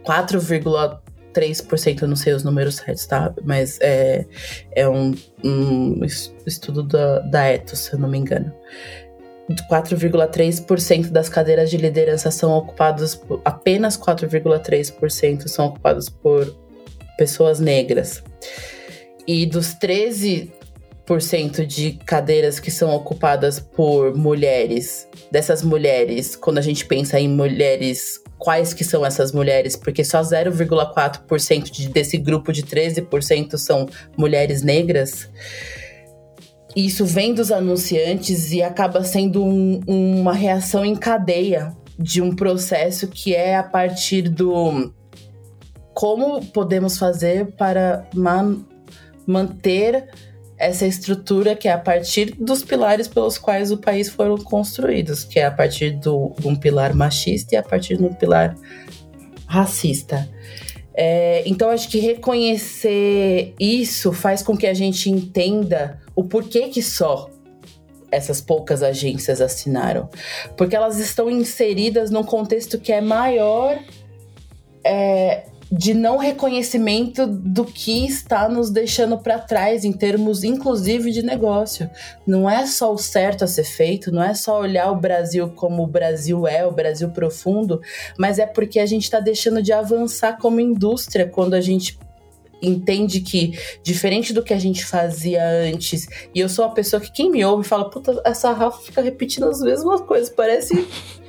4,3%, 0.04 2.02
eu 2.02 2.08
não 2.08 2.16
sei 2.16 2.34
os 2.34 2.44
números 2.44 2.76
certos, 2.76 3.06
tá? 3.06 3.34
Mas 3.42 3.78
é, 3.80 4.26
é 4.72 4.86
um, 4.86 5.14
um 5.42 6.04
estudo 6.46 6.82
da, 6.82 7.20
da 7.20 7.50
Ethos, 7.50 7.78
se 7.78 7.94
eu 7.94 7.98
não 7.98 8.10
me 8.10 8.18
engano. 8.18 8.52
4,3% 9.54 11.10
das 11.10 11.28
cadeiras 11.28 11.70
de 11.70 11.76
liderança 11.76 12.30
são 12.30 12.52
ocupadas 12.52 13.14
por, 13.14 13.40
apenas 13.44 13.96
4,3% 13.96 15.46
são 15.46 15.66
ocupadas 15.66 16.08
por 16.08 16.56
pessoas 17.16 17.60
negras. 17.60 18.22
E 19.26 19.46
dos 19.46 19.74
13% 19.74 21.64
de 21.64 21.92
cadeiras 22.04 22.58
que 22.58 22.70
são 22.70 22.94
ocupadas 22.94 23.60
por 23.60 24.16
mulheres, 24.16 25.08
dessas 25.30 25.62
mulheres, 25.62 26.34
quando 26.36 26.58
a 26.58 26.62
gente 26.62 26.84
pensa 26.84 27.18
em 27.18 27.28
mulheres, 27.28 28.20
quais 28.38 28.74
que 28.74 28.84
são 28.84 29.06
essas 29.06 29.32
mulheres? 29.32 29.76
Porque 29.76 30.04
só 30.04 30.20
0,4% 30.20 31.70
de, 31.70 31.88
desse 31.88 32.18
grupo 32.18 32.52
de 32.52 32.62
13% 32.64 33.56
são 33.56 33.88
mulheres 34.16 34.62
negras 34.62 35.28
isso 36.76 37.06
vem 37.06 37.32
dos 37.32 37.50
anunciantes 37.50 38.52
e 38.52 38.62
acaba 38.62 39.02
sendo 39.02 39.42
um, 39.42 39.80
uma 39.86 40.34
reação 40.34 40.84
em 40.84 40.94
cadeia 40.94 41.74
de 41.98 42.20
um 42.20 42.36
processo 42.36 43.08
que 43.08 43.34
é 43.34 43.56
a 43.56 43.62
partir 43.62 44.28
do 44.28 44.92
como 45.94 46.44
podemos 46.46 46.98
fazer 46.98 47.52
para 47.56 48.06
man, 48.14 48.58
manter 49.26 50.08
essa 50.58 50.86
estrutura 50.86 51.56
que 51.56 51.66
é 51.68 51.72
a 51.72 51.78
partir 51.78 52.34
dos 52.38 52.62
pilares 52.62 53.08
pelos 53.08 53.38
quais 53.38 53.72
o 53.72 53.78
país 53.78 54.10
foram 54.10 54.36
construídos, 54.36 55.24
que 55.24 55.38
é 55.38 55.46
a 55.46 55.50
partir 55.50 55.92
do, 55.92 56.34
de 56.38 56.46
um 56.46 56.54
pilar 56.54 56.94
machista 56.94 57.54
e 57.54 57.58
a 57.58 57.62
partir 57.62 57.96
de 57.96 58.04
um 58.04 58.12
pilar 58.12 58.54
racista. 59.46 60.28
É, 60.94 61.42
então, 61.46 61.70
acho 61.70 61.88
que 61.88 61.98
reconhecer 61.98 63.54
isso 63.60 64.12
faz 64.12 64.42
com 64.42 64.56
que 64.56 64.66
a 64.66 64.74
gente 64.74 65.10
entenda 65.10 66.00
o 66.16 66.24
porquê 66.24 66.68
que 66.68 66.82
só 66.82 67.30
essas 68.10 68.40
poucas 68.40 68.82
agências 68.82 69.40
assinaram. 69.40 70.08
Porque 70.56 70.74
elas 70.74 70.98
estão 70.98 71.30
inseridas 71.30 72.10
num 72.10 72.24
contexto 72.24 72.78
que 72.78 72.92
é 72.92 73.00
maior 73.00 73.78
é, 74.84 75.44
de 75.70 75.92
não 75.92 76.16
reconhecimento 76.16 77.26
do 77.26 77.64
que 77.64 78.06
está 78.06 78.48
nos 78.48 78.70
deixando 78.70 79.18
para 79.18 79.38
trás 79.38 79.84
em 79.84 79.92
termos 79.92 80.44
inclusive 80.44 81.10
de 81.10 81.22
negócio. 81.22 81.90
Não 82.26 82.48
é 82.48 82.64
só 82.66 82.92
o 82.92 82.98
certo 82.98 83.44
a 83.44 83.48
ser 83.48 83.64
feito, 83.64 84.12
não 84.12 84.22
é 84.22 84.32
só 84.32 84.60
olhar 84.60 84.90
o 84.90 84.96
Brasil 84.96 85.50
como 85.50 85.82
o 85.82 85.86
Brasil 85.86 86.46
é, 86.46 86.64
o 86.64 86.70
Brasil 86.70 87.10
profundo, 87.10 87.80
mas 88.16 88.38
é 88.38 88.46
porque 88.46 88.78
a 88.78 88.86
gente 88.86 89.04
está 89.04 89.18
deixando 89.18 89.60
de 89.60 89.72
avançar 89.72 90.38
como 90.38 90.60
indústria 90.60 91.26
quando 91.26 91.54
a 91.54 91.60
gente 91.60 91.98
entende 92.62 93.20
que, 93.20 93.58
diferente 93.82 94.32
do 94.32 94.42
que 94.42 94.54
a 94.54 94.58
gente 94.58 94.84
fazia 94.84 95.42
antes, 95.44 96.08
e 96.34 96.40
eu 96.40 96.48
sou 96.48 96.64
uma 96.64 96.74
pessoa 96.74 97.00
que 97.00 97.12
quem 97.12 97.30
me 97.30 97.44
ouve 97.44 97.68
fala, 97.68 97.90
puta, 97.90 98.20
essa 98.24 98.52
Rafa 98.52 98.82
fica 98.82 99.00
repetindo 99.00 99.46
as 99.46 99.60
mesmas 99.60 100.00
coisas, 100.00 100.30
parece 100.30 100.86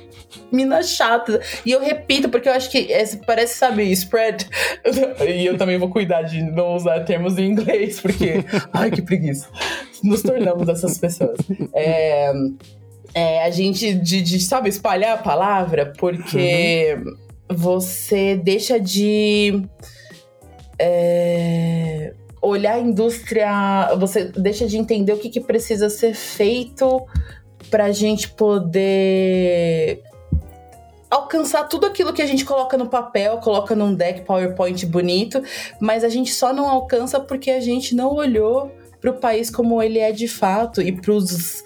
mina 0.50 0.82
chata. 0.82 1.40
E 1.64 1.70
eu 1.70 1.80
repito, 1.80 2.28
porque 2.28 2.48
eu 2.48 2.52
acho 2.52 2.70
que 2.70 2.88
parece, 3.26 3.58
sabe, 3.58 3.90
spread. 3.92 4.46
e 5.26 5.46
eu 5.46 5.56
também 5.56 5.78
vou 5.78 5.90
cuidar 5.90 6.22
de 6.22 6.42
não 6.42 6.74
usar 6.74 7.00
termos 7.04 7.38
em 7.38 7.50
inglês, 7.50 8.00
porque, 8.00 8.44
ai, 8.72 8.90
que 8.90 9.02
preguiça. 9.02 9.48
Nos 10.02 10.22
tornamos 10.22 10.68
essas 10.68 10.98
pessoas. 10.98 11.38
É, 11.74 12.32
é, 13.14 13.44
a 13.44 13.50
gente, 13.50 13.94
de, 13.94 14.22
de, 14.22 14.40
sabe, 14.40 14.68
espalhar 14.68 15.14
a 15.14 15.22
palavra, 15.22 15.92
porque 15.98 16.96
uhum. 17.04 17.16
você 17.50 18.36
deixa 18.36 18.78
de. 18.78 19.62
É, 20.80 22.12
olhar 22.40 22.74
a 22.74 22.80
indústria, 22.80 23.94
você 23.98 24.24
deixa 24.24 24.66
de 24.66 24.76
entender 24.76 25.12
o 25.12 25.18
que, 25.18 25.28
que 25.28 25.40
precisa 25.40 25.90
ser 25.90 26.14
feito 26.14 27.04
para 27.70 27.86
a 27.86 27.92
gente 27.92 28.30
poder 28.30 30.02
alcançar 31.10 31.64
tudo 31.64 31.86
aquilo 31.86 32.12
que 32.12 32.22
a 32.22 32.26
gente 32.26 32.44
coloca 32.44 32.76
no 32.76 32.88
papel, 32.88 33.38
coloca 33.38 33.74
num 33.74 33.94
deck 33.94 34.22
PowerPoint 34.22 34.84
bonito, 34.86 35.42
mas 35.80 36.04
a 36.04 36.08
gente 36.08 36.32
só 36.32 36.52
não 36.52 36.68
alcança 36.68 37.18
porque 37.18 37.50
a 37.50 37.60
gente 37.60 37.94
não 37.94 38.14
olhou 38.14 38.70
para 39.00 39.10
o 39.10 39.14
país 39.14 39.50
como 39.50 39.82
ele 39.82 39.98
é 39.98 40.12
de 40.12 40.28
fato 40.28 40.82
e 40.82 40.92
para 40.92 41.12
os 41.12 41.62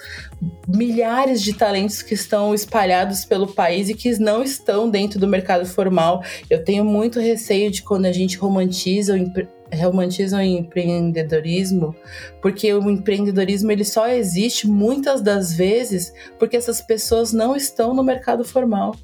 milhares 0.66 1.43
de 1.43 1.53
talentos 1.55 2.03
que 2.03 2.14
estão 2.14 2.55
espalhados 2.55 3.24
pelo 3.24 3.47
país 3.47 3.88
e 3.88 3.95
que 3.95 4.18
não 4.18 4.43
estão 4.43 4.90
dentro 4.90 5.18
do 5.18 5.28
mercado 5.28 5.64
formal. 5.66 6.22
Eu 6.51 6.64
tenho 6.64 6.84
muito 6.84 7.20
receio 7.20 7.70
de 7.70 7.82
quando 7.82 8.07
a 8.07 8.12
gente 8.12 8.36
romantiza 8.36 9.14
o 9.14 9.62
romantizam 9.74 10.38
o 10.38 10.43
empreendedorismo, 10.43 11.97
porque 12.43 12.72
o 12.74 12.90
empreendedorismo 12.90 13.72
ele 13.72 13.84
só 13.84 14.07
existe 14.07 14.68
muitas 14.68 15.22
das 15.22 15.55
vezes 15.55 16.12
porque 16.38 16.57
essas 16.57 16.82
pessoas 16.82 17.32
não 17.32 17.57
estão 17.57 17.95
no 17.95 18.03
mercado 18.03 18.45
formal. 18.45 18.95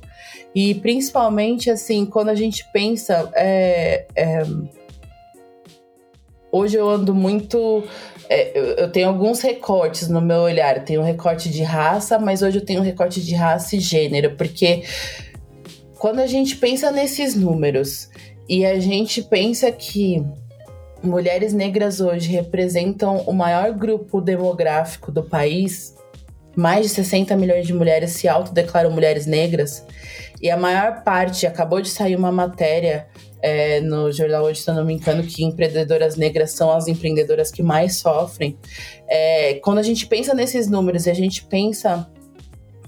E 0.55 0.74
principalmente, 0.74 1.70
assim, 1.70 2.05
quando 2.07 2.30
a 2.30 2.34
gente 2.34 2.64
pensa. 2.72 3.30
É, 3.34 4.07
é, 4.16 4.43
hoje 6.51 6.76
eu 6.76 6.89
ando 6.89 7.14
muito. 7.14 7.84
É, 8.29 8.59
eu, 8.59 8.64
eu, 8.74 8.93
tenho 8.93 9.09
alguns 9.09 9.41
recortes 9.41 10.09
no 10.09 10.20
meu 10.20 10.41
olhar. 10.41 10.76
Eu 10.76 10.85
tenho 10.85 11.01
um 11.01 11.05
recorte 11.05 11.49
de 11.49 11.62
raça, 11.62 12.18
mas 12.18 12.43
hoje 12.43 12.59
eu 12.59 12.64
tenho 12.64 12.81
um 12.81 12.85
recorte 12.85 13.22
de 13.24 13.35
raça 13.35 13.76
e 13.76 13.81
gênero, 13.81 14.37
porque 14.37 14.83
quando 15.99 16.20
a 16.20 16.26
gente 16.26 16.57
pensa 16.57 16.91
nesses 16.91 17.35
números 17.35 18.11
e 18.49 18.64
a 18.64 18.79
gente 18.79 19.22
pensa 19.22 19.72
que 19.72 20.24
mulheres 21.03 21.53
negras 21.53 22.01
hoje 22.01 22.31
representam 22.31 23.18
o 23.26 23.33
maior 23.33 23.72
grupo 23.72 24.20
demográfico 24.20 25.11
do 25.11 25.22
país, 25.22 25.95
mais 26.57 26.87
de 26.87 26.89
60 26.91 27.37
milhões 27.37 27.66
de 27.66 27.72
mulheres 27.72 28.12
se 28.12 28.29
autodeclaram 28.29 28.91
mulheres 28.91 29.26
negras, 29.26 29.85
e 30.41 30.51
a 30.51 30.57
maior 30.57 31.03
parte, 31.03 31.47
acabou 31.47 31.81
de 31.81 31.89
sair 31.89 32.16
uma 32.16 32.33
matéria 32.33 33.07
é, 33.41 33.80
no 33.80 34.11
jornal 34.12 34.45
hoje, 34.45 34.61
se 34.61 34.70
eu 34.70 34.74
não 34.74 34.84
me 34.84 34.95
engano, 34.95 35.22
que 35.22 35.45
empreendedoras 35.45 36.16
negras 36.16 36.53
são 36.53 36.70
as 36.70 36.89
empreendedoras 36.89 37.51
que 37.51 37.62
mais 37.62 37.97
sofrem. 37.97 38.57
É, 39.09 39.55
quando 39.55 39.78
a 39.78 39.82
gente 39.82 40.07
pensa 40.07 40.34
nesses 40.34 40.68
números 40.68 41.07
e 41.07 41.11
a 41.11 41.14
gente 41.14 41.45
pensa 41.45 42.09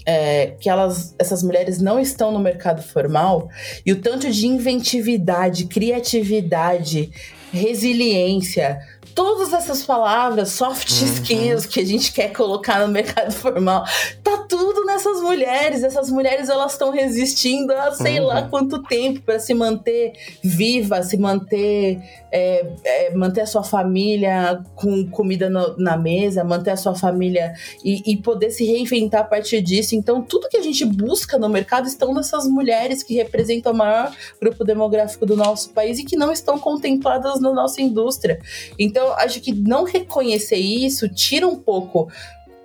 é, 0.05 0.55
que 0.59 0.69
elas, 0.69 1.15
essas 1.19 1.43
mulheres 1.43 1.81
não 1.81 2.01
estão 2.01 2.33
no 2.33 2.39
mercado 2.39 2.83
formal 2.83 3.49
e 3.85 3.93
o 3.93 4.01
tanto 4.01 4.31
de 4.31 4.47
inventividade, 4.47 5.67
criatividade, 5.67 7.11
resiliência, 7.53 8.81
todas 9.15 9.53
essas 9.53 9.83
palavras, 9.83 10.51
soft 10.51 10.91
uhum. 10.91 11.07
skills 11.07 11.67
que 11.67 11.81
a 11.81 11.85
gente 11.85 12.13
quer 12.13 12.33
colocar 12.33 12.87
no 12.87 12.93
mercado 12.93 13.33
formal, 13.33 13.85
tá 14.31 14.47
tudo 14.49 14.85
nessas 14.85 15.21
mulheres. 15.21 15.83
Essas 15.83 16.11
mulheres 16.11 16.49
elas 16.49 16.73
estão 16.73 16.91
resistindo 16.91 17.73
há 17.73 17.93
sei 17.93 18.21
uhum. 18.21 18.27
lá 18.27 18.43
quanto 18.43 18.83
tempo 18.83 19.21
para 19.23 19.39
se 19.39 19.55
manter 19.55 20.13
viva, 20.43 21.03
se 21.03 21.17
manter 21.17 22.01
é, 22.33 22.67
é, 22.85 23.15
manter 23.15 23.41
a 23.41 23.47
sua 23.47 23.65
família 23.65 24.63
com 24.75 25.09
comida 25.11 25.51
no, 25.51 25.77
na 25.77 25.97
mesa, 25.97 26.45
manter 26.45 26.71
a 26.71 26.77
sua 26.77 26.95
família 26.95 27.53
e, 27.85 28.13
e, 28.13 28.17
poder 28.17 28.51
se 28.51 28.65
reinventar 28.65 29.23
a 29.23 29.25
partir 29.25 29.61
disso. 29.61 29.97
Então, 29.97 30.23
tudo 30.23 30.49
que 30.49 30.57
a 30.57 30.63
gente 30.63 30.85
busca 30.85 31.39
no 31.39 31.49
mercado 31.49 31.87
estão 31.87 32.15
nessas 32.15 32.47
mulheres 32.47 33.03
que 33.03 33.15
representam 33.15 33.73
o 33.73 33.77
maior 33.77 34.15
grupo 34.41 34.65
demográfico 34.65 35.27
do 35.27 35.37
nosso 35.37 35.71
país 35.71 35.99
e 35.99 36.05
que 36.05 36.17
não 36.17 36.31
estão 36.31 36.59
contempladas 36.59 37.41
na 37.41 37.53
nossa 37.53 37.83
indústria. 37.83 38.39
Então, 38.79 39.13
acho 39.15 39.41
que 39.41 39.53
não 39.53 39.85
reconhecer 39.85 40.57
isso 40.57 41.09
tira 41.09 41.49
um 41.49 41.57
pouco 41.57 42.09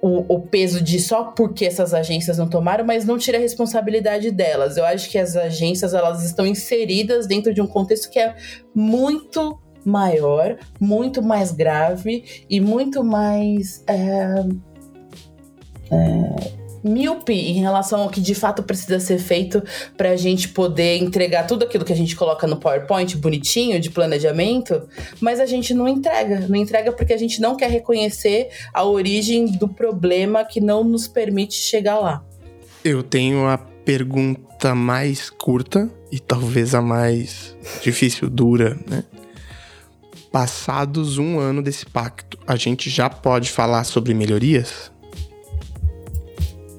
o, 0.05 0.35
o, 0.35 0.39
peso 0.39 0.83
de 0.83 0.99
só 0.99 1.23
porque 1.23 1.65
essas 1.65 1.91
agências 1.91 2.37
não 2.37 2.47
tomaram, 2.47 2.85
mas 2.85 3.05
não 3.05 3.17
tira 3.17 3.39
a 3.39 3.41
responsabilidade 3.41 4.29
delas. 4.29 4.77
Eu 4.77 4.85
acho 4.85 5.09
que 5.09 5.17
as 5.17 5.35
agências 5.35 5.95
elas 5.95 6.23
estão 6.23 6.45
inseridas 6.45 7.25
dentro 7.25 7.51
de 7.51 7.59
um 7.59 7.65
contexto 7.65 8.11
que 8.11 8.19
é 8.19 8.35
muito 8.71 9.59
maior, 9.83 10.57
muito 10.79 11.23
mais 11.23 11.51
grave 11.51 12.23
e 12.47 12.61
muito 12.61 13.03
mais 13.03 13.83
é, 13.87 14.45
é, 15.89 16.64
míope 16.85 17.33
em 17.33 17.59
relação 17.61 18.01
ao 18.01 18.09
que 18.09 18.21
de 18.21 18.35
fato 18.35 18.61
precisa 18.61 18.99
ser 18.99 19.17
feito 19.17 19.61
para 19.97 20.11
a 20.11 20.15
gente 20.15 20.49
poder 20.49 20.97
entregar 20.97 21.47
tudo 21.47 21.65
aquilo 21.65 21.83
que 21.83 21.91
a 21.91 21.95
gente 21.95 22.15
coloca 22.15 22.45
no 22.45 22.57
PowerPoint 22.57 23.17
bonitinho 23.17 23.79
de 23.79 23.89
planejamento, 23.89 24.87
mas 25.19 25.39
a 25.39 25.45
gente 25.45 25.73
não 25.73 25.87
entrega. 25.87 26.45
Não 26.47 26.55
entrega 26.55 26.91
porque 26.91 27.13
a 27.13 27.17
gente 27.17 27.41
não 27.41 27.57
quer 27.57 27.69
reconhecer 27.69 28.49
a 28.73 28.83
origem 28.83 29.47
do 29.47 29.67
problema 29.67 30.45
que 30.45 30.61
não 30.61 30.83
nos 30.83 31.07
permite 31.07 31.55
chegar 31.55 31.99
lá. 31.99 32.23
Eu 32.83 33.01
tenho 33.01 33.47
a 33.47 33.57
pergunta 33.57 34.75
mais 34.75 35.29
curta 35.29 35.89
e 36.11 36.19
talvez 36.19 36.75
a 36.75 36.81
mais 36.81 37.57
difícil, 37.81 38.29
dura, 38.29 38.77
né? 38.87 39.03
Passados 40.31 41.17
um 41.17 41.39
ano 41.39 41.63
desse 41.63 41.85
pacto, 41.85 42.37
a 42.45 42.55
gente 42.55 42.89
já 42.89 43.09
pode 43.09 43.49
falar 43.49 43.85
sobre 43.85 44.13
melhorias? 44.13 44.91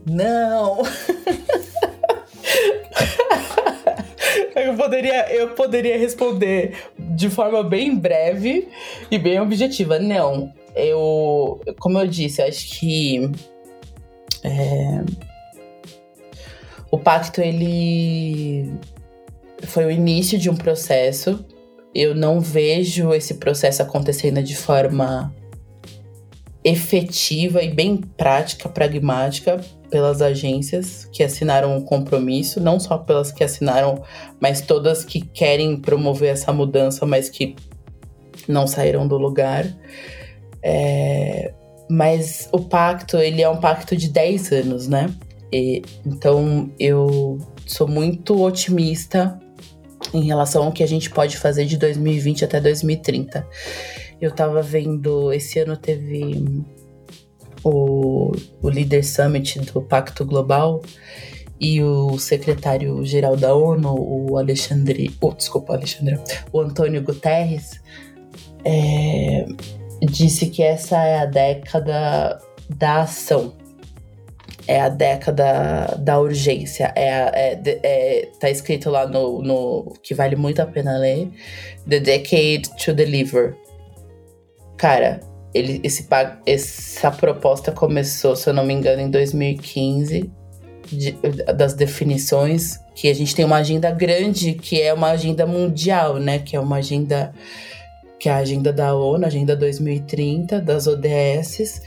Não! 0.06 0.82
eu, 4.54 4.74
poderia, 4.76 5.32
eu 5.34 5.48
poderia 5.50 5.98
responder 5.98 6.76
de 6.96 7.28
forma 7.28 7.64
bem 7.64 7.96
breve 7.96 8.68
e 9.10 9.18
bem 9.18 9.40
objetiva. 9.40 9.98
Não. 9.98 10.52
Eu, 10.74 11.60
como 11.80 11.98
eu 11.98 12.06
disse, 12.06 12.40
acho 12.40 12.78
que 12.78 13.30
é, 14.44 15.02
o 16.90 16.98
pacto 16.98 17.40
ele 17.40 18.72
foi 19.62 19.86
o 19.86 19.90
início 19.90 20.38
de 20.38 20.48
um 20.48 20.54
processo. 20.54 21.44
Eu 21.92 22.14
não 22.14 22.40
vejo 22.40 23.12
esse 23.12 23.34
processo 23.34 23.82
acontecendo 23.82 24.40
de 24.42 24.54
forma 24.54 25.34
efetiva 26.62 27.62
e 27.62 27.72
bem 27.72 27.96
prática, 27.96 28.68
pragmática 28.68 29.60
pelas 29.90 30.20
agências 30.20 31.08
que 31.12 31.22
assinaram 31.22 31.74
o 31.74 31.78
um 31.78 31.82
compromisso, 31.82 32.60
não 32.60 32.78
só 32.78 32.98
pelas 32.98 33.32
que 33.32 33.44
assinaram, 33.44 34.02
mas 34.40 34.60
todas 34.60 35.04
que 35.04 35.20
querem 35.20 35.76
promover 35.76 36.30
essa 36.30 36.52
mudança, 36.52 37.06
mas 37.06 37.28
que 37.28 37.56
não 38.48 38.66
saíram 38.66 39.06
do 39.06 39.16
lugar. 39.16 39.66
É, 40.62 41.52
mas 41.88 42.48
o 42.52 42.60
pacto, 42.60 43.16
ele 43.18 43.42
é 43.42 43.48
um 43.48 43.58
pacto 43.58 43.96
de 43.96 44.08
10 44.08 44.52
anos, 44.52 44.88
né? 44.88 45.08
E, 45.52 45.82
então 46.04 46.70
eu 46.78 47.38
sou 47.66 47.86
muito 47.86 48.42
otimista 48.42 49.38
em 50.12 50.24
relação 50.24 50.64
ao 50.64 50.72
que 50.72 50.82
a 50.82 50.88
gente 50.88 51.10
pode 51.10 51.36
fazer 51.36 51.64
de 51.66 51.76
2020 51.76 52.44
até 52.44 52.60
2030. 52.60 53.46
Eu 54.20 54.30
tava 54.30 54.62
vendo, 54.62 55.32
esse 55.32 55.58
ano 55.58 55.76
teve 55.76 56.64
o, 57.66 58.32
o 58.62 58.68
Leader 58.68 59.04
Summit 59.04 59.58
do 59.60 59.82
Pacto 59.82 60.24
Global 60.24 60.82
e 61.60 61.82
o 61.82 62.16
secretário-geral 62.18 63.36
da 63.36 63.54
ONU, 63.54 63.94
o 63.98 64.38
Alexandre. 64.38 65.14
Oh, 65.20 65.32
desculpa, 65.32 65.74
Alexandre. 65.74 66.20
O 66.52 66.60
Antônio 66.60 67.02
Guterres, 67.02 67.80
é, 68.64 69.46
disse 70.02 70.46
que 70.46 70.62
essa 70.62 71.02
é 71.02 71.18
a 71.18 71.26
década 71.26 72.40
da 72.68 73.02
ação. 73.02 73.54
É 74.68 74.80
a 74.80 74.88
década 74.88 75.96
da 75.98 76.20
urgência. 76.20 76.92
É, 76.94 77.08
é, 77.08 77.60
é, 77.82 78.28
tá 78.38 78.50
escrito 78.50 78.90
lá 78.90 79.06
no, 79.06 79.42
no. 79.42 79.94
que 80.02 80.14
vale 80.14 80.36
muito 80.36 80.60
a 80.60 80.66
pena 80.66 80.98
ler: 80.98 81.30
The 81.88 82.00
Decade 82.00 82.62
to 82.84 82.92
Deliver. 82.92 83.56
Cara, 84.76 85.20
ele, 85.56 85.80
esse, 85.82 86.06
essa 86.44 87.10
proposta 87.10 87.72
começou, 87.72 88.36
se 88.36 88.48
eu 88.48 88.54
não 88.54 88.64
me 88.64 88.74
engano, 88.74 89.00
em 89.00 89.10
2015 89.10 90.30
de, 90.86 91.12
das 91.56 91.74
definições, 91.74 92.78
que 92.94 93.08
a 93.08 93.14
gente 93.14 93.34
tem 93.34 93.44
uma 93.44 93.56
agenda 93.56 93.90
grande, 93.90 94.54
que 94.54 94.80
é 94.80 94.92
uma 94.92 95.10
agenda 95.10 95.46
mundial, 95.46 96.18
né? 96.18 96.38
Que 96.38 96.56
é 96.56 96.60
uma 96.60 96.76
agenda 96.76 97.32
que 98.18 98.28
é 98.28 98.32
a 98.32 98.36
agenda 98.36 98.72
da 98.72 98.94
ONU, 98.94 99.24
a 99.24 99.26
agenda 99.26 99.54
2030, 99.54 100.60
das 100.60 100.86
ODS, 100.86 101.82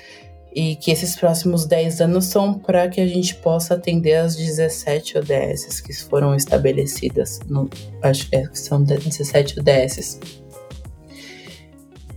e 0.54 0.76
que 0.76 0.92
esses 0.92 1.16
próximos 1.16 1.66
10 1.66 2.02
anos 2.02 2.26
são 2.26 2.54
para 2.54 2.88
que 2.88 3.02
a 3.02 3.08
gente 3.08 3.36
possa 3.36 3.76
atender 3.76 4.16
as 4.16 4.36
17 4.36 5.18
ODS 5.18 5.82
que 5.82 5.94
foram 5.94 6.36
estabelecidas. 6.36 7.40
No, 7.48 7.70
acho 8.02 8.28
é, 8.32 8.48
que 8.48 8.60
são 8.60 8.84
17 8.84 9.60
ODS. 9.60 10.20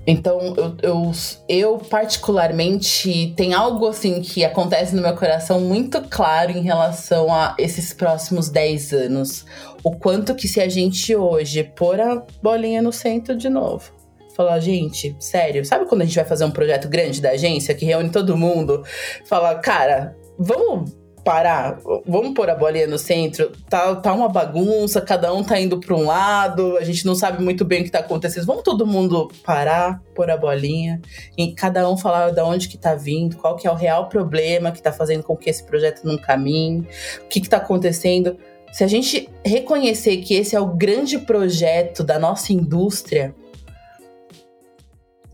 Então, 0.07 0.55
eu, 0.57 0.77
eu, 0.83 1.13
eu, 1.49 1.79
particularmente, 1.79 3.33
tem 3.37 3.55
algo 3.55 3.87
assim 3.87 4.21
que 4.21 4.45
acontece 4.45 4.95
no 4.95 5.03
meu 5.03 5.15
coração 5.15 5.61
muito 5.61 6.01
claro 6.03 6.51
em 6.51 6.63
relação 6.63 7.33
a 7.33 7.55
esses 7.59 7.93
próximos 7.93 8.49
10 8.49 8.93
anos. 8.93 9.45
O 9.83 9.93
quanto 9.97 10.35
que 10.35 10.49
se 10.49 10.61
a 10.61 10.69
gente 10.69 11.15
hoje 11.15 11.63
pôr 11.63 12.01
a 12.01 12.25
bolinha 12.43 12.83
no 12.83 12.93
centro 12.93 13.37
de 13.37 13.49
novo, 13.49 13.93
falar, 14.35 14.59
gente, 14.61 15.15
sério, 15.21 15.65
sabe 15.65 15.87
quando 15.87 16.03
a 16.03 16.05
gente 16.05 16.17
vai 16.17 16.25
fazer 16.25 16.45
um 16.45 16.51
projeto 16.51 16.89
grande 16.89 17.21
da 17.21 17.31
agência 17.31 17.75
que 17.75 17.85
reúne 17.85 18.11
todo 18.11 18.37
mundo? 18.37 18.83
Falar, 19.25 19.57
cara, 19.61 20.17
vamos 20.39 21.02
parar, 21.25 21.79
vamos 22.07 22.35
pôr 22.35 22.51
a 22.51 22.55
bolinha 22.55 22.87
no 22.87 22.99
centro, 22.99 23.53
tá, 23.69 23.95
tá 23.97 24.13
uma 24.13 24.29
bagunça, 24.29 25.01
cada 25.01 25.33
um 25.33 25.43
tá 25.43 25.61
indo 25.61 25.79
para 25.79 25.95
um 25.95 26.07
lado, 26.07 26.77
a 26.77 26.85
gente 26.85 27.07
não 27.07 27.15
sabe 27.15 27.43
muito 27.43 27.65
bem 27.65 27.83
o 27.83 27.85
que 27.85 27.91
tá 27.91 28.01
acontecendo. 28.01 28.45
Vamos 28.47 28.63
todo 28.63 28.87
mundo 28.87 29.31
parar, 29.45 30.03
pôr 30.15 30.31
a 30.31 30.37
bolinha 30.37 31.01
e 31.37 31.53
cada 31.53 31.89
um 31.89 31.97
falar 31.97 32.31
de 32.31 32.41
onde 32.41 32.69
que 32.69 32.77
tá 32.77 32.95
vindo, 32.95 33.37
qual 33.37 33.57
que 33.57 33.67
é 33.67 33.71
o 33.71 33.75
real 33.75 34.09
problema 34.09 34.73
que 34.73 34.83
tá 34.83 34.93
fazendo 34.93 35.23
com 35.23 35.37
que 35.37 35.49
esse 35.49 35.65
projeto 35.65 36.05
não 36.05 36.19
caminhe, 36.19 36.87
o 37.25 37.29
que 37.29 37.41
que 37.41 37.49
tá 37.49 37.59
acontecendo. 37.59 38.37
Se 38.73 38.83
a 38.83 38.87
gente 38.87 39.29
reconhecer 39.45 40.17
que 40.19 40.35
esse 40.35 40.57
é 40.57 40.61
o 40.61 40.67
grande 40.67 41.19
projeto 41.19 42.03
da 42.03 42.19
nossa 42.19 42.53
indústria, 42.53 43.35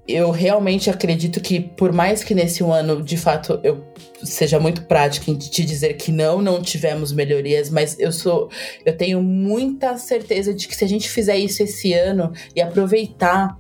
eu 0.09 0.31
realmente 0.31 0.89
acredito 0.89 1.39
que, 1.39 1.61
por 1.61 1.93
mais 1.93 2.25
que 2.25 2.35
nesse 2.35 2.65
ano, 2.65 3.03
de 3.03 3.19
fato, 3.19 3.61
eu 3.63 3.85
seja 4.25 4.59
muito 4.59 4.83
prática 4.87 5.31
em 5.31 5.37
te 5.37 5.63
dizer 5.63 5.95
que 5.95 6.11
não, 6.11 6.41
não 6.41 6.63
tivemos 6.63 7.13
melhorias, 7.13 7.69
mas 7.69 7.99
eu 8.01 8.11
sou, 8.11 8.51
eu 8.87 8.97
tenho 8.97 9.23
muita 9.23 9.99
certeza 9.99 10.55
de 10.55 10.67
que 10.67 10.75
se 10.75 10.83
a 10.83 10.89
gente 10.89 11.11
fizer 11.11 11.37
isso 11.37 11.63
esse 11.63 11.93
ano 11.93 12.33
e 12.57 12.61
aproveitar, 12.63 13.59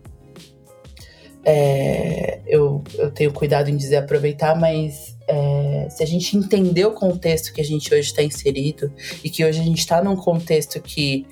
é, 1.44 2.40
eu, 2.46 2.82
eu 2.94 3.10
tenho 3.10 3.30
cuidado 3.30 3.68
em 3.68 3.76
dizer 3.76 3.96
aproveitar, 3.96 4.58
mas 4.58 5.16
é, 5.28 5.86
se 5.90 6.02
a 6.02 6.06
gente 6.06 6.34
entender 6.34 6.86
o 6.86 6.92
contexto 6.92 7.52
que 7.52 7.60
a 7.60 7.64
gente 7.64 7.92
hoje 7.92 8.08
está 8.08 8.22
inserido 8.22 8.90
e 9.22 9.28
que 9.28 9.44
hoje 9.44 9.60
a 9.60 9.64
gente 9.64 9.78
está 9.78 10.02
num 10.02 10.16
contexto 10.16 10.80
que 10.80 11.26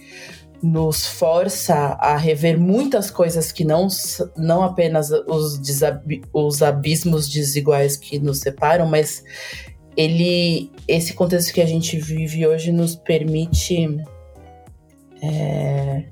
nos 0.67 1.07
força 1.07 1.75
a 1.75 2.17
rever 2.17 2.59
muitas 2.59 3.11
coisas 3.11 3.53
que 3.53 3.65
não, 3.65 3.87
não 4.37 4.63
apenas 4.63 5.11
os, 5.11 5.61
os 6.33 6.63
abismos 6.63 7.29
desiguais 7.29 7.97
que 7.97 8.19
nos 8.19 8.41
separam, 8.41 8.87
mas 8.87 9.23
ele 9.97 10.71
esse 10.87 11.15
contexto 11.15 11.55
que 11.55 11.61
a 11.61 11.67
gente 11.67 11.97
vive 11.99 12.47
hoje 12.47 12.73
nos 12.73 12.97
permite 12.97 13.97
é, 15.23 16.05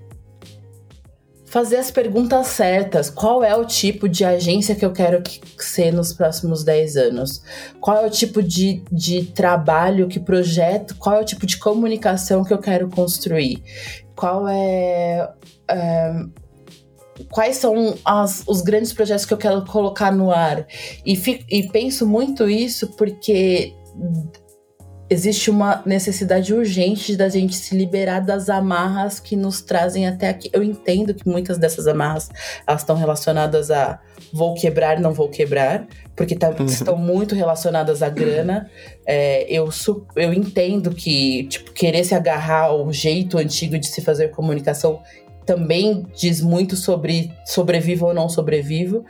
fazer 1.46 1.76
as 1.76 1.90
perguntas 1.90 2.46
certas. 2.48 3.10
Qual 3.10 3.44
é 3.44 3.56
o 3.56 3.64
tipo 3.64 4.08
de 4.08 4.24
agência 4.24 4.74
que 4.74 4.84
eu 4.84 4.92
quero 4.92 5.22
ser 5.58 5.92
nos 5.92 6.12
próximos 6.12 6.64
10 6.64 6.96
anos? 6.96 7.42
Qual 7.80 7.96
é 7.96 8.06
o 8.06 8.10
tipo 8.10 8.42
de, 8.42 8.82
de 8.90 9.24
trabalho, 9.26 10.08
que 10.08 10.18
projeto, 10.18 10.96
qual 10.96 11.16
é 11.16 11.20
o 11.20 11.24
tipo 11.24 11.44
de 11.44 11.58
comunicação 11.58 12.44
que 12.44 12.52
eu 12.52 12.58
quero 12.58 12.88
construir? 12.88 13.62
Qual 14.14 14.48
é, 14.48 15.28
é 15.70 16.12
quais 17.30 17.56
são 17.56 17.96
as, 18.04 18.42
os 18.46 18.60
grandes 18.60 18.92
projetos 18.92 19.24
que 19.24 19.32
eu 19.32 19.38
quero 19.38 19.64
colocar 19.64 20.12
no 20.12 20.30
ar. 20.30 20.66
E, 21.04 21.16
fico, 21.16 21.44
e 21.48 21.68
penso 21.68 22.06
muito 22.06 22.48
isso 22.48 22.88
porque 22.96 23.72
existe 25.08 25.50
uma 25.50 25.82
necessidade 25.84 26.52
urgente 26.52 27.16
da 27.16 27.28
gente 27.28 27.54
se 27.54 27.76
liberar 27.76 28.20
das 28.20 28.48
amarras 28.48 29.20
que 29.20 29.36
nos 29.36 29.60
trazem 29.60 30.08
até 30.08 30.28
aqui. 30.28 30.50
Eu 30.52 30.62
entendo 30.62 31.14
que 31.14 31.28
muitas 31.28 31.58
dessas 31.58 31.86
amarras 31.86 32.30
elas 32.66 32.80
estão 32.82 32.96
relacionadas 32.96 33.70
a 33.70 34.00
vou 34.34 34.52
quebrar, 34.54 34.98
não 34.98 35.12
vou 35.12 35.28
quebrar, 35.28 35.86
porque 36.16 36.34
tá, 36.34 36.50
uhum. 36.50 36.66
estão 36.66 36.96
muito 36.96 37.36
relacionadas 37.36 38.02
à 38.02 38.08
grana. 38.08 38.68
É, 39.06 39.46
eu, 39.48 39.68
eu 40.16 40.34
entendo 40.34 40.90
que 40.90 41.44
tipo, 41.44 41.72
querer 41.72 42.02
se 42.02 42.16
agarrar 42.16 42.64
ao 42.64 42.92
jeito 42.92 43.38
antigo 43.38 43.78
de 43.78 43.86
se 43.86 44.02
fazer 44.02 44.32
comunicação 44.32 45.00
também 45.46 46.04
diz 46.16 46.40
muito 46.40 46.74
sobre 46.74 47.30
sobrevivo 47.46 48.06
ou 48.06 48.14
não 48.14 48.28
sobrevivo, 48.28 49.04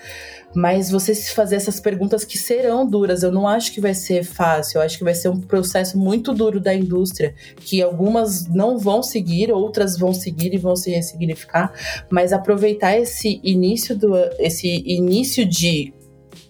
mas 0.54 0.90
você 0.90 1.14
se 1.14 1.32
fazer 1.32 1.56
essas 1.56 1.80
perguntas 1.80 2.24
que 2.24 2.38
serão 2.38 2.86
duras, 2.86 3.22
eu 3.22 3.32
não 3.32 3.46
acho 3.46 3.72
que 3.72 3.80
vai 3.80 3.94
ser 3.94 4.24
fácil, 4.24 4.78
eu 4.78 4.82
acho 4.82 4.98
que 4.98 5.04
vai 5.04 5.14
ser 5.14 5.28
um 5.28 5.40
processo 5.40 5.98
muito 5.98 6.32
duro 6.32 6.60
da 6.60 6.74
indústria, 6.74 7.34
que 7.56 7.82
algumas 7.82 8.46
não 8.48 8.78
vão 8.78 9.02
seguir, 9.02 9.52
outras 9.52 9.98
vão 9.98 10.14
seguir 10.14 10.54
e 10.54 10.58
vão 10.58 10.76
se 10.76 10.90
ressignificar, 10.90 11.72
mas 12.10 12.32
aproveitar 12.32 12.96
esse 12.96 13.40
início 13.42 13.96
do 13.96 14.14
esse 14.38 14.82
início 14.86 15.44
de 15.44 15.92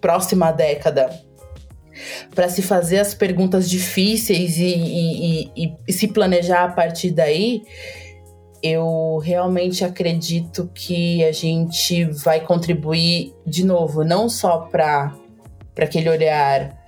próxima 0.01 0.53
década 0.53 1.11
para 2.35 2.49
se 2.49 2.61
fazer 2.61 2.99
as 2.99 3.15
perguntas 3.15 3.71
difíceis 3.71 4.59
e, 4.59 4.65
e, 4.65 5.51
e, 5.57 5.73
e 5.87 5.93
se 5.93 6.09
planejar 6.09 6.65
a 6.65 6.69
partir 6.69 7.11
daí, 7.11 7.63
eu 8.65 9.19
realmente 9.23 9.85
acredito 9.85 10.71
que 10.75 11.23
a 11.23 11.33
gente 11.33 12.05
vai 12.05 12.41
contribuir 12.41 13.35
de 13.47 13.63
novo, 13.63 14.03
não 14.03 14.27
só 14.27 14.61
para 14.61 15.15
aquele 15.77 16.09
olhar 16.09 16.83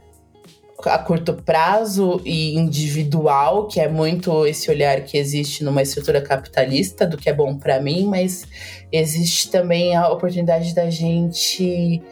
a 0.86 0.98
curto 0.98 1.34
prazo 1.34 2.22
e 2.24 2.56
individual, 2.56 3.68
que 3.68 3.78
é 3.78 3.88
muito 3.88 4.46
esse 4.46 4.70
olhar 4.70 5.02
que 5.02 5.18
existe 5.18 5.62
numa 5.62 5.82
estrutura 5.82 6.22
capitalista 6.22 7.06
do 7.06 7.18
que 7.18 7.28
é 7.28 7.32
bom 7.34 7.58
para 7.58 7.78
mim, 7.78 8.06
mas 8.06 8.46
existe 8.90 9.50
também 9.50 9.94
a 9.94 10.08
oportunidade 10.08 10.74
da 10.74 10.88
gente 10.88 12.02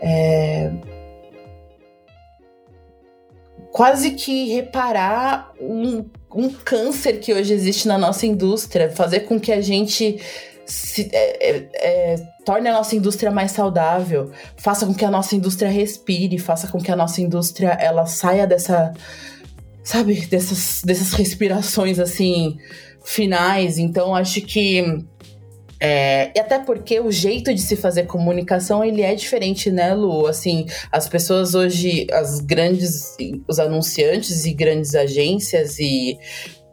é, 0.00 0.70
quase 3.72 4.10
que 4.12 4.52
reparar 4.52 5.52
um, 5.58 6.04
um 6.32 6.50
câncer 6.50 7.18
que 7.18 7.32
hoje 7.32 7.54
existe 7.54 7.88
na 7.88 7.96
nossa 7.96 8.26
indústria, 8.26 8.90
fazer 8.90 9.20
com 9.20 9.40
que 9.40 9.50
a 9.50 9.62
gente 9.62 10.20
se, 10.66 11.08
é, 11.12 11.50
é, 11.50 11.68
é, 11.74 12.16
torne 12.44 12.68
a 12.68 12.72
nossa 12.72 12.94
indústria 12.94 13.30
mais 13.30 13.52
saudável, 13.52 14.30
faça 14.56 14.86
com 14.86 14.94
que 14.94 15.04
a 15.04 15.10
nossa 15.10 15.34
indústria 15.34 15.70
respire, 15.70 16.38
faça 16.38 16.68
com 16.68 16.78
que 16.78 16.90
a 16.92 16.96
nossa 16.96 17.20
indústria 17.20 17.70
ela 17.70 18.06
saia 18.06 18.46
dessa, 18.46 18.92
sabe, 19.82 20.26
dessas, 20.26 20.82
dessas 20.84 21.12
respirações 21.14 21.98
assim 21.98 22.58
finais. 23.04 23.78
Então 23.78 24.14
acho 24.14 24.42
que 24.42 25.04
é, 25.84 26.30
e 26.32 26.38
até 26.38 26.60
porque 26.60 27.00
o 27.00 27.10
jeito 27.10 27.52
de 27.52 27.60
se 27.60 27.74
fazer 27.74 28.04
comunicação 28.04 28.84
ele 28.84 29.02
é 29.02 29.16
diferente, 29.16 29.68
né, 29.68 29.92
Lu? 29.92 30.28
Assim, 30.28 30.64
as 30.92 31.08
pessoas 31.08 31.56
hoje, 31.56 32.06
as 32.12 32.38
grandes, 32.38 33.16
os 33.48 33.58
anunciantes 33.58 34.44
e 34.44 34.52
grandes 34.54 34.94
agências 34.94 35.80
e 35.80 36.16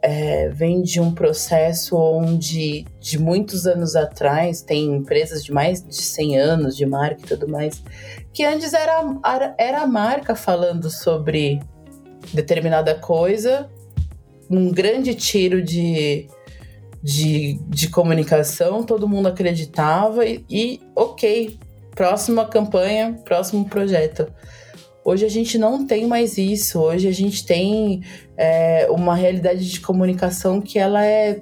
é, 0.00 0.48
vem 0.50 0.80
de 0.80 1.00
um 1.00 1.12
processo 1.12 1.96
onde, 1.96 2.84
de 3.00 3.18
muitos 3.18 3.66
anos 3.66 3.96
atrás, 3.96 4.62
tem 4.62 4.94
empresas 4.94 5.44
de 5.44 5.50
mais 5.50 5.84
de 5.84 5.96
100 5.96 6.38
anos 6.38 6.76
de 6.76 6.86
marca 6.86 7.20
e 7.24 7.26
tudo 7.26 7.48
mais, 7.48 7.82
que 8.32 8.44
antes 8.44 8.72
era, 8.72 9.02
era 9.58 9.80
a 9.80 9.86
marca 9.88 10.36
falando 10.36 10.88
sobre 10.88 11.60
determinada 12.32 12.94
coisa, 12.94 13.68
um 14.48 14.70
grande 14.70 15.16
tiro 15.16 15.60
de 15.60 16.28
de, 17.02 17.58
de 17.68 17.88
comunicação, 17.88 18.82
todo 18.82 19.08
mundo 19.08 19.28
acreditava 19.28 20.26
e, 20.26 20.44
e 20.48 20.80
ok, 20.94 21.58
próxima 21.94 22.44
campanha, 22.44 23.18
próximo 23.24 23.64
projeto. 23.64 24.26
Hoje 25.04 25.24
a 25.24 25.28
gente 25.28 25.56
não 25.58 25.86
tem 25.86 26.06
mais 26.06 26.36
isso. 26.36 26.78
Hoje 26.78 27.08
a 27.08 27.12
gente 27.12 27.44
tem 27.44 28.02
é, 28.36 28.86
uma 28.90 29.14
realidade 29.14 29.68
de 29.68 29.80
comunicação 29.80 30.60
que 30.60 30.78
ela 30.78 31.04
é 31.04 31.40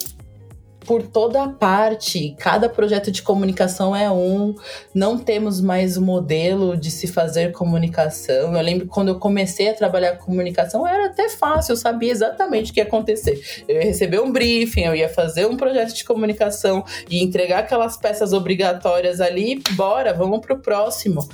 por 0.89 1.03
toda 1.03 1.43
a 1.43 1.49
parte. 1.51 2.35
Cada 2.39 2.67
projeto 2.67 3.11
de 3.11 3.21
comunicação 3.21 3.95
é 3.95 4.11
um. 4.11 4.55
Não 4.95 5.19
temos 5.19 5.61
mais 5.61 5.99
o 5.99 6.03
modelo 6.03 6.75
de 6.79 6.91
se 6.91 7.07
fazer 7.07 7.53
comunicação. 7.53 8.57
Eu 8.57 8.63
lembro 8.63 8.87
quando 8.87 9.09
eu 9.09 9.19
comecei 9.19 9.69
a 9.69 9.75
trabalhar 9.75 10.17
com 10.17 10.25
comunicação, 10.25 10.87
era 10.87 11.09
até 11.09 11.29
fácil, 11.29 11.73
eu 11.73 11.77
sabia 11.77 12.11
exatamente 12.11 12.71
o 12.71 12.75
que 12.75 12.81
ia 12.81 12.85
acontecer. 12.85 13.65
Eu 13.69 13.77
ia 13.77 13.83
receber 13.83 14.19
um 14.21 14.33
briefing, 14.33 14.85
eu 14.85 14.95
ia 14.95 15.11
fazer 15.11 15.45
um 15.47 15.59
projeto 15.59 15.93
de 15.93 16.03
comunicação 16.05 16.83
e 17.11 17.23
entregar 17.23 17.59
aquelas 17.59 17.99
peças 17.99 18.33
obrigatórias 18.33 19.21
ali, 19.21 19.63
bora, 19.73 20.15
vamos 20.15 20.41
pro 20.41 20.59
próximo. 20.59 21.29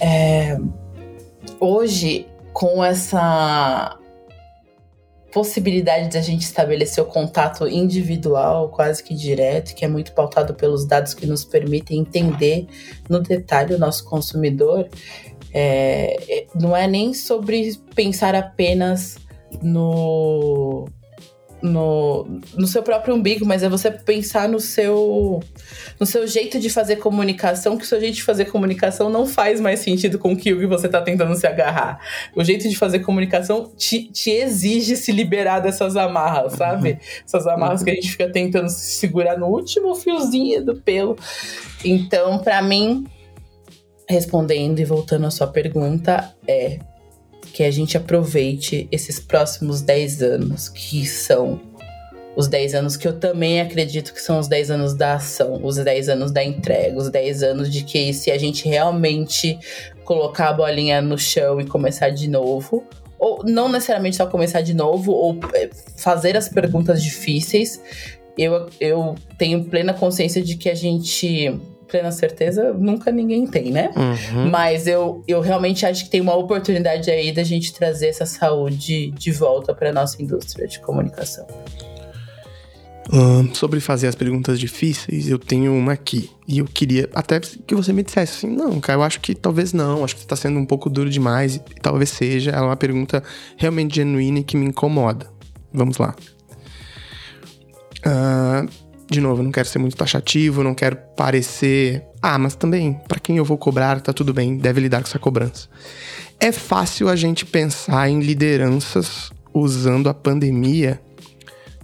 É... 0.00 0.58
Hoje, 1.60 2.26
com 2.52 2.84
essa 2.84 3.96
possibilidade 5.34 6.10
de 6.10 6.16
a 6.16 6.22
gente 6.22 6.42
estabelecer 6.42 7.02
o 7.02 7.06
contato 7.08 7.66
individual, 7.66 8.68
quase 8.68 9.02
que 9.02 9.12
direto, 9.12 9.74
que 9.74 9.84
é 9.84 9.88
muito 9.88 10.12
pautado 10.12 10.54
pelos 10.54 10.86
dados 10.86 11.12
que 11.12 11.26
nos 11.26 11.44
permitem 11.44 11.98
entender 11.98 12.68
no 13.10 13.18
detalhe 13.18 13.74
o 13.74 13.78
nosso 13.78 14.04
consumidor, 14.04 14.88
é, 15.52 16.16
é 16.28 16.46
não 16.54 16.76
é 16.76 16.86
nem 16.86 17.12
sobre 17.12 17.76
pensar 17.96 18.36
apenas 18.36 19.18
no 19.60 20.86
no, 21.64 22.26
no 22.54 22.66
seu 22.66 22.82
próprio 22.82 23.14
umbigo, 23.14 23.46
mas 23.46 23.62
é 23.62 23.70
você 23.70 23.90
pensar 23.90 24.46
no 24.46 24.60
seu 24.60 25.42
no 25.98 26.04
seu 26.04 26.26
jeito 26.26 26.60
de 26.60 26.68
fazer 26.68 26.96
comunicação, 26.96 27.78
que 27.78 27.84
o 27.84 27.86
seu 27.86 27.98
jeito 27.98 28.16
de 28.16 28.22
fazer 28.22 28.44
comunicação 28.46 29.08
não 29.08 29.26
faz 29.26 29.62
mais 29.62 29.80
sentido 29.80 30.18
com 30.18 30.34
o 30.34 30.36
que 30.36 30.52
você 30.66 30.86
está 30.86 31.00
tentando 31.00 31.34
se 31.34 31.46
agarrar. 31.46 32.00
O 32.36 32.44
jeito 32.44 32.68
de 32.68 32.76
fazer 32.76 32.98
comunicação 32.98 33.72
te, 33.78 34.10
te 34.12 34.30
exige 34.30 34.94
se 34.94 35.10
liberar 35.10 35.60
dessas 35.60 35.96
amarras, 35.96 36.52
sabe? 36.52 36.98
Essas 37.24 37.46
amarras 37.46 37.82
que 37.82 37.90
a 37.90 37.94
gente 37.94 38.10
fica 38.10 38.30
tentando 38.30 38.68
se 38.68 38.98
segurar 38.98 39.38
no 39.38 39.46
último 39.46 39.94
fiozinho 39.94 40.62
do 40.62 40.76
pelo. 40.76 41.16
Então, 41.82 42.40
para 42.40 42.60
mim, 42.60 43.06
respondendo 44.06 44.80
e 44.80 44.84
voltando 44.84 45.26
à 45.26 45.30
sua 45.30 45.46
pergunta, 45.46 46.34
é 46.46 46.78
que 47.54 47.62
a 47.62 47.70
gente 47.70 47.96
aproveite 47.96 48.88
esses 48.90 49.20
próximos 49.20 49.80
10 49.80 50.22
anos, 50.22 50.68
que 50.68 51.06
são 51.06 51.60
os 52.36 52.48
10 52.48 52.74
anos 52.74 52.96
que 52.96 53.06
eu 53.06 53.12
também 53.12 53.60
acredito 53.60 54.12
que 54.12 54.20
são 54.20 54.40
os 54.40 54.48
10 54.48 54.72
anos 54.72 54.92
da 54.92 55.14
ação, 55.14 55.60
os 55.62 55.76
10 55.76 56.08
anos 56.08 56.32
da 56.32 56.42
entrega, 56.42 56.98
os 56.98 57.08
10 57.08 57.44
anos 57.44 57.72
de 57.72 57.84
que 57.84 58.12
se 58.12 58.32
a 58.32 58.36
gente 58.36 58.68
realmente 58.68 59.56
colocar 60.04 60.48
a 60.48 60.52
bolinha 60.52 61.00
no 61.00 61.16
chão 61.16 61.60
e 61.60 61.64
começar 61.64 62.10
de 62.10 62.28
novo, 62.28 62.82
ou 63.20 63.44
não 63.44 63.68
necessariamente 63.68 64.16
só 64.16 64.26
começar 64.26 64.60
de 64.60 64.74
novo, 64.74 65.12
ou 65.12 65.38
é, 65.54 65.70
fazer 65.96 66.36
as 66.36 66.48
perguntas 66.48 67.00
difíceis, 67.00 67.80
eu, 68.36 68.66
eu 68.80 69.14
tenho 69.38 69.64
plena 69.66 69.94
consciência 69.94 70.42
de 70.42 70.56
que 70.56 70.68
a 70.68 70.74
gente 70.74 71.56
plena 71.88 72.10
certeza 72.10 72.72
nunca 72.72 73.10
ninguém 73.10 73.46
tem, 73.46 73.70
né? 73.70 73.90
Uhum. 73.96 74.50
Mas 74.50 74.86
eu, 74.86 75.22
eu 75.26 75.40
realmente 75.40 75.86
acho 75.86 76.04
que 76.04 76.10
tem 76.10 76.20
uma 76.20 76.34
oportunidade 76.34 77.10
aí 77.10 77.32
da 77.32 77.42
gente 77.42 77.72
trazer 77.72 78.08
essa 78.08 78.26
saúde 78.26 79.10
de 79.12 79.30
volta 79.30 79.74
para 79.74 79.92
nossa 79.92 80.22
indústria 80.22 80.66
de 80.66 80.80
comunicação. 80.80 81.46
Uh, 83.08 83.54
sobre 83.54 83.80
fazer 83.80 84.06
as 84.06 84.14
perguntas 84.14 84.58
difíceis, 84.58 85.28
eu 85.28 85.38
tenho 85.38 85.74
uma 85.74 85.92
aqui. 85.92 86.30
E 86.48 86.58
eu 86.58 86.64
queria 86.64 87.08
até 87.14 87.38
que 87.38 87.74
você 87.74 87.92
me 87.92 88.02
dissesse 88.02 88.46
assim: 88.46 88.56
não, 88.56 88.80
cara, 88.80 88.98
eu 88.98 89.02
acho 89.02 89.20
que 89.20 89.34
talvez 89.34 89.74
não, 89.74 90.02
acho 90.02 90.14
que 90.14 90.22
você 90.22 90.26
tá 90.26 90.36
sendo 90.36 90.58
um 90.58 90.64
pouco 90.64 90.88
duro 90.88 91.10
demais, 91.10 91.56
e 91.56 91.58
talvez 91.82 92.08
seja. 92.08 92.50
Ela 92.50 92.62
é 92.62 92.68
uma 92.68 92.76
pergunta 92.76 93.22
realmente 93.56 93.96
genuína 93.96 94.38
e 94.38 94.42
que 94.42 94.56
me 94.56 94.66
incomoda. 94.66 95.26
Vamos 95.72 95.98
lá. 95.98 96.14
Uh, 98.06 98.68
de 99.14 99.20
novo, 99.20 99.42
não 99.42 99.50
quero 99.50 99.68
ser 99.68 99.78
muito 99.78 99.96
taxativo, 99.96 100.62
não 100.62 100.74
quero 100.74 100.96
parecer. 101.16 102.02
Ah, 102.20 102.38
mas 102.38 102.54
também, 102.54 102.94
para 103.08 103.18
quem 103.18 103.36
eu 103.38 103.44
vou 103.44 103.56
cobrar, 103.56 104.00
tá 104.00 104.12
tudo 104.12 104.34
bem, 104.34 104.56
deve 104.56 104.80
lidar 104.80 105.00
com 105.00 105.08
essa 105.08 105.18
cobrança. 105.18 105.68
É 106.38 106.52
fácil 106.52 107.08
a 107.08 107.16
gente 107.16 107.46
pensar 107.46 108.08
em 108.08 108.20
lideranças 108.20 109.30
usando 109.52 110.08
a 110.08 110.14
pandemia 110.14 111.00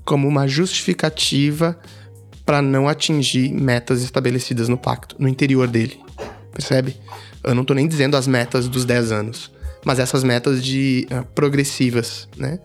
como 0.05 0.26
uma 0.26 0.47
justificativa 0.47 1.78
para 2.45 2.61
não 2.61 2.89
atingir 2.89 3.53
metas 3.53 4.03
estabelecidas 4.03 4.68
no 4.68 4.76
pacto, 4.76 5.14
no 5.18 5.28
interior 5.28 5.68
dele. 5.68 6.01
Percebe? 6.53 6.97
Eu 7.45 7.55
não 7.55 7.64
tô 7.64 7.74
nem 7.74 7.87
dizendo 7.87 8.16
as 8.16 8.26
metas 8.26 8.68
dos 8.68 8.85
10 8.85 9.12
anos, 9.12 9.53
mas 9.85 9.99
essas 9.99 10.24
metas 10.24 10.62
de 10.62 11.07
uh, 11.11 11.24
progressivas, 11.35 12.28
né? 12.37 12.59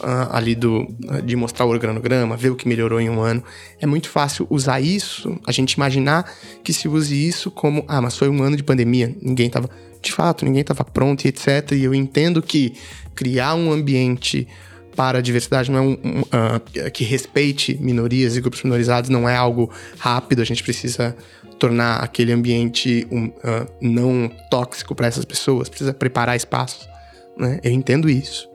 Uh, 0.00 0.32
ali 0.32 0.54
do, 0.54 0.86
de 1.24 1.36
mostrar 1.36 1.66
o 1.66 1.68
organograma, 1.68 2.36
ver 2.36 2.50
o 2.50 2.56
que 2.56 2.66
melhorou 2.66 3.00
em 3.00 3.08
um 3.10 3.20
ano. 3.20 3.42
É 3.80 3.86
muito 3.86 4.08
fácil 4.08 4.46
usar 4.50 4.80
isso, 4.80 5.38
a 5.46 5.52
gente 5.52 5.72
imaginar 5.72 6.30
que 6.62 6.72
se 6.72 6.88
use 6.88 7.14
isso 7.14 7.50
como, 7.50 7.84
ah, 7.88 8.00
mas 8.00 8.16
foi 8.16 8.28
um 8.28 8.42
ano 8.42 8.56
de 8.56 8.62
pandemia, 8.62 9.14
ninguém 9.20 9.46
estava, 9.46 9.68
de 10.00 10.12
fato, 10.12 10.44
ninguém 10.44 10.62
estava 10.62 10.84
pronto 10.84 11.24
e 11.24 11.28
etc. 11.28 11.72
E 11.72 11.84
eu 11.84 11.94
entendo 11.94 12.42
que 12.42 12.74
criar 13.14 13.54
um 13.54 13.72
ambiente 13.72 14.48
para 14.96 15.18
a 15.18 15.20
diversidade 15.20 15.70
não 15.70 15.78
é 15.78 15.82
um, 15.82 15.98
um 16.04 16.20
uh, 16.20 16.90
que 16.92 17.02
respeite 17.02 17.76
minorias 17.80 18.36
e 18.36 18.40
grupos 18.40 18.62
minorizados, 18.62 19.10
não 19.10 19.28
é 19.28 19.36
algo 19.36 19.70
rápido, 19.98 20.40
a 20.40 20.44
gente 20.44 20.62
precisa 20.62 21.16
tornar 21.58 21.96
aquele 21.96 22.32
ambiente 22.32 23.06
um, 23.10 23.26
uh, 23.26 23.66
não 23.80 24.30
tóxico 24.50 24.94
para 24.94 25.06
essas 25.06 25.24
pessoas, 25.24 25.68
precisa 25.68 25.92
preparar 25.92 26.36
espaços. 26.36 26.88
Né? 27.36 27.58
Eu 27.64 27.72
entendo 27.72 28.08
isso 28.08 28.48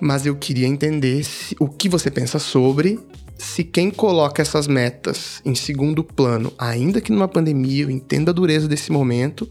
mas 0.00 0.26
eu 0.26 0.36
queria 0.36 0.66
entender 0.66 1.24
se, 1.24 1.56
o 1.58 1.68
que 1.68 1.88
você 1.88 2.10
pensa 2.10 2.38
sobre 2.38 2.98
se 3.38 3.62
quem 3.62 3.90
coloca 3.90 4.40
essas 4.40 4.66
metas 4.66 5.40
em 5.44 5.54
segundo 5.54 6.02
plano, 6.02 6.52
ainda 6.58 7.00
que 7.00 7.12
numa 7.12 7.28
pandemia, 7.28 7.84
eu 7.84 7.90
entendo 7.90 8.30
a 8.30 8.32
dureza 8.32 8.66
desse 8.66 8.90
momento, 8.90 9.48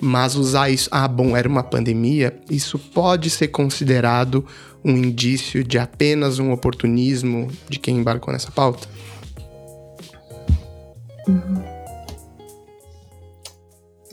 mas 0.00 0.34
usar 0.34 0.70
isso, 0.70 0.88
ah, 0.90 1.06
bom, 1.06 1.36
era 1.36 1.48
uma 1.48 1.62
pandemia, 1.62 2.34
isso 2.50 2.78
pode 2.78 3.28
ser 3.28 3.48
considerado 3.48 4.44
um 4.82 4.96
indício 4.96 5.62
de 5.62 5.78
apenas 5.78 6.38
um 6.38 6.52
oportunismo 6.52 7.48
de 7.68 7.78
quem 7.78 7.98
embarcou 7.98 8.32
nessa 8.32 8.50
pauta? 8.50 8.88
Uhum. 11.28 11.62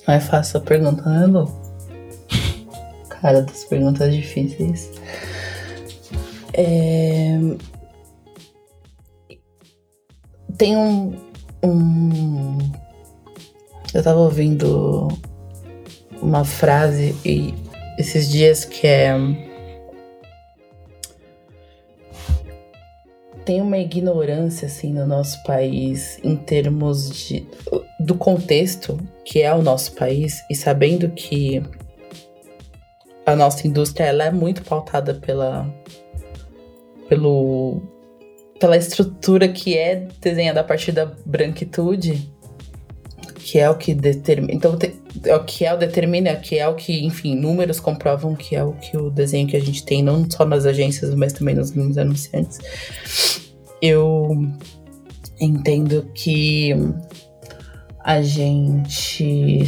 Não 0.06 0.14
é 0.14 0.20
fácil 0.20 0.58
a 0.58 0.62
pergunta, 0.62 1.10
né, 1.10 1.26
Lu? 1.26 1.50
Cara, 3.10 3.42
das 3.42 3.64
perguntas 3.64 4.14
difíceis. 4.14 4.92
É... 6.54 7.38
Tem 10.58 10.76
um, 10.76 11.16
um. 11.64 12.58
Eu 13.94 14.04
tava 14.04 14.20
ouvindo 14.20 15.08
uma 16.22 16.44
frase 16.44 17.16
e 17.24 17.54
esses 17.98 18.30
dias 18.30 18.66
que 18.66 18.88
é. 18.88 19.16
Tem 23.46 23.62
uma 23.62 23.78
ignorância 23.78 24.66
assim 24.66 24.92
no 24.92 25.08
nosso 25.08 25.42
país 25.44 26.20
em 26.22 26.36
termos 26.36 27.10
de, 27.10 27.48
do 27.98 28.16
contexto 28.16 29.00
que 29.24 29.42
é 29.42 29.54
o 29.54 29.62
nosso 29.62 29.94
país 29.94 30.44
e 30.50 30.56
sabendo 30.56 31.10
que 31.12 31.64
a 33.26 33.36
nossa 33.36 33.66
indústria 33.66 34.06
ela 34.06 34.26
é 34.26 34.32
muito 34.32 34.64
pautada 34.64 35.14
pela 35.14 35.66
pelo 37.08 37.82
pela 38.60 38.78
estrutura 38.78 39.48
que 39.48 39.78
é 39.78 40.08
desenhada 40.20 40.62
a 40.62 40.64
partir 40.64 40.92
da 40.92 41.06
branquitude, 41.26 42.32
que 43.36 43.60
é 43.60 43.70
o 43.70 43.76
que 43.76 43.94
determina. 43.94 44.54
Então, 44.54 44.78
é 45.24 45.36
o 45.36 45.44
que 45.44 45.66
é 45.66 45.74
o 45.74 45.78
determina, 45.78 46.36
que 46.36 46.58
é 46.58 46.68
o 46.68 46.76
que, 46.76 47.06
enfim, 47.06 47.36
números 47.36 47.80
comprovam 47.80 48.36
que 48.36 48.56
é 48.56 48.64
o 48.64 48.74
que 48.74 48.98
o 48.98 49.10
desenho 49.10 49.48
que 49.48 49.56
a 49.56 49.62
gente 49.62 49.86
tem, 49.86 50.04
não 50.04 50.30
só 50.30 50.46
nas 50.46 50.66
agências, 50.66 51.14
mas 51.16 51.34
também 51.34 51.56
nos 51.56 51.72
anunciantes. 51.98 52.60
Eu 53.82 54.30
entendo 55.40 56.10
que 56.14 56.74
a 58.04 58.22
gente. 58.22 59.64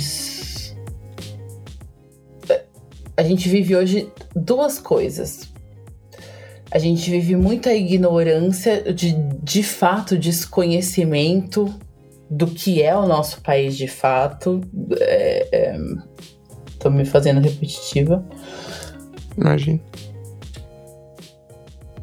A 3.15 3.23
gente 3.23 3.49
vive 3.49 3.75
hoje 3.75 4.09
duas 4.33 4.79
coisas 4.79 5.48
a 6.71 6.77
gente 6.77 7.09
vive 7.09 7.35
muita 7.35 7.73
ignorância 7.73 8.93
de, 8.93 9.13
de 9.43 9.63
fato, 9.63 10.17
desconhecimento 10.17 11.73
do 12.29 12.47
que 12.47 12.81
é 12.81 12.95
o 12.95 13.07
nosso 13.07 13.41
país 13.41 13.75
de 13.75 13.87
fato. 13.87 14.61
É, 14.99 15.47
é, 15.51 15.79
tô 16.79 16.89
me 16.89 17.05
fazendo 17.05 17.39
repetitiva. 17.41 18.23
Imagina. 19.37 19.79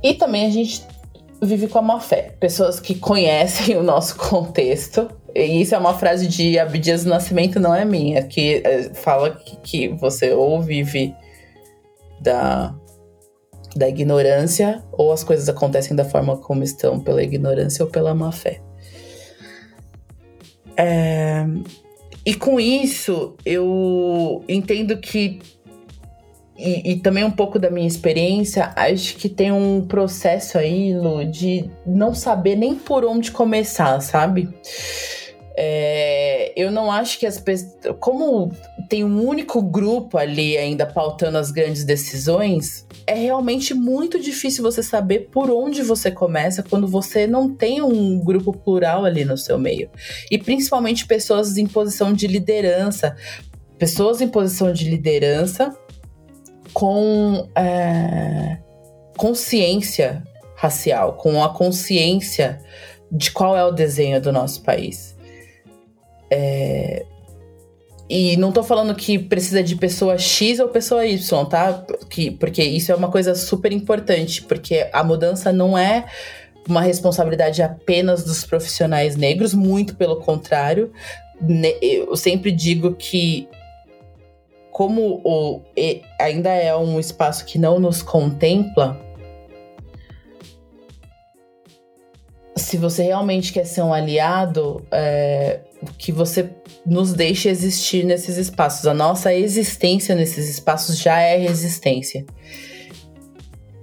E 0.02 0.14
também 0.14 0.46
a 0.46 0.50
gente 0.50 0.82
vive 1.42 1.68
com 1.68 1.78
a 1.78 1.82
má 1.82 2.00
fé. 2.00 2.34
Pessoas 2.40 2.80
que 2.80 2.94
conhecem 2.94 3.76
o 3.76 3.82
nosso 3.82 4.16
contexto 4.16 5.08
e 5.36 5.60
isso 5.60 5.74
é 5.74 5.78
uma 5.78 5.92
frase 5.92 6.26
de 6.26 6.58
Abdias 6.58 7.04
do 7.04 7.10
Nascimento, 7.10 7.60
não 7.60 7.74
é 7.74 7.84
minha, 7.84 8.22
que 8.22 8.62
é, 8.64 8.84
fala 8.94 9.30
que, 9.32 9.56
que 9.56 9.88
você 9.88 10.32
ou 10.32 10.62
vive 10.62 11.14
da, 12.22 12.74
da 13.78 13.88
ignorância, 13.88 14.82
ou 14.92 15.12
as 15.12 15.22
coisas 15.22 15.48
acontecem 15.48 15.96
da 15.96 16.04
forma 16.04 16.36
como 16.36 16.62
estão, 16.62 17.00
pela 17.00 17.22
ignorância 17.22 17.84
ou 17.84 17.90
pela 17.90 18.14
má 18.14 18.32
fé. 18.32 18.60
É, 20.76 21.46
e 22.24 22.34
com 22.34 22.60
isso, 22.60 23.34
eu 23.44 24.44
entendo 24.48 24.98
que 24.98 25.40
e, 26.58 26.92
e, 26.92 26.96
também 26.96 27.22
um 27.22 27.30
pouco 27.30 27.58
da 27.58 27.70
minha 27.70 27.86
experiência, 27.86 28.72
acho 28.76 29.16
que 29.16 29.28
tem 29.28 29.52
um 29.52 29.86
processo 29.86 30.56
aí, 30.56 30.96
Lu, 30.96 31.24
de 31.24 31.68
não 31.84 32.14
saber 32.14 32.56
nem 32.56 32.74
por 32.74 33.04
onde 33.04 33.30
começar, 33.30 34.00
sabe? 34.00 34.48
É, 35.54 36.52
eu 36.56 36.70
não 36.70 36.90
acho 36.90 37.18
que 37.18 37.26
as 37.26 37.38
pessoas. 37.38 37.76
Como 38.00 38.50
tem 38.88 39.04
um 39.04 39.22
único 39.26 39.60
grupo 39.60 40.16
ali 40.16 40.56
ainda 40.56 40.86
pautando 40.86 41.36
as 41.38 41.50
grandes 41.50 41.84
decisões, 41.84 42.85
é 43.06 43.14
realmente 43.14 43.72
muito 43.72 44.20
difícil 44.20 44.64
você 44.64 44.82
saber 44.82 45.28
por 45.30 45.48
onde 45.48 45.82
você 45.82 46.10
começa 46.10 46.62
quando 46.62 46.88
você 46.88 47.26
não 47.26 47.54
tem 47.54 47.80
um 47.80 48.18
grupo 48.18 48.52
plural 48.52 49.04
ali 49.04 49.24
no 49.24 49.38
seu 49.38 49.58
meio. 49.58 49.88
E 50.30 50.36
principalmente 50.36 51.06
pessoas 51.06 51.56
em 51.56 51.66
posição 51.66 52.12
de 52.12 52.26
liderança. 52.26 53.16
Pessoas 53.78 54.20
em 54.20 54.28
posição 54.28 54.72
de 54.72 54.88
liderança 54.88 55.76
com 56.72 57.48
é, 57.54 58.58
consciência 59.16 60.22
racial, 60.56 61.14
com 61.14 61.42
a 61.42 61.54
consciência 61.54 62.60
de 63.12 63.30
qual 63.30 63.56
é 63.56 63.64
o 63.64 63.70
desenho 63.70 64.20
do 64.20 64.32
nosso 64.32 64.62
país. 64.62 65.16
É, 66.30 67.06
e 68.08 68.36
não 68.36 68.52
tô 68.52 68.62
falando 68.62 68.94
que 68.94 69.18
precisa 69.18 69.62
de 69.62 69.74
pessoa 69.74 70.16
X 70.16 70.60
ou 70.60 70.68
pessoa 70.68 71.04
Y, 71.04 71.44
tá? 71.46 71.84
Que, 72.08 72.30
porque 72.30 72.62
isso 72.62 72.92
é 72.92 72.94
uma 72.94 73.10
coisa 73.10 73.34
super 73.34 73.72
importante, 73.72 74.42
porque 74.42 74.88
a 74.92 75.02
mudança 75.02 75.52
não 75.52 75.76
é 75.76 76.06
uma 76.68 76.80
responsabilidade 76.80 77.62
apenas 77.62 78.24
dos 78.24 78.44
profissionais 78.44 79.16
negros, 79.16 79.54
muito 79.54 79.96
pelo 79.96 80.16
contrário. 80.16 80.92
Eu 81.80 82.16
sempre 82.16 82.52
digo 82.52 82.94
que 82.94 83.48
como 84.70 85.22
o, 85.24 85.62
ainda 86.20 86.50
é 86.50 86.76
um 86.76 87.00
espaço 87.00 87.46
que 87.46 87.58
não 87.58 87.80
nos 87.80 88.02
contempla, 88.02 89.00
se 92.56 92.78
você 92.78 93.02
realmente 93.02 93.52
quer 93.52 93.64
ser 93.64 93.82
um 93.82 93.92
aliado, 93.92 94.82
é, 94.90 95.60
que 95.98 96.10
você 96.10 96.50
nos 96.86 97.12
deixe 97.12 97.48
existir 97.48 98.04
nesses 98.04 98.38
espaços. 98.38 98.86
A 98.86 98.94
nossa 98.94 99.34
existência 99.34 100.14
nesses 100.14 100.48
espaços 100.48 100.98
já 100.98 101.20
é 101.20 101.36
resistência. 101.36 102.24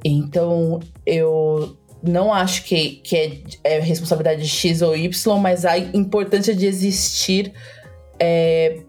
Então, 0.04 0.80
eu 1.06 1.78
não 2.02 2.34
acho 2.34 2.64
que, 2.66 2.96
que 3.04 3.16
é, 3.16 3.76
é 3.76 3.80
responsabilidade 3.80 4.42
de 4.42 4.50
X 4.50 4.82
ou 4.82 4.96
Y, 4.96 5.40
mas 5.40 5.66
a 5.66 5.78
importância 5.78 6.56
de 6.56 6.66
existir 6.66 7.54
é, 8.20 8.82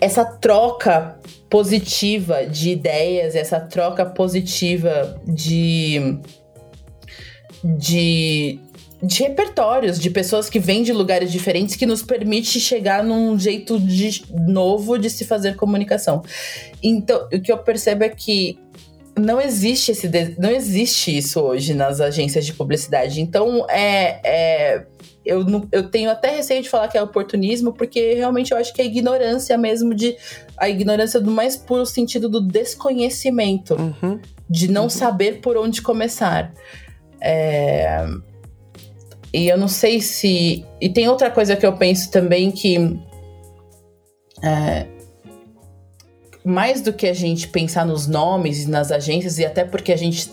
essa 0.00 0.24
troca 0.24 1.20
positiva 1.48 2.46
de 2.46 2.70
ideias, 2.70 3.34
essa 3.34 3.60
troca 3.60 4.06
positiva 4.06 5.20
de, 5.26 6.18
de, 7.62 8.58
de 9.02 9.22
repertórios, 9.22 9.98
de 9.98 10.10
pessoas 10.10 10.48
que 10.48 10.58
vêm 10.58 10.82
de 10.82 10.92
lugares 10.92 11.30
diferentes, 11.30 11.76
que 11.76 11.86
nos 11.86 12.02
permite 12.02 12.60
chegar 12.60 13.04
num 13.04 13.38
jeito 13.38 13.78
de, 13.78 14.24
novo 14.32 14.98
de 14.98 15.10
se 15.10 15.24
fazer 15.24 15.56
comunicação. 15.56 16.22
Então, 16.82 17.28
o 17.32 17.40
que 17.40 17.52
eu 17.52 17.58
percebo 17.58 18.04
é 18.04 18.08
que 18.08 18.58
não 19.18 19.40
existe 19.40 19.90
esse 19.90 20.08
não 20.38 20.50
existe 20.50 21.16
isso 21.16 21.40
hoje 21.40 21.74
nas 21.74 22.00
agências 22.00 22.46
de 22.46 22.54
publicidade. 22.54 23.20
Então 23.20 23.66
é, 23.68 24.20
é 24.24 24.86
eu, 25.24 25.44
eu 25.70 25.90
tenho 25.90 26.10
até 26.10 26.34
receio 26.34 26.62
de 26.62 26.68
falar 26.68 26.88
que 26.88 26.96
é 26.96 27.02
oportunismo, 27.02 27.72
porque 27.72 28.14
realmente 28.14 28.52
eu 28.52 28.58
acho 28.58 28.72
que 28.72 28.80
é 28.80 28.84
ignorância 28.84 29.56
mesmo 29.58 29.94
de. 29.94 30.16
A 30.56 30.68
ignorância 30.68 31.20
do 31.20 31.30
mais 31.30 31.56
puro 31.56 31.86
sentido 31.86 32.28
do 32.28 32.40
desconhecimento, 32.40 33.74
uhum. 33.74 34.18
de 34.48 34.70
não 34.70 34.84
uhum. 34.84 34.90
saber 34.90 35.40
por 35.40 35.56
onde 35.56 35.82
começar. 35.82 36.52
É, 37.22 38.06
e 39.32 39.48
eu 39.48 39.56
não 39.56 39.68
sei 39.68 40.00
se. 40.00 40.64
E 40.80 40.88
tem 40.88 41.08
outra 41.08 41.30
coisa 41.30 41.56
que 41.56 41.64
eu 41.64 41.72
penso 41.74 42.10
também 42.10 42.50
que. 42.50 42.98
É, 44.42 44.86
mais 46.44 46.80
do 46.80 46.92
que 46.92 47.06
a 47.06 47.12
gente 47.12 47.48
pensar 47.48 47.84
nos 47.84 48.06
nomes 48.06 48.64
e 48.64 48.70
nas 48.70 48.90
agências, 48.90 49.38
e 49.38 49.44
até 49.44 49.64
porque 49.64 49.92
a 49.92 49.96
gente 49.96 50.30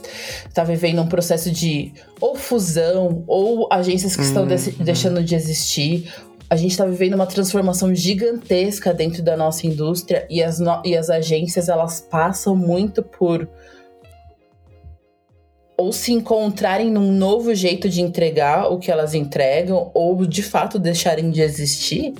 está 0.48 0.64
vivendo 0.64 1.02
um 1.02 1.08
processo 1.08 1.52
de 1.52 1.94
ou 2.20 2.36
fusão, 2.36 3.24
ou 3.28 3.68
agências 3.72 4.16
que 4.16 4.24
estão 4.24 4.48
de 4.48 4.54
uhum. 4.54 4.86
deixando 4.86 5.24
de 5.24 5.36
existir. 5.36 6.12
A 6.50 6.56
gente 6.56 6.72
está 6.72 6.86
vivendo 6.86 7.14
uma 7.16 7.26
transformação 7.26 7.94
gigantesca 7.94 8.94
dentro 8.94 9.22
da 9.22 9.36
nossa 9.36 9.68
indústria 9.68 10.26
e 10.30 10.42
as, 10.42 10.60
e 10.86 10.96
as 10.96 11.10
agências 11.10 11.68
elas 11.68 12.00
passam 12.00 12.56
muito 12.56 13.04
por 13.04 13.50
ou 15.78 15.94
se 15.94 16.12
encontrarem 16.12 16.90
num 16.90 17.12
novo 17.12 17.54
jeito 17.54 17.88
de 17.88 18.02
entregar 18.02 18.72
o 18.72 18.80
que 18.80 18.92
elas 18.92 19.14
entregam, 19.14 19.92
ou 19.94 20.26
de 20.26 20.42
fato 20.42 20.80
deixarem 20.80 21.30
de 21.30 21.42
existir. 21.42 22.16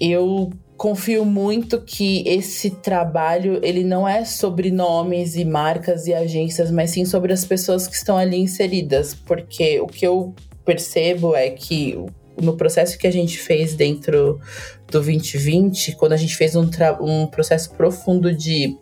Eu 0.00 0.50
confio 0.76 1.24
muito 1.24 1.80
que 1.82 2.26
esse 2.26 2.70
trabalho 2.70 3.60
ele 3.62 3.84
não 3.84 4.08
é 4.08 4.24
sobre 4.24 4.70
nomes 4.70 5.36
e 5.36 5.44
marcas 5.44 6.06
e 6.06 6.14
agências, 6.14 6.70
mas 6.70 6.90
sim 6.90 7.04
sobre 7.04 7.32
as 7.32 7.44
pessoas 7.44 7.86
que 7.86 7.94
estão 7.94 8.16
ali 8.16 8.38
inseridas, 8.38 9.14
porque 9.14 9.78
o 9.80 9.86
que 9.86 10.06
eu 10.06 10.34
percebo 10.64 11.36
é 11.36 11.50
que 11.50 11.96
no 12.40 12.56
processo 12.56 12.98
que 12.98 13.06
a 13.06 13.12
gente 13.12 13.38
fez 13.38 13.74
dentro 13.74 14.40
do 14.88 15.00
2020, 15.00 15.92
quando 15.92 16.14
a 16.14 16.16
gente 16.16 16.36
fez 16.36 16.56
um, 16.56 16.68
um 17.00 17.26
processo 17.26 17.70
profundo 17.74 18.34
de 18.34 18.76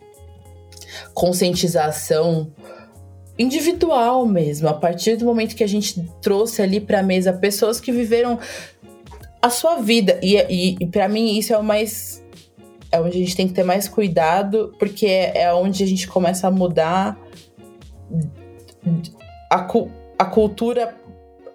conscientização 1.13 2.51
individual 3.37 4.25
mesmo, 4.25 4.67
a 4.67 4.73
partir 4.73 5.15
do 5.15 5.25
momento 5.25 5.55
que 5.55 5.63
a 5.63 5.67
gente 5.67 6.01
trouxe 6.21 6.61
ali 6.61 6.79
para 6.79 6.99
a 6.99 7.03
mesa 7.03 7.33
pessoas 7.33 7.79
que 7.79 7.91
viveram 7.91 8.39
a 9.41 9.49
sua 9.49 9.77
vida. 9.77 10.19
E, 10.21 10.35
e, 10.37 10.77
e 10.79 10.87
para 10.87 11.07
mim 11.07 11.37
isso 11.37 11.53
é 11.53 11.57
o 11.57 11.63
mais. 11.63 12.23
É 12.91 12.99
onde 13.01 13.17
a 13.17 13.19
gente 13.19 13.35
tem 13.35 13.47
que 13.47 13.53
ter 13.53 13.63
mais 13.63 13.87
cuidado, 13.87 14.73
porque 14.77 15.07
é, 15.07 15.43
é 15.43 15.53
onde 15.53 15.83
a 15.83 15.87
gente 15.87 16.07
começa 16.07 16.47
a 16.47 16.51
mudar 16.51 17.17
a, 19.49 19.67
a 20.19 20.25
cultura 20.25 20.95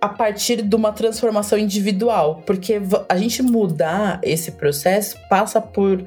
a 0.01 0.09
partir 0.09 0.63
de 0.63 0.77
uma 0.77 0.93
transformação 0.93 1.59
individual. 1.59 2.43
Porque 2.45 2.81
a 3.09 3.17
gente 3.17 3.41
mudar 3.43 4.21
esse 4.23 4.53
processo 4.53 5.17
passa 5.29 5.61
por 5.61 6.05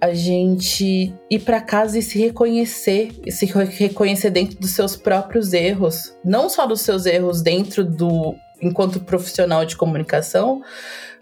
a 0.00 0.12
gente 0.12 1.14
ir 1.30 1.40
para 1.40 1.60
casa 1.60 1.98
e 1.98 2.02
se 2.02 2.18
reconhecer, 2.18 3.12
se 3.30 3.46
reconhecer 3.46 4.30
dentro 4.30 4.58
dos 4.58 4.70
seus 4.70 4.96
próprios 4.96 5.52
erros, 5.52 6.16
não 6.24 6.48
só 6.48 6.66
dos 6.66 6.82
seus 6.82 7.06
erros 7.06 7.42
dentro 7.42 7.84
do 7.84 8.34
enquanto 8.60 9.00
profissional 9.00 9.64
de 9.64 9.76
comunicação, 9.76 10.62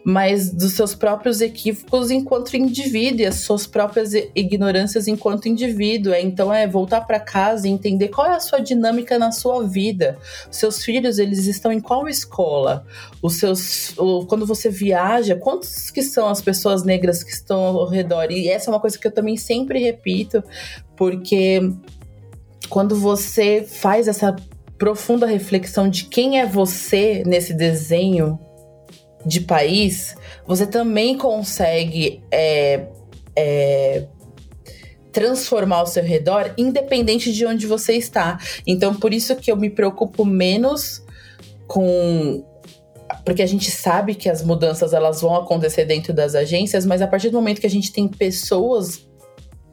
mas 0.04 0.50
dos 0.50 0.74
seus 0.74 0.94
próprios 0.94 1.40
equívocos 1.40 2.10
enquanto 2.10 2.54
indivíduo 2.54 3.22
e 3.22 3.26
as 3.26 3.36
suas 3.36 3.66
próprias 3.66 4.12
ignorâncias 4.34 5.08
enquanto 5.08 5.48
indivíduo. 5.48 6.12
É, 6.12 6.20
então 6.20 6.52
é 6.52 6.68
voltar 6.68 7.00
para 7.00 7.18
casa 7.18 7.66
e 7.66 7.70
entender 7.70 8.08
qual 8.08 8.26
é 8.26 8.36
a 8.36 8.40
sua 8.40 8.58
dinâmica 8.58 9.18
na 9.18 9.32
sua 9.32 9.66
vida. 9.66 10.18
Seus 10.50 10.84
filhos, 10.84 11.18
eles 11.18 11.46
estão 11.46 11.72
em 11.72 11.80
qual 11.80 12.06
escola? 12.06 12.84
Os 13.22 13.38
seus 13.38 13.96
o, 13.96 14.26
quando 14.26 14.44
você 14.44 14.68
viaja, 14.68 15.36
quantos 15.36 15.90
que 15.90 16.02
são 16.02 16.28
as 16.28 16.42
pessoas 16.42 16.84
negras 16.84 17.24
que 17.24 17.32
estão 17.32 17.62
ao 17.62 17.88
redor? 17.88 18.30
E 18.30 18.48
essa 18.48 18.70
é 18.70 18.74
uma 18.74 18.80
coisa 18.80 18.98
que 18.98 19.06
eu 19.06 19.12
também 19.12 19.38
sempre 19.38 19.78
repito, 19.78 20.44
porque 20.94 21.60
quando 22.68 22.94
você 22.94 23.64
faz 23.66 24.06
essa 24.06 24.36
profunda 24.78 25.26
reflexão 25.26 25.88
de 25.88 26.04
quem 26.04 26.40
é 26.40 26.46
você 26.46 27.22
nesse 27.26 27.54
desenho 27.54 28.38
de 29.24 29.40
país, 29.40 30.16
você 30.46 30.66
também 30.66 31.16
consegue 31.16 32.22
é, 32.30 32.86
é, 33.36 34.06
transformar 35.10 35.82
o 35.82 35.86
seu 35.86 36.02
redor, 36.02 36.52
independente 36.58 37.32
de 37.32 37.46
onde 37.46 37.66
você 37.66 37.94
está. 37.94 38.38
Então, 38.66 38.94
por 38.94 39.14
isso 39.14 39.34
que 39.36 39.50
eu 39.50 39.56
me 39.56 39.70
preocupo 39.70 40.24
menos 40.24 41.02
com 41.66 42.44
porque 43.24 43.42
a 43.42 43.46
gente 43.46 43.70
sabe 43.70 44.14
que 44.14 44.28
as 44.28 44.42
mudanças 44.42 44.92
elas 44.92 45.20
vão 45.22 45.34
acontecer 45.36 45.84
dentro 45.84 46.12
das 46.12 46.34
agências, 46.34 46.84
mas 46.84 47.00
a 47.00 47.06
partir 47.06 47.30
do 47.30 47.36
momento 47.36 47.60
que 47.60 47.66
a 47.66 47.70
gente 47.70 47.90
tem 47.90 48.06
pessoas 48.06 49.06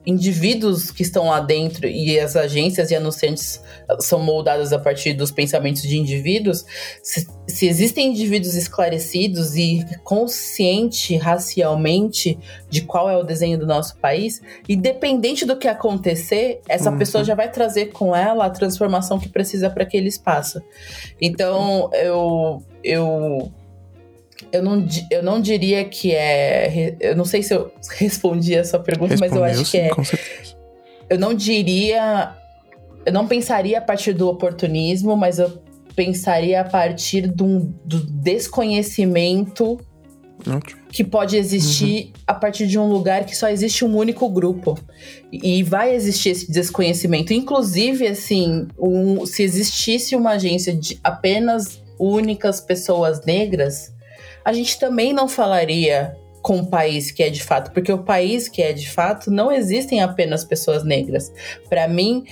indivíduos 0.06 0.90
que 0.90 1.04
estão 1.04 1.28
lá 1.28 1.40
dentro 1.40 1.88
e 1.88 2.20
as 2.20 2.36
agências 2.36 2.90
e 2.92 2.96
anunciantes 2.96 3.62
são 4.00 4.20
moldadas 4.20 4.74
a 4.74 4.80
partir 4.80 5.14
dos 5.14 5.32
pensamentos 5.32 5.84
de 5.84 5.98
indivíduos, 5.98 6.66
se, 7.04 7.28
se 7.48 7.68
existem 7.68 8.08
indivíduos 8.08 8.56
esclarecidos 8.56 9.56
e 9.56 9.86
consciente 10.04 11.16
racialmente 11.18 12.38
de 12.70 12.82
qual 12.82 13.10
é 13.10 13.18
o 13.18 13.24
desenho 13.24 13.60
do 13.60 13.68
nosso 13.68 13.98
país, 13.98 14.42
independente 14.68 15.46
do 15.46 15.56
que 15.56 15.68
acontecer, 15.68 16.62
essa 16.68 16.90
uhum. 16.90 16.98
pessoa 16.98 17.24
já 17.24 17.36
vai 17.36 17.52
trazer 17.52 17.88
com 17.88 18.16
ela 18.16 18.46
a 18.46 18.50
transformação 18.50 19.20
que 19.20 19.30
precisa 19.30 19.70
para 19.70 19.84
aquele 19.84 20.08
espaço. 20.08 20.62
Então, 21.22 21.90
eu 21.94 22.64
eu 22.84 23.52
eu 24.52 24.64
não, 24.64 24.86
eu 25.10 25.24
não 25.24 25.42
diria 25.42 25.84
que 25.86 26.14
é. 26.14 26.96
Eu 27.00 27.16
não 27.16 27.26
sei 27.26 27.42
se 27.44 27.54
eu 27.54 27.72
respondi 27.98 28.56
a 28.56 28.64
sua 28.64 28.80
pergunta, 28.80 29.14
Respondeu, 29.14 29.42
mas 29.42 29.56
eu 29.56 29.62
acho 29.62 29.72
que 29.72 29.78
é. 29.78 29.90
Com 29.90 30.04
certeza. 30.04 30.56
Eu 31.10 31.20
não 31.20 31.34
diria. 31.34 32.36
Eu 33.06 33.14
não 33.14 33.28
pensaria 33.28 33.78
a 33.78 33.82
partir 33.82 34.14
do 34.14 34.28
oportunismo, 34.28 35.16
mas 35.16 35.40
eu 35.40 35.62
pensaria 35.96 36.62
a 36.62 36.64
partir 36.64 37.28
do, 37.28 37.74
do 37.84 38.00
desconhecimento 38.00 39.80
Ótimo. 40.48 40.82
que 40.90 41.04
pode 41.04 41.36
existir 41.36 42.06
uhum. 42.06 42.12
a 42.28 42.34
partir 42.34 42.68
de 42.68 42.78
um 42.80 42.88
lugar 42.88 43.26
que 43.26 43.36
só 43.36 43.50
existe 43.50 43.84
um 43.84 43.96
único 43.96 44.30
grupo. 44.30 44.78
E 45.32 45.64
vai 45.64 45.96
existir 45.96 46.30
esse 46.30 46.52
desconhecimento. 46.52 47.34
Inclusive, 47.34 48.08
assim, 48.08 48.68
um, 48.78 49.26
se 49.26 49.44
existisse 49.44 50.16
uma 50.16 50.32
agência 50.32 50.74
de 50.74 51.00
apenas 51.04 51.82
únicas 52.00 52.60
pessoas 52.60 53.24
negras, 53.26 53.91
a 54.44 54.54
gente 54.54 54.80
também 54.80 55.14
não 55.14 55.28
falaria 55.28 56.16
com 56.42 56.60
o 56.60 56.66
país 56.66 57.12
que 57.12 57.22
é 57.22 57.30
de 57.30 57.44
fato, 57.44 57.72
porque 57.72 57.92
o 57.92 58.00
país 58.00 58.50
que 58.50 58.62
é 58.62 58.74
de 58.74 58.90
fato 58.90 59.30
não 59.30 59.52
existem 59.52 60.02
apenas 60.02 60.44
pessoas 60.44 60.84
negras. 60.84 61.32
Para 61.70 61.88
mim, 61.88 62.26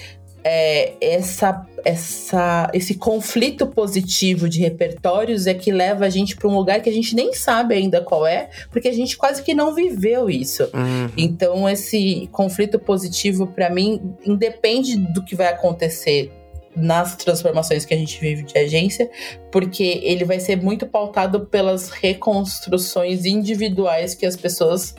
é, 0.44 0.94
essa, 1.02 1.66
essa, 1.84 2.70
esse 2.74 2.96
conflito 2.96 3.68
positivo 3.68 4.48
de 4.48 4.60
repertórios 4.60 5.48
é 5.48 5.54
que 5.54 5.72
leva 5.72 6.06
a 6.06 6.10
gente 6.10 6.36
para 6.36 6.48
um 6.48 6.56
lugar 6.56 6.82
que 6.82 6.90
a 6.90 6.94
gente 6.94 7.16
nem 7.16 7.34
sabe 7.34 7.76
ainda 7.76 8.02
qual 8.02 8.26
é, 8.26 8.50
porque 8.72 8.88
a 8.88 8.94
gente 8.94 9.18
quase 9.18 9.44
que 9.44 9.54
não 9.54 9.74
viveu 9.74 10.30
isso. 10.30 10.64
Uhum. 10.74 11.10
Então, 11.18 11.70
esse 11.70 12.28
conflito 12.32 12.80
positivo, 12.80 13.48
para 13.48 13.70
mim, 13.70 14.16
independe 14.26 14.98
do 14.98 15.24
que 15.24 15.36
vai 15.36 15.48
acontecer 15.48 16.32
nas 16.76 17.16
transformações 17.16 17.86
que 17.86 17.94
a 17.94 17.98
gente 17.98 18.20
vive 18.20 18.44
de 18.44 18.58
agência, 18.58 19.10
porque 19.52 20.02
ele 20.04 20.24
vai 20.24 20.40
ser 20.40 20.56
muito 20.56 20.86
pautado 20.86 21.42
pelas 21.42 21.90
reconstruções 21.90 23.26
individuais 23.26 24.16
que 24.16 24.26
as 24.26 24.36
pessoas 24.36 24.96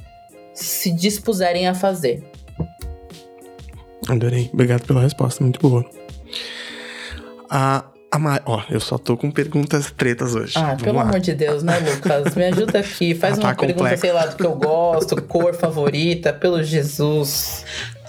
se 0.53 0.91
dispuserem 0.91 1.67
a 1.69 1.75
fazer. 1.75 2.23
Adorei. 4.09 4.51
Obrigado 4.53 4.87
pela 4.87 5.03
resposta, 5.03 5.43
muito 5.43 5.61
boa. 5.61 5.85
A, 7.49 7.85
a 8.11 8.19
Mar... 8.19 8.43
Ó, 8.47 8.63
eu 8.71 8.81
só 8.81 8.99
tô 8.99 9.17
com 9.17 9.31
perguntas 9.31 9.91
pretas 9.91 10.35
hoje. 10.35 10.55
Ah, 10.57 10.69
Vamos 10.69 10.83
pelo 10.83 10.97
lá. 10.97 11.03
amor 11.03 11.21
de 11.21 11.35
Deus, 11.35 11.63
né, 11.63 11.79
Lucas? 11.79 12.35
Me 12.35 12.47
ajuda 12.47 12.81
aqui. 12.81 13.15
Faz 13.19 13.39
ah, 13.39 13.43
uma 13.43 13.55
tá 13.55 13.67
pergunta, 13.67 13.97
sei 13.97 14.13
lá, 14.13 14.27
do 14.27 14.37
que 14.37 14.45
eu 14.45 14.55
gosto, 14.55 15.21
cor 15.23 15.55
favorita, 15.55 16.33
pelo 16.33 16.63
Jesus. 16.63 17.65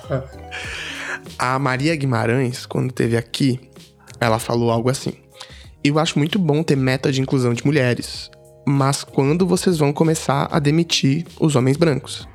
Ah. 0.10 0.24
A 1.42 1.58
Maria 1.58 1.96
Guimarães, 1.96 2.68
quando 2.68 2.94
teve 2.94 3.18
aqui, 3.18 3.60
ela 4.20 4.38
falou 4.38 4.70
algo 4.70 4.92
assim: 4.92 5.14
Eu 5.84 5.98
acho 5.98 6.20
muito 6.20 6.38
bom 6.38 6.62
ter 6.62 6.78
meta 6.78 7.12
de 7.12 7.20
inclusão 7.20 7.52
de 7.52 7.66
mulheres, 7.66 8.30
mas 8.64 9.04
quando 9.04 9.48
vocês 9.48 9.80
vão 9.80 9.92
começar 9.92 10.48
a 10.52 10.60
demitir 10.60 11.26
os 11.40 11.56
homens 11.56 11.78
brancos? 11.78 12.28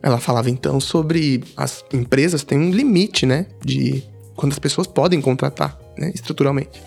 Ela 0.00 0.20
falava 0.20 0.48
então 0.48 0.78
sobre 0.78 1.42
as 1.56 1.84
empresas 1.92 2.44
têm 2.44 2.56
um 2.56 2.70
limite, 2.70 3.26
né, 3.26 3.46
de 3.64 4.04
quando 4.36 4.52
as 4.52 4.60
pessoas 4.60 4.86
podem 4.86 5.20
contratar, 5.20 5.76
né, 5.98 6.12
estruturalmente. 6.14 6.80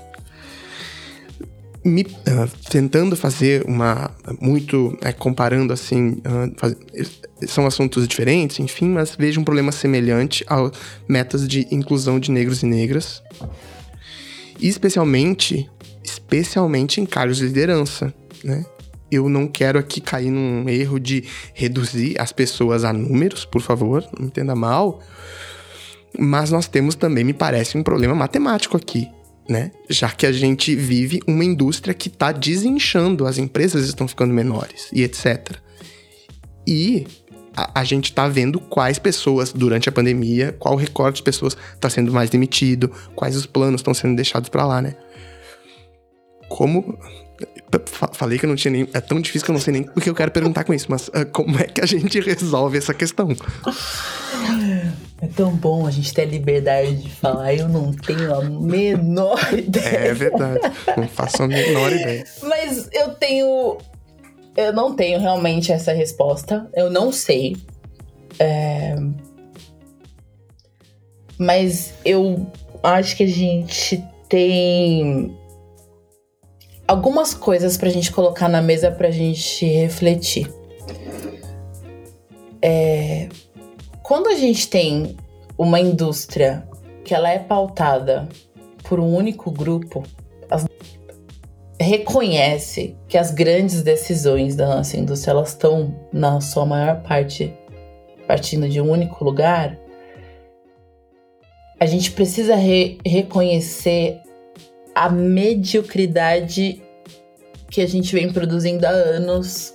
Me, 1.84 2.04
uh, 2.04 2.50
tentando 2.70 3.18
fazer 3.18 3.66
uma 3.68 4.12
muito 4.40 4.98
é, 5.02 5.12
comparando 5.12 5.74
assim 5.74 6.12
uh, 6.12 6.54
faz, 6.56 6.74
são 7.48 7.66
assuntos 7.66 8.08
diferentes, 8.08 8.60
enfim, 8.60 8.90
mas 8.90 9.16
vejo 9.16 9.42
um 9.42 9.44
problema 9.44 9.72
semelhante 9.72 10.46
a 10.48 10.72
metas 11.08 11.48
de 11.48 11.68
inclusão 11.72 12.20
de 12.20 12.32
negros 12.32 12.64
e 12.64 12.66
negras, 12.66 13.22
especialmente, 14.60 15.70
especialmente 16.04 17.02
em 17.02 17.06
cargos 17.06 17.38
de 17.38 17.46
liderança, 17.46 18.14
né? 18.44 18.66
Eu 19.12 19.30
não 19.30 19.48
quero 19.48 19.78
aqui 19.78 20.02
cair 20.02 20.32
num 20.32 20.68
erro 20.68 21.00
de 21.00 21.24
reduzir 21.54 22.20
as 22.20 22.32
pessoas 22.32 22.84
a 22.84 22.92
números, 22.92 23.46
por 23.46 23.62
favor, 23.62 24.04
não 24.18 24.28
entenda 24.28 24.56
mal. 24.56 25.02
Mas 26.18 26.50
nós 26.50 26.68
temos 26.68 26.96
também, 26.96 27.24
me 27.24 27.34
parece, 27.34 27.78
um 27.78 27.84
problema 27.84 28.16
matemático 28.16 28.76
aqui, 28.76 29.08
né? 29.48 29.72
Já 29.90 30.10
que 30.10 30.26
a 30.26 30.32
gente 30.32 30.76
vive 30.76 31.20
uma 31.28 31.46
indústria 31.46 31.94
que 31.94 32.08
está 32.08 32.32
desinchando, 32.32 33.28
as 33.28 33.38
empresas 33.38 33.86
estão 33.86 34.08
ficando 34.08 34.34
menores 34.34 34.90
e 34.92 35.04
etc. 35.04 35.60
E 36.68 37.06
a, 37.56 37.82
a 37.82 37.84
gente 37.84 38.06
está 38.06 38.28
vendo 38.28 38.60
quais 38.60 39.00
pessoas, 39.00 39.52
durante 39.54 39.88
a 39.90 39.92
pandemia, 39.92 40.56
qual 40.60 40.76
recorte 40.76 41.18
de 41.18 41.24
pessoas 41.24 41.58
está 41.74 41.90
sendo 41.90 42.12
mais 42.12 42.30
demitido, 42.30 42.92
quais 43.16 43.36
os 43.36 43.46
planos 43.46 43.82
estão 43.82 43.94
sendo 43.94 44.16
deixados 44.16 44.50
para 44.50 44.66
lá, 44.66 44.82
né? 44.82 44.96
Como. 46.50 46.98
Falei 48.14 48.38
que 48.38 48.46
eu 48.46 48.50
não 48.50 48.56
tinha 48.56 48.72
nem. 48.72 48.88
É 48.94 49.02
tão 49.02 49.20
difícil 49.20 49.46
que 49.46 49.52
eu 49.52 49.54
não 49.54 49.60
sei 49.60 49.74
nem 49.74 49.90
o 49.96 50.00
que 50.00 50.10
eu 50.10 50.16
quero 50.16 50.32
perguntar 50.32 50.64
com 50.64 50.74
isso, 50.74 50.86
mas 50.90 51.08
uh, 51.10 51.26
como 51.32 51.58
é 51.60 51.64
que 51.64 51.82
a 51.82 51.86
gente 51.86 52.20
resolve 52.20 52.78
essa 52.78 52.94
questão? 52.94 53.30
É 55.22 55.28
tão 55.28 55.56
bom 55.56 55.88
a 55.88 55.92
gente 55.92 56.14
ter 56.14 56.24
a 56.24 56.26
liberdade 56.26 56.96
de 56.96 57.10
falar, 57.10 57.54
eu 57.54 57.68
não 57.68 57.92
tenho 57.92 58.34
a 58.34 58.44
menor 58.44 59.40
ideia. 59.58 59.98
É 59.98 60.14
verdade, 60.14 60.60
não 60.96 61.08
faço 61.08 61.44
a 61.44 61.48
menor 61.48 61.92
ideia. 61.92 62.24
Mas 62.44 62.88
eu 62.94 63.10
tenho 63.16 63.78
eu 64.56 64.72
não 64.74 64.96
tenho 64.96 65.20
realmente 65.20 65.72
essa 65.72 65.92
resposta. 65.92 66.70
Eu 66.74 66.90
não 66.90 67.12
sei. 67.12 67.58
É... 68.40 68.96
Mas 71.38 71.94
eu 72.06 72.46
acho 72.82 73.18
que 73.18 73.24
a 73.24 73.28
gente 73.28 74.04
tem 74.30 75.36
algumas 76.88 77.34
coisas 77.34 77.78
pra 77.78 77.90
gente 77.90 78.12
colocar 78.12 78.48
na 78.48 78.62
mesa 78.62 78.90
pra 78.92 79.12
gente 79.12 79.66
refletir. 79.66 80.52
É... 82.62 83.28
Quando 84.02 84.28
a 84.30 84.36
gente 84.36 84.70
tem 84.70 85.18
uma 85.58 85.80
indústria 85.80 86.68
que 87.04 87.14
ela 87.14 87.30
é 87.30 87.40
pautada 87.40 88.28
por 88.84 89.00
um 89.00 89.14
único 89.14 89.52
grupo, 89.52 90.04
reconhece 91.80 92.96
que 93.08 93.18
as 93.18 93.32
grandes 93.32 93.82
decisões 93.82 94.56
da 94.56 94.68
nossa 94.68 94.98
indústria 94.98 95.32
elas 95.32 95.50
estão 95.50 95.94
na 96.12 96.40
sua 96.40 96.66
maior 96.66 97.02
parte 97.02 97.54
partindo 98.28 98.68
de 98.68 98.82
um 98.82 98.90
único 98.90 99.24
lugar, 99.24 99.78
a 101.80 101.86
gente 101.86 102.12
precisa 102.12 102.56
re 102.56 102.98
reconhecer 103.06 104.20
a 104.94 105.10
mediocridade 105.10 106.82
que 107.70 107.82
a 107.82 107.88
gente 107.88 108.16
vem 108.16 108.32
produzindo 108.32 108.86
há 108.86 108.90
anos 108.90 109.74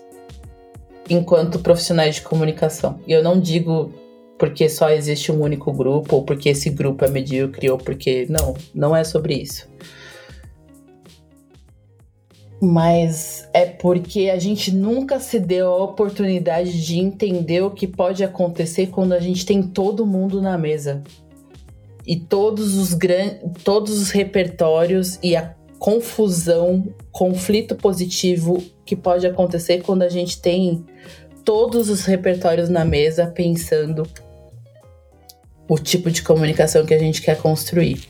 enquanto 1.09 1.59
profissionais 1.59 2.17
de 2.17 2.23
comunicação. 2.23 2.99
E 3.07 3.13
eu 3.13 3.23
não 3.23 3.39
digo 3.39 3.93
porque 4.39 4.69
só 4.69 4.89
existe 4.89 5.31
um 5.31 5.43
único 5.43 5.71
grupo, 5.71 6.17
ou 6.17 6.23
porque 6.25 6.49
esse 6.49 6.71
grupo 6.71 7.05
é 7.05 7.11
medíocre, 7.11 7.69
ou 7.71 7.77
porque. 7.77 8.27
Não, 8.31 8.55
não 8.75 8.97
é 8.97 9.05
sobre 9.05 9.35
isso 9.35 9.69
mas 12.61 13.49
é 13.55 13.65
porque 13.65 14.29
a 14.29 14.39
gente 14.39 14.71
nunca 14.71 15.19
se 15.19 15.41
deu 15.41 15.69
a 15.69 15.85
oportunidade 15.85 16.85
de 16.85 16.99
entender 16.99 17.63
o 17.63 17.71
que 17.71 17.87
pode 17.87 18.23
acontecer 18.23 18.89
quando 18.89 19.15
a 19.15 19.21
gente 19.21 19.47
tem 19.47 19.63
todo 19.63 20.07
mundo 20.07 20.43
na 20.43 20.59
mesa. 20.59 21.03
E 22.07 22.17
todos 22.17 22.77
os 22.77 22.93
grandes, 22.93 23.41
todos 23.65 23.99
os 23.99 24.11
repertórios 24.11 25.19
e 25.23 25.37
a 25.37 25.55
confusão, 25.79 26.93
conflito 27.11 27.75
positivo 27.75 28.63
que 28.85 28.95
pode 28.95 29.27
acontecer 29.27 29.83
quando 29.83 30.03
a 30.03 30.09
gente 30.09 30.41
tem 30.41 30.85
todos 31.43 31.89
os 31.89 32.05
repertórios 32.05 32.69
na 32.69 32.85
mesa 32.85 33.27
pensando 33.27 34.07
o 35.67 35.79
tipo 35.79 36.11
de 36.11 36.23
comunicação 36.23 36.85
que 36.85 36.93
a 36.93 36.99
gente 36.99 37.23
quer 37.23 37.39
construir. 37.39 38.01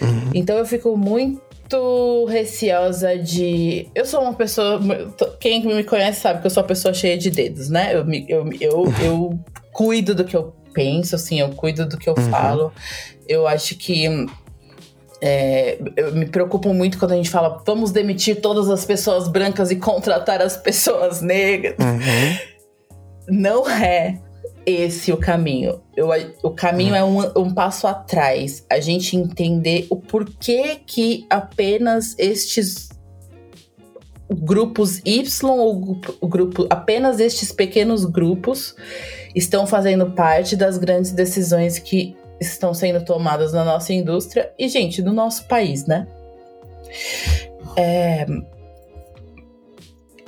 Uhum. 0.00 0.30
Então 0.34 0.56
eu 0.56 0.66
fico 0.66 0.96
muito 0.96 1.51
muito 1.72 2.26
receosa 2.26 3.18
de. 3.18 3.88
Eu 3.94 4.04
sou 4.04 4.22
uma 4.22 4.34
pessoa. 4.34 4.80
Quem 5.40 5.64
me 5.64 5.84
conhece 5.84 6.20
sabe 6.20 6.40
que 6.40 6.46
eu 6.46 6.50
sou 6.50 6.62
uma 6.62 6.68
pessoa 6.68 6.92
cheia 6.92 7.16
de 7.16 7.30
dedos, 7.30 7.68
né? 7.68 7.94
Eu, 7.94 8.04
eu, 8.28 8.52
eu, 8.60 8.94
eu 9.02 9.40
cuido 9.72 10.14
do 10.14 10.24
que 10.24 10.36
eu 10.36 10.54
penso, 10.72 11.14
assim, 11.14 11.40
eu 11.40 11.50
cuido 11.50 11.86
do 11.86 11.96
que 11.96 12.08
eu 12.08 12.14
uhum. 12.16 12.30
falo. 12.30 12.72
Eu 13.26 13.46
acho 13.46 13.76
que. 13.76 14.06
É, 15.24 15.78
eu 15.96 16.12
me 16.16 16.26
preocupo 16.26 16.74
muito 16.74 16.98
quando 16.98 17.12
a 17.12 17.16
gente 17.16 17.30
fala 17.30 17.62
vamos 17.64 17.92
demitir 17.92 18.40
todas 18.40 18.68
as 18.68 18.84
pessoas 18.84 19.28
brancas 19.28 19.70
e 19.70 19.76
contratar 19.76 20.42
as 20.42 20.56
pessoas 20.56 21.20
negras. 21.20 21.76
Uhum. 21.78 22.38
Não 23.28 23.70
é 23.70 24.18
esse 24.64 25.12
o 25.12 25.16
caminho. 25.16 25.80
Eu, 25.96 26.08
o 26.42 26.50
caminho 26.50 26.94
é 26.94 27.04
um, 27.04 27.20
um 27.36 27.52
passo 27.52 27.86
atrás. 27.86 28.64
A 28.70 28.80
gente 28.80 29.16
entender 29.16 29.86
o 29.90 29.96
porquê 29.96 30.80
que 30.86 31.26
apenas 31.28 32.14
estes 32.18 32.88
grupos 34.30 35.00
Y 35.04 35.44
ou 35.44 36.00
grupo 36.28 36.66
apenas 36.70 37.20
estes 37.20 37.52
pequenos 37.52 38.04
grupos 38.04 38.74
estão 39.34 39.66
fazendo 39.66 40.10
parte 40.12 40.56
das 40.56 40.78
grandes 40.78 41.12
decisões 41.12 41.78
que 41.78 42.16
estão 42.40 42.72
sendo 42.72 43.04
tomadas 43.04 43.52
na 43.52 43.64
nossa 43.64 43.92
indústria 43.92 44.52
e 44.58 44.68
gente 44.68 45.02
no 45.02 45.12
nosso 45.12 45.46
país, 45.46 45.86
né? 45.86 46.06
É... 47.76 48.26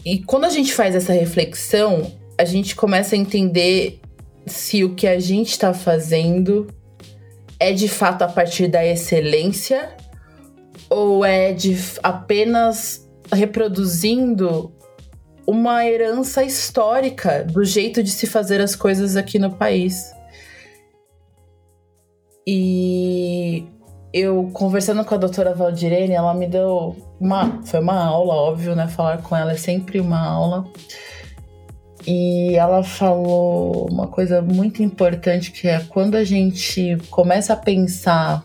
E 0.05 0.19
quando 0.21 0.45
a 0.45 0.51
gente 0.51 0.73
faz 0.73 0.95
essa 0.95 1.13
reflexão, 1.13 2.13
a 2.37 2.45
gente 2.45 2.77
começa 2.77 3.15
a 3.15 3.19
entender 3.19 4.01
se 4.47 4.85
o 4.85 4.95
que 4.95 5.07
a 5.07 5.19
gente 5.19 5.51
está 5.51 5.73
fazendo 5.73 6.67
é 7.59 7.73
de 7.73 7.89
fato 7.89 8.23
a 8.23 8.29
partir 8.29 8.69
da 8.69 8.85
excelência 8.85 9.97
ou 10.91 11.25
é 11.25 11.53
de 11.53 11.77
apenas 12.03 13.09
reproduzindo 13.33 14.73
uma 15.47 15.85
herança 15.85 16.43
histórica 16.43 17.45
do 17.45 17.65
jeito 17.65 18.03
de 18.03 18.11
se 18.11 18.27
fazer 18.27 18.61
as 18.61 18.75
coisas 18.75 19.17
aqui 19.17 19.39
no 19.39 19.53
país. 19.53 20.13
E 22.47 23.67
eu 24.13 24.51
conversando 24.53 25.05
com 25.05 25.15
a 25.15 25.19
doutora 25.19 25.55
Valdirene, 25.55 26.13
ela 26.13 26.35
me 26.35 26.47
deu 26.47 26.97
uma. 27.19 27.63
Foi 27.65 27.81
uma 27.81 28.05
aula, 28.05 28.35
óbvio, 28.35 28.75
né? 28.75 28.87
Falar 28.87 29.23
com 29.23 29.37
ela 29.37 29.53
é 29.53 29.57
sempre 29.57 30.01
uma 30.01 30.21
aula. 30.21 30.65
E 32.07 32.55
ela 32.55 32.83
falou 32.83 33.89
uma 33.91 34.07
coisa 34.07 34.43
muito 34.43 34.83
importante 34.83 35.51
que 35.51 35.69
é 35.69 35.81
quando 35.89 36.17
a 36.17 36.25
gente 36.25 36.99
começa 37.11 37.55
a 37.55 37.57
pensar. 37.57 38.45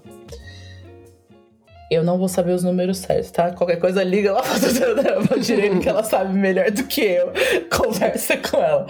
Eu 1.92 2.04
não 2.04 2.18
vou 2.18 2.30
saber 2.30 2.54
os 2.54 2.64
números 2.64 3.00
certos, 3.00 3.32
tá? 3.32 3.52
Qualquer 3.52 3.78
coisa 3.78 4.04
liga 4.04 4.32
lá 4.32 4.42
pra 4.42 4.58
doutora 4.60 5.20
Valdirene 5.22 5.82
que 5.82 5.90
ela 5.90 6.04
sabe 6.04 6.34
melhor 6.34 6.72
do 6.72 6.84
que 6.84 7.02
eu. 7.02 7.34
Conversa 7.76 8.38
com 8.38 8.58
ela. 8.58 8.86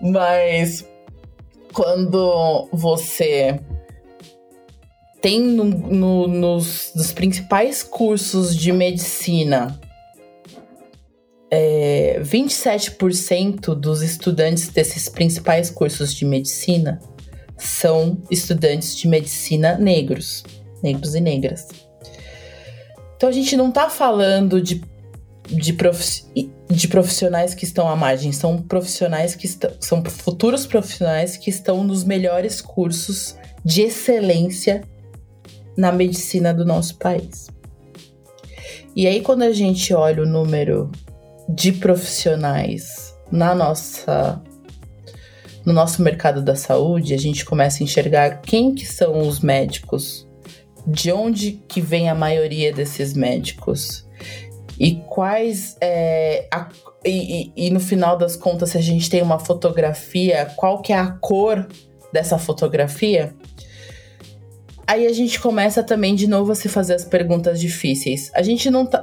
Mas 0.00 0.88
quando 1.72 2.68
você 2.72 3.60
tem 5.20 5.40
no, 5.40 5.64
no, 5.64 6.28
nos, 6.28 6.92
nos 6.94 7.12
principais 7.12 7.82
cursos 7.82 8.56
de 8.56 8.72
medicina 8.72 9.78
é, 11.54 12.20
27% 12.20 13.74
dos 13.74 14.02
estudantes 14.02 14.68
desses 14.68 15.08
principais 15.08 15.70
cursos 15.70 16.12
de 16.12 16.24
medicina 16.24 17.00
são 17.56 18.20
estudantes 18.28 18.96
de 18.96 19.06
medicina 19.06 19.78
negros, 19.78 20.42
negros 20.82 21.14
e 21.14 21.20
negras. 21.20 21.68
Então 23.16 23.28
a 23.28 23.32
gente 23.32 23.56
não 23.56 23.68
está 23.68 23.88
falando 23.88 24.60
de, 24.60 24.82
de, 25.46 25.72
prof, 25.72 26.24
de 26.68 26.88
profissionais 26.88 27.54
que 27.54 27.64
estão 27.64 27.88
à 27.88 27.94
margem, 27.94 28.32
são 28.32 28.60
profissionais 28.60 29.36
que 29.36 29.46
estão, 29.46 29.70
são 29.78 30.04
futuros 30.04 30.66
profissionais 30.66 31.36
que 31.36 31.50
estão 31.50 31.84
nos 31.84 32.02
melhores 32.02 32.60
cursos 32.60 33.36
de 33.64 33.82
excelência 33.82 34.82
na 35.76 35.92
medicina 35.92 36.52
do 36.52 36.64
nosso 36.64 36.96
país. 36.96 37.46
E 38.96 39.06
aí, 39.06 39.20
quando 39.20 39.42
a 39.42 39.52
gente 39.52 39.94
olha 39.94 40.22
o 40.22 40.26
número 40.26 40.90
de 41.48 41.72
profissionais 41.72 43.14
na 43.30 43.54
nossa 43.54 44.42
no 45.64 45.72
nosso 45.72 46.02
mercado 46.02 46.42
da 46.42 46.54
saúde, 46.54 47.14
a 47.14 47.18
gente 47.18 47.42
começa 47.42 47.82
a 47.82 47.84
enxergar 47.84 48.42
quem 48.42 48.74
que 48.74 48.84
são 48.84 49.26
os 49.26 49.40
médicos, 49.40 50.28
de 50.86 51.10
onde 51.10 51.52
que 51.66 51.80
vem 51.80 52.10
a 52.10 52.14
maioria 52.14 52.70
desses 52.70 53.14
médicos 53.14 54.04
e 54.78 54.96
quais 55.08 55.76
é, 55.80 56.46
a, 56.52 56.68
e, 57.04 57.52
e, 57.56 57.66
e, 57.66 57.70
no 57.70 57.80
final 57.80 58.16
das 58.16 58.36
contas, 58.36 58.70
se 58.70 58.78
a 58.78 58.80
gente 58.80 59.08
tem 59.08 59.22
uma 59.22 59.38
fotografia, 59.38 60.46
qual 60.56 60.82
que 60.82 60.92
é 60.92 60.96
a 60.96 61.12
cor 61.12 61.66
dessa 62.12 62.38
fotografia? 62.38 63.34
Aí 64.86 65.06
a 65.06 65.12
gente 65.12 65.40
começa 65.40 65.82
também 65.82 66.14
de 66.14 66.26
novo 66.26 66.52
a 66.52 66.54
se 66.54 66.68
fazer 66.68 66.94
as 66.94 67.04
perguntas 67.04 67.60
difíceis. 67.60 68.30
A 68.34 68.42
gente 68.42 68.70
não 68.70 68.84
tá. 68.84 69.02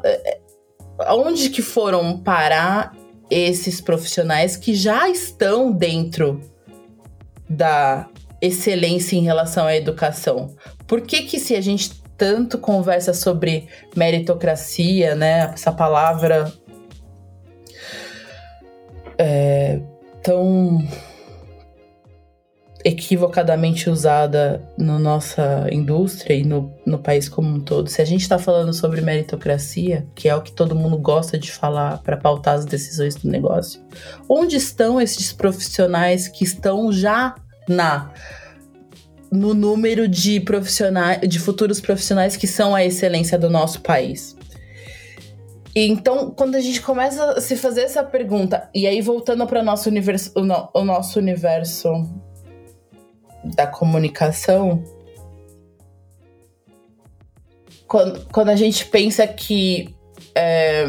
Onde 1.09 1.49
que 1.49 1.61
foram 1.61 2.17
parar 2.17 2.95
esses 3.29 3.79
profissionais 3.79 4.57
que 4.57 4.73
já 4.73 5.09
estão 5.09 5.71
dentro 5.71 6.41
da 7.49 8.07
excelência 8.41 9.15
em 9.15 9.23
relação 9.23 9.65
à 9.65 9.75
educação? 9.75 10.55
Por 10.87 11.01
que 11.01 11.23
que 11.23 11.39
se 11.39 11.55
a 11.55 11.61
gente 11.61 12.01
tanto 12.17 12.57
conversa 12.57 13.13
sobre 13.13 13.67
meritocracia, 13.95 15.15
né, 15.15 15.51
essa 15.53 15.71
palavra 15.71 16.53
é, 19.17 19.79
tão 20.21 20.77
equivocadamente 22.83 23.89
usada 23.89 24.61
na 24.77 24.97
nossa 24.97 25.67
indústria 25.71 26.33
e 26.33 26.43
no, 26.43 26.71
no 26.85 26.99
país 26.99 27.29
como 27.29 27.49
um 27.49 27.59
todo. 27.59 27.89
Se 27.89 28.01
a 28.01 28.05
gente 28.05 28.21
está 28.21 28.37
falando 28.37 28.73
sobre 28.73 29.01
meritocracia, 29.01 30.05
que 30.15 30.27
é 30.27 30.35
o 30.35 30.41
que 30.41 30.51
todo 30.51 30.75
mundo 30.75 30.97
gosta 30.97 31.37
de 31.37 31.51
falar 31.51 31.99
para 31.99 32.17
pautar 32.17 32.55
as 32.55 32.65
decisões 32.65 33.15
do 33.15 33.29
negócio, 33.29 33.81
onde 34.27 34.55
estão 34.55 34.99
esses 34.99 35.31
profissionais 35.31 36.27
que 36.27 36.43
estão 36.43 36.91
já 36.91 37.35
na 37.67 38.11
no 39.31 39.53
número 39.53 40.09
de 40.09 40.41
profissionais, 40.41 41.21
de 41.21 41.39
futuros 41.39 41.79
profissionais 41.79 42.35
que 42.35 42.45
são 42.45 42.75
a 42.75 42.83
excelência 42.83 43.39
do 43.39 43.49
nosso 43.49 43.79
país? 43.81 44.35
Então, 45.73 46.31
quando 46.31 46.55
a 46.55 46.59
gente 46.59 46.81
começa 46.81 47.23
a 47.31 47.41
se 47.41 47.55
fazer 47.55 47.81
essa 47.81 48.03
pergunta, 48.03 48.69
e 48.75 48.85
aí 48.85 49.01
voltando 49.01 49.47
para 49.47 49.61
o 49.61 49.63
nosso 49.63 49.87
universo, 49.87 50.31
o, 50.35 50.41
no, 50.41 50.69
o 50.73 50.83
nosso 50.83 51.17
universo 51.17 51.89
da 53.43 53.67
comunicação, 53.67 54.83
quando, 57.87 58.25
quando 58.31 58.49
a 58.49 58.55
gente 58.55 58.85
pensa 58.85 59.27
que 59.27 59.93
é, 60.33 60.85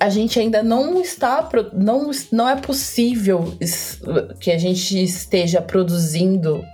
a 0.00 0.08
gente 0.08 0.38
ainda 0.38 0.62
não 0.62 1.00
está, 1.00 1.46
não, 1.72 2.10
não 2.32 2.48
é 2.48 2.56
possível 2.56 3.52
que 4.40 4.50
a 4.50 4.58
gente 4.58 5.02
esteja 5.02 5.60
produzindo 5.60 6.64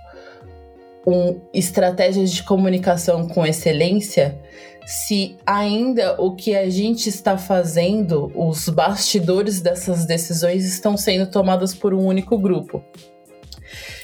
um, 1.05 1.41
estratégias 1.53 2.31
de 2.31 2.43
comunicação 2.43 3.27
com 3.27 3.45
excelência 3.45 4.39
se 4.85 5.37
ainda 5.45 6.21
o 6.21 6.35
que 6.35 6.55
a 6.55 6.69
gente 6.69 7.07
está 7.07 7.37
fazendo, 7.37 8.31
os 8.35 8.67
bastidores 8.67 9.61
dessas 9.61 10.05
decisões 10.05 10.65
estão 10.65 10.97
sendo 10.97 11.29
tomadas 11.29 11.73
por 11.73 11.93
um 11.93 12.05
único 12.05 12.37
grupo. 12.37 12.83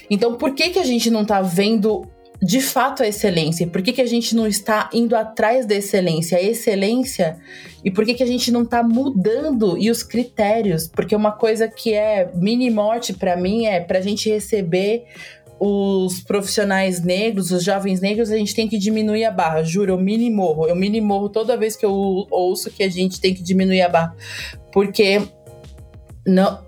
Então, 0.10 0.36
por 0.36 0.54
que, 0.54 0.70
que 0.70 0.80
a 0.80 0.84
gente 0.84 1.10
não 1.10 1.22
está 1.22 1.42
vendo 1.42 2.06
de 2.42 2.62
fato 2.62 3.04
a 3.04 3.08
excelência? 3.08 3.68
Por 3.68 3.82
que, 3.82 3.92
que 3.92 4.02
a 4.02 4.06
gente 4.06 4.36
não 4.36 4.48
está 4.48 4.90
indo 4.94 5.16
atrás 5.16 5.66
da 5.66 5.76
excelência? 5.76 6.38
A 6.38 6.42
excelência 6.42 7.38
e 7.84 7.92
por 7.92 8.06
que, 8.06 8.14
que 8.14 8.24
a 8.24 8.28
gente 8.28 8.52
não 8.52 8.64
está 8.64 8.82
mudando 8.82 9.78
e 9.78 9.92
os 9.92 10.04
critérios? 10.04 10.88
Porque 10.88 11.16
uma 11.16 11.32
coisa 11.32 11.68
que 11.68 11.94
é 11.94 12.32
mini 12.34 12.70
morte 12.70 13.14
para 13.14 13.36
mim 13.36 13.66
é 13.66 13.80
para 13.80 14.00
a 14.00 14.02
gente 14.02 14.30
receber 14.30 15.06
os 15.60 16.22
profissionais 16.22 17.04
negros, 17.04 17.52
os 17.52 17.64
jovens 17.64 18.00
negros, 18.00 18.32
a 18.32 18.38
gente 18.38 18.56
tem 18.56 18.68
que 18.68 18.78
diminuir 18.78 19.26
a 19.26 19.32
barra. 19.32 19.62
Juro, 19.62 19.92
eu 19.92 19.98
mini 19.98 20.32
morro. 20.32 20.68
Eu 20.68 20.76
mini 20.76 21.02
morro 21.02 21.28
toda 21.28 21.58
vez 21.58 21.76
que 21.76 21.86
eu 21.86 21.92
ouço 22.32 22.72
que 22.72 22.82
a 22.82 22.90
gente 22.90 23.20
tem 23.20 23.34
que 23.34 23.44
diminuir 23.44 23.82
a 23.82 23.90
barra. 23.90 24.16
Porque 24.72 25.22
não 26.26 26.60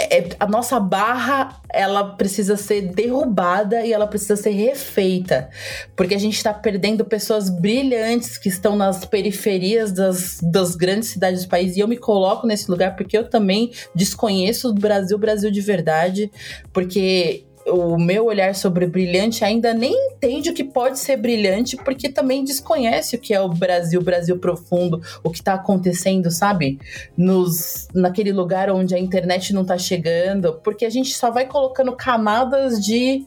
é, 0.00 0.28
a 0.38 0.46
nossa 0.46 0.80
barra 0.80 1.60
ela 1.72 2.16
precisa 2.16 2.56
ser 2.56 2.82
derrubada 2.82 3.84
e 3.84 3.92
ela 3.92 4.06
precisa 4.06 4.36
ser 4.36 4.50
refeita, 4.50 5.50
porque 5.94 6.14
a 6.14 6.18
gente 6.18 6.36
está 6.36 6.52
perdendo 6.52 7.04
pessoas 7.04 7.48
brilhantes 7.48 8.38
que 8.38 8.48
estão 8.48 8.76
nas 8.76 9.04
periferias 9.04 9.92
das, 9.92 10.38
das 10.42 10.74
grandes 10.74 11.10
cidades 11.10 11.44
do 11.44 11.48
país. 11.48 11.76
E 11.76 11.80
eu 11.80 11.88
me 11.88 11.96
coloco 11.96 12.46
nesse 12.46 12.70
lugar 12.70 12.96
porque 12.96 13.16
eu 13.16 13.28
também 13.28 13.70
desconheço 13.94 14.70
o 14.70 14.74
Brasil, 14.74 15.18
Brasil 15.18 15.50
de 15.50 15.60
verdade, 15.60 16.30
porque 16.72 17.44
o 17.66 17.98
meu 17.98 18.26
olhar 18.26 18.54
sobre 18.54 18.86
brilhante 18.86 19.44
ainda 19.44 19.74
nem 19.74 19.92
entende 20.12 20.50
o 20.50 20.54
que 20.54 20.64
pode 20.64 20.98
ser 20.98 21.16
brilhante, 21.16 21.76
porque 21.76 22.08
também 22.08 22.44
desconhece 22.44 23.16
o 23.16 23.18
que 23.18 23.34
é 23.34 23.40
o 23.40 23.48
Brasil, 23.48 24.00
Brasil 24.00 24.38
profundo, 24.38 25.00
o 25.22 25.30
que 25.30 25.38
está 25.38 25.54
acontecendo, 25.54 26.30
sabe? 26.30 26.78
Nos, 27.16 27.88
naquele 27.94 28.32
lugar 28.32 28.70
onde 28.70 28.94
a 28.94 28.98
internet 28.98 29.52
não 29.52 29.62
está 29.62 29.76
chegando, 29.76 30.54
porque 30.64 30.84
a 30.84 30.90
gente 30.90 31.14
só 31.14 31.30
vai 31.30 31.46
colocando 31.46 31.92
camadas 31.92 32.84
de 32.84 33.26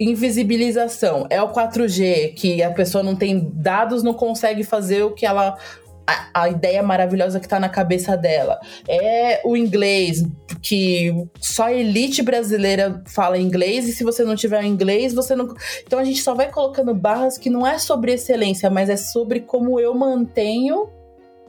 invisibilização. 0.00 1.26
É 1.28 1.42
o 1.42 1.48
4G, 1.48 2.34
que 2.34 2.62
a 2.62 2.70
pessoa 2.70 3.04
não 3.04 3.14
tem 3.14 3.50
dados, 3.52 4.02
não 4.02 4.14
consegue 4.14 4.64
fazer 4.64 5.02
o 5.02 5.10
que 5.10 5.26
ela 5.26 5.58
a, 6.10 6.42
a 6.42 6.48
ideia 6.48 6.82
maravilhosa 6.82 7.38
que 7.38 7.48
tá 7.48 7.60
na 7.60 7.68
cabeça 7.68 8.16
dela. 8.16 8.58
É 8.88 9.40
o 9.44 9.56
inglês, 9.56 10.24
que 10.62 11.12
só 11.40 11.64
a 11.64 11.72
elite 11.72 12.22
brasileira 12.22 13.02
fala 13.06 13.38
inglês, 13.38 13.88
e 13.88 13.92
se 13.92 14.02
você 14.02 14.24
não 14.24 14.34
tiver 14.34 14.64
inglês, 14.64 15.14
você 15.14 15.36
não. 15.36 15.54
Então 15.86 15.98
a 15.98 16.04
gente 16.04 16.22
só 16.22 16.34
vai 16.34 16.50
colocando 16.50 16.94
barras 16.94 17.38
que 17.38 17.50
não 17.50 17.66
é 17.66 17.78
sobre 17.78 18.12
excelência, 18.12 18.68
mas 18.68 18.88
é 18.88 18.96
sobre 18.96 19.40
como 19.40 19.78
eu 19.78 19.94
mantenho 19.94 20.88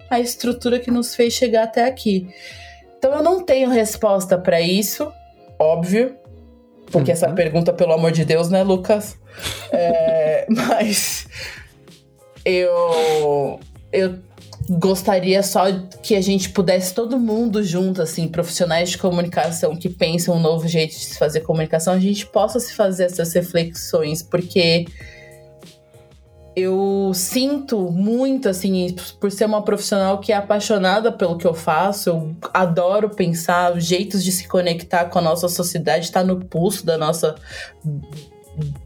a 0.09 0.19
estrutura 0.19 0.79
que 0.79 0.91
nos 0.91 1.15
fez 1.15 1.33
chegar 1.33 1.63
até 1.63 1.85
aqui. 1.85 2.27
Então 2.97 3.13
eu 3.13 3.23
não 3.23 3.41
tenho 3.41 3.69
resposta 3.69 4.37
para 4.37 4.61
isso, 4.61 5.11
óbvio. 5.57 6.15
Porque 6.91 7.11
uhum. 7.11 7.15
essa 7.15 7.31
pergunta, 7.31 7.71
pelo 7.71 7.93
amor 7.93 8.11
de 8.11 8.25
Deus, 8.25 8.49
né, 8.49 8.63
Lucas? 8.63 9.17
É, 9.71 10.45
mas 10.51 11.27
eu, 12.43 13.59
eu 13.91 14.19
gostaria 14.79 15.43
só 15.43 15.65
que 16.01 16.15
a 16.15 16.21
gente 16.21 16.49
pudesse 16.49 16.93
todo 16.93 17.19
mundo 17.19 17.63
junto, 17.63 18.01
assim, 18.01 18.27
profissionais 18.27 18.91
de 18.91 18.97
comunicação 18.97 19.75
que 19.75 19.89
pensam 19.89 20.35
um 20.35 20.39
novo 20.39 20.67
jeito 20.67 20.91
de 20.91 21.05
se 21.05 21.19
fazer 21.19 21.41
comunicação, 21.41 21.93
a 21.93 21.99
gente 21.99 22.25
possa 22.25 22.59
se 22.59 22.73
fazer 22.73 23.05
essas 23.05 23.33
reflexões, 23.33 24.23
porque 24.23 24.85
eu 26.55 27.11
sinto 27.13 27.91
muito, 27.91 28.47
assim, 28.47 28.95
por 29.19 29.31
ser 29.31 29.45
uma 29.45 29.61
profissional 29.61 30.19
que 30.19 30.31
é 30.31 30.35
apaixonada 30.35 31.11
pelo 31.11 31.37
que 31.37 31.45
eu 31.45 31.53
faço, 31.53 32.09
eu 32.09 32.35
adoro 32.53 33.09
pensar 33.09 33.79
jeitos 33.79 34.23
de 34.23 34.31
se 34.31 34.47
conectar 34.47 35.05
com 35.05 35.19
a 35.19 35.21
nossa 35.21 35.49
sociedade, 35.49 36.05
está 36.05 36.23
no 36.23 36.39
pulso 36.45 36.85
da 36.85 36.97
nossa 36.97 37.35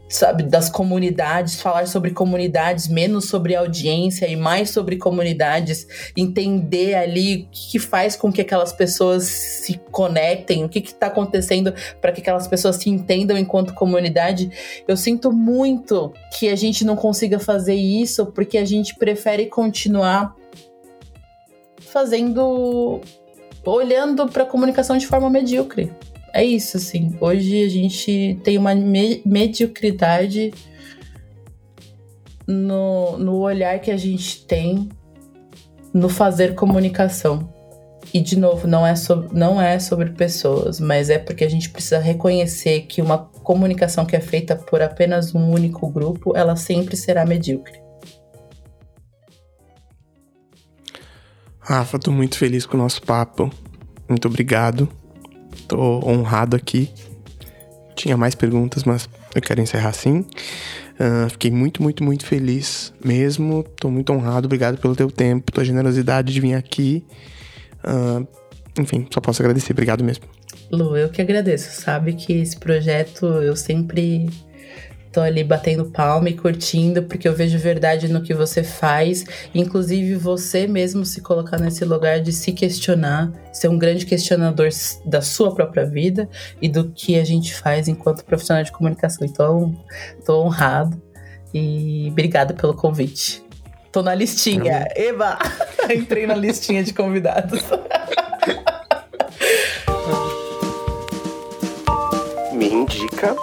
sabe, 0.08 0.44
das 0.44 0.68
comunidades, 0.68 1.60
falar 1.60 1.86
sobre 1.86 2.12
comunidades, 2.12 2.88
menos 2.88 3.28
sobre 3.28 3.54
audiência 3.54 4.26
e 4.26 4.36
mais 4.36 4.70
sobre 4.70 4.96
comunidades, 4.96 5.86
entender 6.16 6.94
ali 6.94 7.34
o 7.36 7.48
que, 7.50 7.72
que 7.72 7.78
faz 7.78 8.14
com 8.14 8.32
que 8.32 8.40
aquelas 8.40 8.72
pessoas 8.72 9.24
se 9.24 9.80
conectem, 9.90 10.64
o 10.64 10.68
que 10.68 10.78
está 10.78 11.08
acontecendo 11.08 11.74
para 12.00 12.12
que 12.12 12.20
aquelas 12.20 12.46
pessoas 12.46 12.76
se 12.76 12.88
entendam 12.88 13.36
enquanto 13.36 13.74
comunidade. 13.74 14.50
Eu 14.86 14.96
sinto 14.96 15.32
muito 15.32 16.12
que 16.38 16.48
a 16.48 16.56
gente 16.56 16.84
não 16.84 16.94
consiga 16.94 17.38
fazer 17.38 17.74
isso 17.74 18.26
porque 18.26 18.58
a 18.58 18.64
gente 18.64 18.94
prefere 18.94 19.46
continuar 19.46 20.34
fazendo 21.80 23.00
olhando 23.64 24.28
para 24.28 24.44
a 24.44 24.46
comunicação 24.46 24.96
de 24.96 25.06
forma 25.06 25.28
medíocre 25.28 25.92
é 26.32 26.44
isso, 26.44 26.76
assim. 26.76 27.16
Hoje 27.20 27.64
a 27.64 27.68
gente 27.68 28.38
tem 28.42 28.58
uma 28.58 28.74
me 28.74 29.22
mediocridade 29.24 30.52
no, 32.46 33.18
no 33.18 33.36
olhar 33.38 33.78
que 33.80 33.90
a 33.90 33.96
gente 33.96 34.44
tem 34.46 34.88
no 35.92 36.08
fazer 36.08 36.54
comunicação. 36.54 37.52
E, 38.14 38.20
de 38.20 38.38
novo, 38.38 38.68
não 38.68 38.86
é, 38.86 38.94
sobre, 38.94 39.28
não 39.36 39.60
é 39.60 39.78
sobre 39.78 40.10
pessoas, 40.10 40.78
mas 40.78 41.10
é 41.10 41.18
porque 41.18 41.44
a 41.44 41.50
gente 41.50 41.70
precisa 41.70 41.98
reconhecer 41.98 42.82
que 42.82 43.02
uma 43.02 43.18
comunicação 43.18 44.06
que 44.06 44.14
é 44.14 44.20
feita 44.20 44.54
por 44.54 44.80
apenas 44.80 45.34
um 45.34 45.50
único 45.50 45.88
grupo, 45.90 46.36
ela 46.36 46.54
sempre 46.54 46.96
será 46.96 47.26
medíocre. 47.26 47.80
Rafa, 51.58 51.98
tô 51.98 52.12
muito 52.12 52.38
feliz 52.38 52.64
com 52.64 52.76
o 52.76 52.80
nosso 52.80 53.02
papo. 53.02 53.50
Muito 54.08 54.28
obrigado. 54.28 54.88
Tô 55.68 56.00
honrado 56.06 56.56
aqui. 56.56 56.90
Tinha 57.94 58.16
mais 58.16 58.34
perguntas, 58.34 58.84
mas 58.84 59.08
eu 59.34 59.40
quero 59.40 59.60
encerrar 59.60 59.90
assim. 59.90 60.24
Uh, 60.98 61.28
fiquei 61.30 61.50
muito, 61.50 61.82
muito, 61.82 62.04
muito 62.04 62.26
feliz 62.26 62.92
mesmo. 63.04 63.64
Tô 63.78 63.90
muito 63.90 64.12
honrado. 64.12 64.46
Obrigado 64.46 64.78
pelo 64.78 64.94
teu 64.94 65.10
tempo, 65.10 65.52
tua 65.52 65.64
generosidade 65.64 66.32
de 66.32 66.40
vir 66.40 66.54
aqui. 66.54 67.04
Uh, 67.84 68.26
enfim, 68.80 69.06
só 69.12 69.20
posso 69.20 69.42
agradecer. 69.42 69.72
Obrigado 69.72 70.04
mesmo. 70.04 70.24
Lu, 70.70 70.96
eu 70.96 71.08
que 71.08 71.22
agradeço. 71.22 71.80
Sabe 71.80 72.14
que 72.14 72.32
esse 72.32 72.58
projeto 72.58 73.26
eu 73.26 73.54
sempre 73.54 74.28
tô 75.16 75.22
ali 75.22 75.42
batendo 75.42 75.86
palma 75.86 76.28
e 76.28 76.34
curtindo, 76.34 77.02
porque 77.04 77.26
eu 77.26 77.34
vejo 77.34 77.58
verdade 77.58 78.06
no 78.06 78.20
que 78.20 78.34
você 78.34 78.62
faz. 78.62 79.24
Inclusive, 79.54 80.14
você 80.14 80.66
mesmo 80.66 81.06
se 81.06 81.22
colocar 81.22 81.58
nesse 81.58 81.86
lugar 81.86 82.20
de 82.20 82.34
se 82.34 82.52
questionar, 82.52 83.32
ser 83.50 83.68
um 83.68 83.78
grande 83.78 84.04
questionador 84.04 84.68
da 85.06 85.22
sua 85.22 85.54
própria 85.54 85.86
vida 85.86 86.28
e 86.60 86.68
do 86.68 86.90
que 86.90 87.18
a 87.18 87.24
gente 87.24 87.54
faz 87.54 87.88
enquanto 87.88 88.26
profissional 88.26 88.62
de 88.62 88.70
comunicação. 88.70 89.26
Então, 89.26 89.74
tô 90.26 90.42
honrado 90.42 91.00
e 91.54 92.08
obrigada 92.10 92.52
pelo 92.52 92.74
convite. 92.74 93.42
Tô 93.90 94.02
na 94.02 94.14
listinha. 94.14 94.86
Eba! 94.94 95.38
Entrei 95.90 96.26
na 96.26 96.34
listinha 96.34 96.84
de 96.84 96.92
convidados. 96.92 97.62
Me 102.52 102.68
indica 102.68 103.34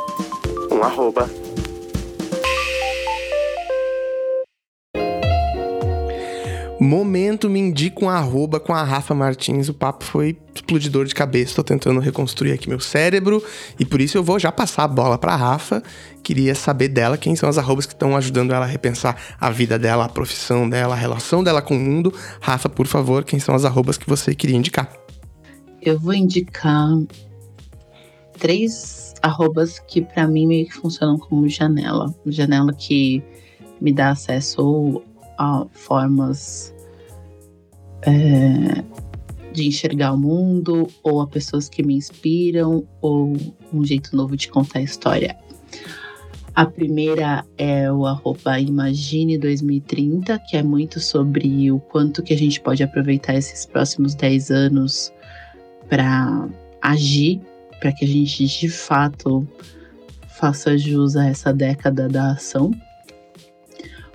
um 0.71 0.83
arroba 0.83 1.27
Momento 6.83 7.49
me 7.49 7.61
indica 7.61 8.03
um 8.03 8.09
arroba 8.09 8.59
com 8.59 8.73
a 8.73 8.83
Rafa 8.83 9.15
Martins. 9.15 9.69
O 9.69 9.73
papo 9.73 10.03
foi 10.03 10.37
explodidor 10.53 11.05
de 11.05 11.15
cabeça. 11.15 11.55
Tô 11.55 11.63
tentando 11.63 12.01
reconstruir 12.01 12.51
aqui 12.51 12.67
meu 12.67 12.81
cérebro 12.81 13.41
e 13.79 13.85
por 13.85 14.01
isso 14.01 14.17
eu 14.17 14.23
vou 14.23 14.37
já 14.37 14.51
passar 14.51 14.83
a 14.83 14.87
bola 14.89 15.17
pra 15.17 15.33
Rafa. 15.33 15.81
Queria 16.21 16.53
saber 16.53 16.89
dela 16.89 17.17
quem 17.17 17.37
são 17.37 17.47
as 17.47 17.57
arrobas 17.57 17.85
que 17.85 17.93
estão 17.93 18.17
ajudando 18.17 18.53
ela 18.53 18.65
a 18.65 18.67
repensar 18.67 19.17
a 19.39 19.49
vida 19.49 19.79
dela, 19.79 20.03
a 20.03 20.09
profissão 20.09 20.69
dela, 20.69 20.93
a 20.93 20.97
relação 20.97 21.41
dela 21.41 21.61
com 21.61 21.73
o 21.73 21.79
mundo. 21.79 22.13
Rafa, 22.41 22.67
por 22.67 22.85
favor, 22.85 23.23
quem 23.23 23.39
são 23.39 23.55
as 23.55 23.63
arrobas 23.63 23.97
que 23.97 24.09
você 24.09 24.35
queria 24.35 24.57
indicar? 24.57 24.91
Eu 25.81 25.97
vou 25.97 26.13
indicar 26.13 26.89
três 28.37 29.13
arrobas 29.21 29.79
que 29.79 30.01
para 30.01 30.27
mim 30.27 30.45
meio 30.45 30.65
que 30.65 30.73
funcionam 30.73 31.17
como 31.17 31.47
janela. 31.47 32.13
Janela 32.25 32.73
que 32.73 33.23
me 33.79 33.93
dá 33.93 34.09
acesso 34.09 35.01
a 35.37 35.65
formas 35.71 36.73
é, 38.01 38.83
de 39.53 39.67
enxergar 39.67 40.13
o 40.13 40.17
mundo, 40.17 40.87
ou 41.03 41.21
a 41.21 41.27
pessoas 41.27 41.69
que 41.69 41.83
me 41.83 41.95
inspiram, 41.95 42.85
ou 43.01 43.33
um 43.71 43.85
jeito 43.85 44.15
novo 44.15 44.35
de 44.35 44.49
contar 44.49 44.79
a 44.79 44.83
história. 44.83 45.37
A 46.55 46.67
primeira 46.67 47.43
é 47.57 47.91
o 47.91 48.05
arroba 48.05 48.59
Imagine 48.59 49.39
2030, 49.39 50.37
que 50.47 50.55
é 50.55 50.61
muito 50.61 50.99
sobre 50.99 51.71
o 51.71 51.79
quanto 51.79 52.21
que 52.21 52.31
a 52.31 52.37
gente 52.37 52.61
pode 52.61 52.83
aproveitar 52.83 53.33
esses 53.33 53.65
próximos 53.65 54.13
10 54.13 54.51
anos 54.51 55.11
para 55.89 56.47
agir, 56.79 57.41
para 57.79 57.91
que 57.91 58.05
a 58.05 58.07
gente 58.07 58.45
de 58.45 58.69
fato 58.69 59.47
faça 60.37 60.77
jus 60.77 61.15
a 61.15 61.27
essa 61.27 61.51
década 61.51 62.07
da 62.07 62.33
ação. 62.33 62.71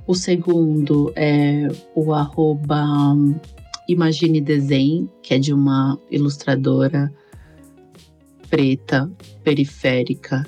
O 0.09 0.15
segundo 0.15 1.13
é 1.15 1.69
o 1.95 2.15
arroba 2.15 3.15
Imagine 3.87 4.41
Desenho, 4.41 5.07
que 5.23 5.35
é 5.35 5.39
de 5.39 5.53
uma 5.53 6.01
ilustradora 6.11 7.13
preta, 8.49 9.13
periférica 9.45 10.47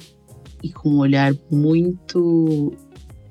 e 0.62 0.72
com 0.72 0.88
um 0.88 0.98
olhar 1.00 1.34
muito 1.50 2.72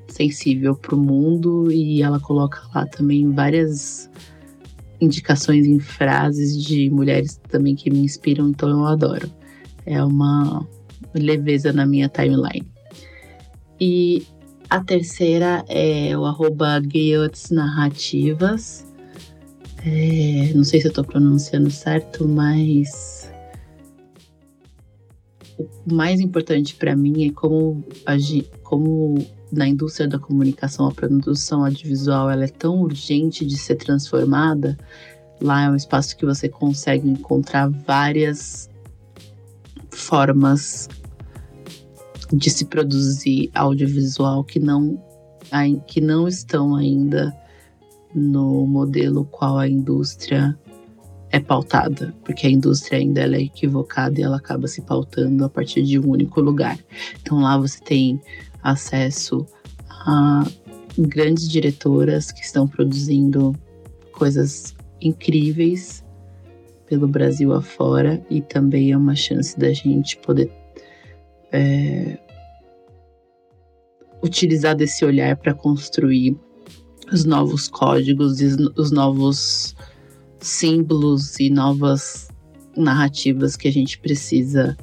sensível 0.07 0.75
para 0.75 0.93
o 0.93 0.99
mundo 0.99 1.71
e 1.71 2.03
ela 2.03 2.19
coloca 2.19 2.61
lá 2.75 2.85
também 2.85 3.31
várias 3.31 4.07
indicações 5.01 5.65
em 5.65 5.79
frases 5.79 6.63
de 6.63 6.91
mulheres 6.91 7.41
também 7.49 7.73
que 7.73 7.89
me 7.89 8.01
inspiram, 8.01 8.49
então 8.49 8.69
eu 8.69 8.85
adoro. 8.85 9.31
É 9.83 10.03
uma 10.03 10.63
leveza 11.11 11.73
na 11.73 11.87
minha 11.87 12.07
timeline. 12.07 12.71
E 13.81 14.27
a 14.69 14.83
terceira 14.83 15.65
é 15.67 16.15
o 16.17 16.25
arroba 16.25 16.81
Narrativas, 17.51 18.85
é, 19.85 20.51
não 20.53 20.63
sei 20.63 20.81
se 20.81 20.87
eu 20.87 20.89
estou 20.89 21.03
pronunciando 21.03 21.71
certo, 21.71 22.27
mas 22.27 23.31
o 25.57 25.93
mais 25.93 26.19
importante 26.19 26.75
para 26.75 26.95
mim 26.95 27.27
é 27.27 27.31
como, 27.31 27.83
como 28.63 29.25
na 29.51 29.67
indústria 29.67 30.07
da 30.07 30.19
comunicação 30.19 30.87
a 30.87 30.91
produção 30.91 31.65
audiovisual 31.65 32.29
ela 32.29 32.43
é 32.43 32.49
tão 32.49 32.81
urgente 32.81 33.45
de 33.45 33.57
ser 33.57 33.75
transformada. 33.75 34.77
Lá 35.41 35.63
é 35.63 35.69
um 35.69 35.75
espaço 35.75 36.15
que 36.17 36.25
você 36.25 36.49
consegue 36.49 37.09
encontrar 37.09 37.69
várias 37.69 38.69
formas 39.89 40.87
de 42.31 42.49
se 42.49 42.65
produzir 42.65 43.49
audiovisual 43.53 44.43
que 44.43 44.59
não, 44.59 45.01
que 45.87 45.99
não 45.99 46.27
estão 46.27 46.75
ainda 46.75 47.35
no 48.13 48.65
modelo 48.65 49.25
qual 49.25 49.57
a 49.57 49.67
indústria 49.67 50.57
é 51.31 51.39
pautada, 51.39 52.13
porque 52.23 52.47
a 52.47 52.49
indústria 52.49 52.99
ainda 52.99 53.21
é 53.21 53.41
equivocada 53.41 54.19
e 54.19 54.23
ela 54.23 54.37
acaba 54.37 54.67
se 54.67 54.81
pautando 54.81 55.45
a 55.45 55.49
partir 55.49 55.83
de 55.83 55.99
um 55.99 56.09
único 56.09 56.41
lugar. 56.41 56.77
Então 57.21 57.41
lá 57.41 57.57
você 57.57 57.79
tem 57.83 58.19
acesso 58.63 59.45
a 59.89 60.43
grandes 60.97 61.47
diretoras 61.47 62.31
que 62.31 62.41
estão 62.41 62.67
produzindo 62.67 63.55
coisas 64.11 64.75
incríveis 65.01 66.03
pelo 66.87 67.07
Brasil 67.07 67.53
afora 67.53 68.25
e 68.29 68.41
também 68.41 68.91
é 68.91 68.97
uma 68.97 69.15
chance 69.15 69.57
da 69.57 69.71
gente 69.71 70.17
poder 70.17 70.51
é, 71.51 72.17
utilizar 74.23 74.75
desse 74.75 75.05
olhar 75.05 75.35
para 75.37 75.53
construir 75.53 76.35
os 77.11 77.25
novos 77.25 77.67
códigos, 77.67 78.39
os 78.77 78.91
novos 78.91 79.75
símbolos 80.39 81.39
e 81.39 81.49
novas 81.49 82.29
narrativas 82.75 83.55
que 83.55 83.67
a 83.67 83.71
gente 83.71 83.99
precisa 83.99 84.77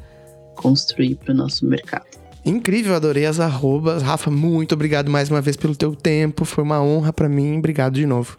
construir 0.57 1.17
para 1.17 1.33
o 1.33 1.37
nosso 1.37 1.67
mercado. 1.67 2.07
Incrível, 2.45 2.95
adorei 2.95 3.27
as 3.27 3.41
arrobas. 3.41 4.03
Rafa, 4.03 4.31
muito 4.31 4.73
obrigado 4.73 5.11
mais 5.11 5.29
uma 5.31 5.41
vez 5.41 5.57
pelo 5.57 5.75
teu 5.75 5.95
tempo. 5.95 6.45
Foi 6.45 6.63
uma 6.63 6.81
honra 6.81 7.13
para 7.13 7.29
mim. 7.29 7.59
Obrigado 7.59 7.95
de 7.95 8.07
novo. 8.07 8.39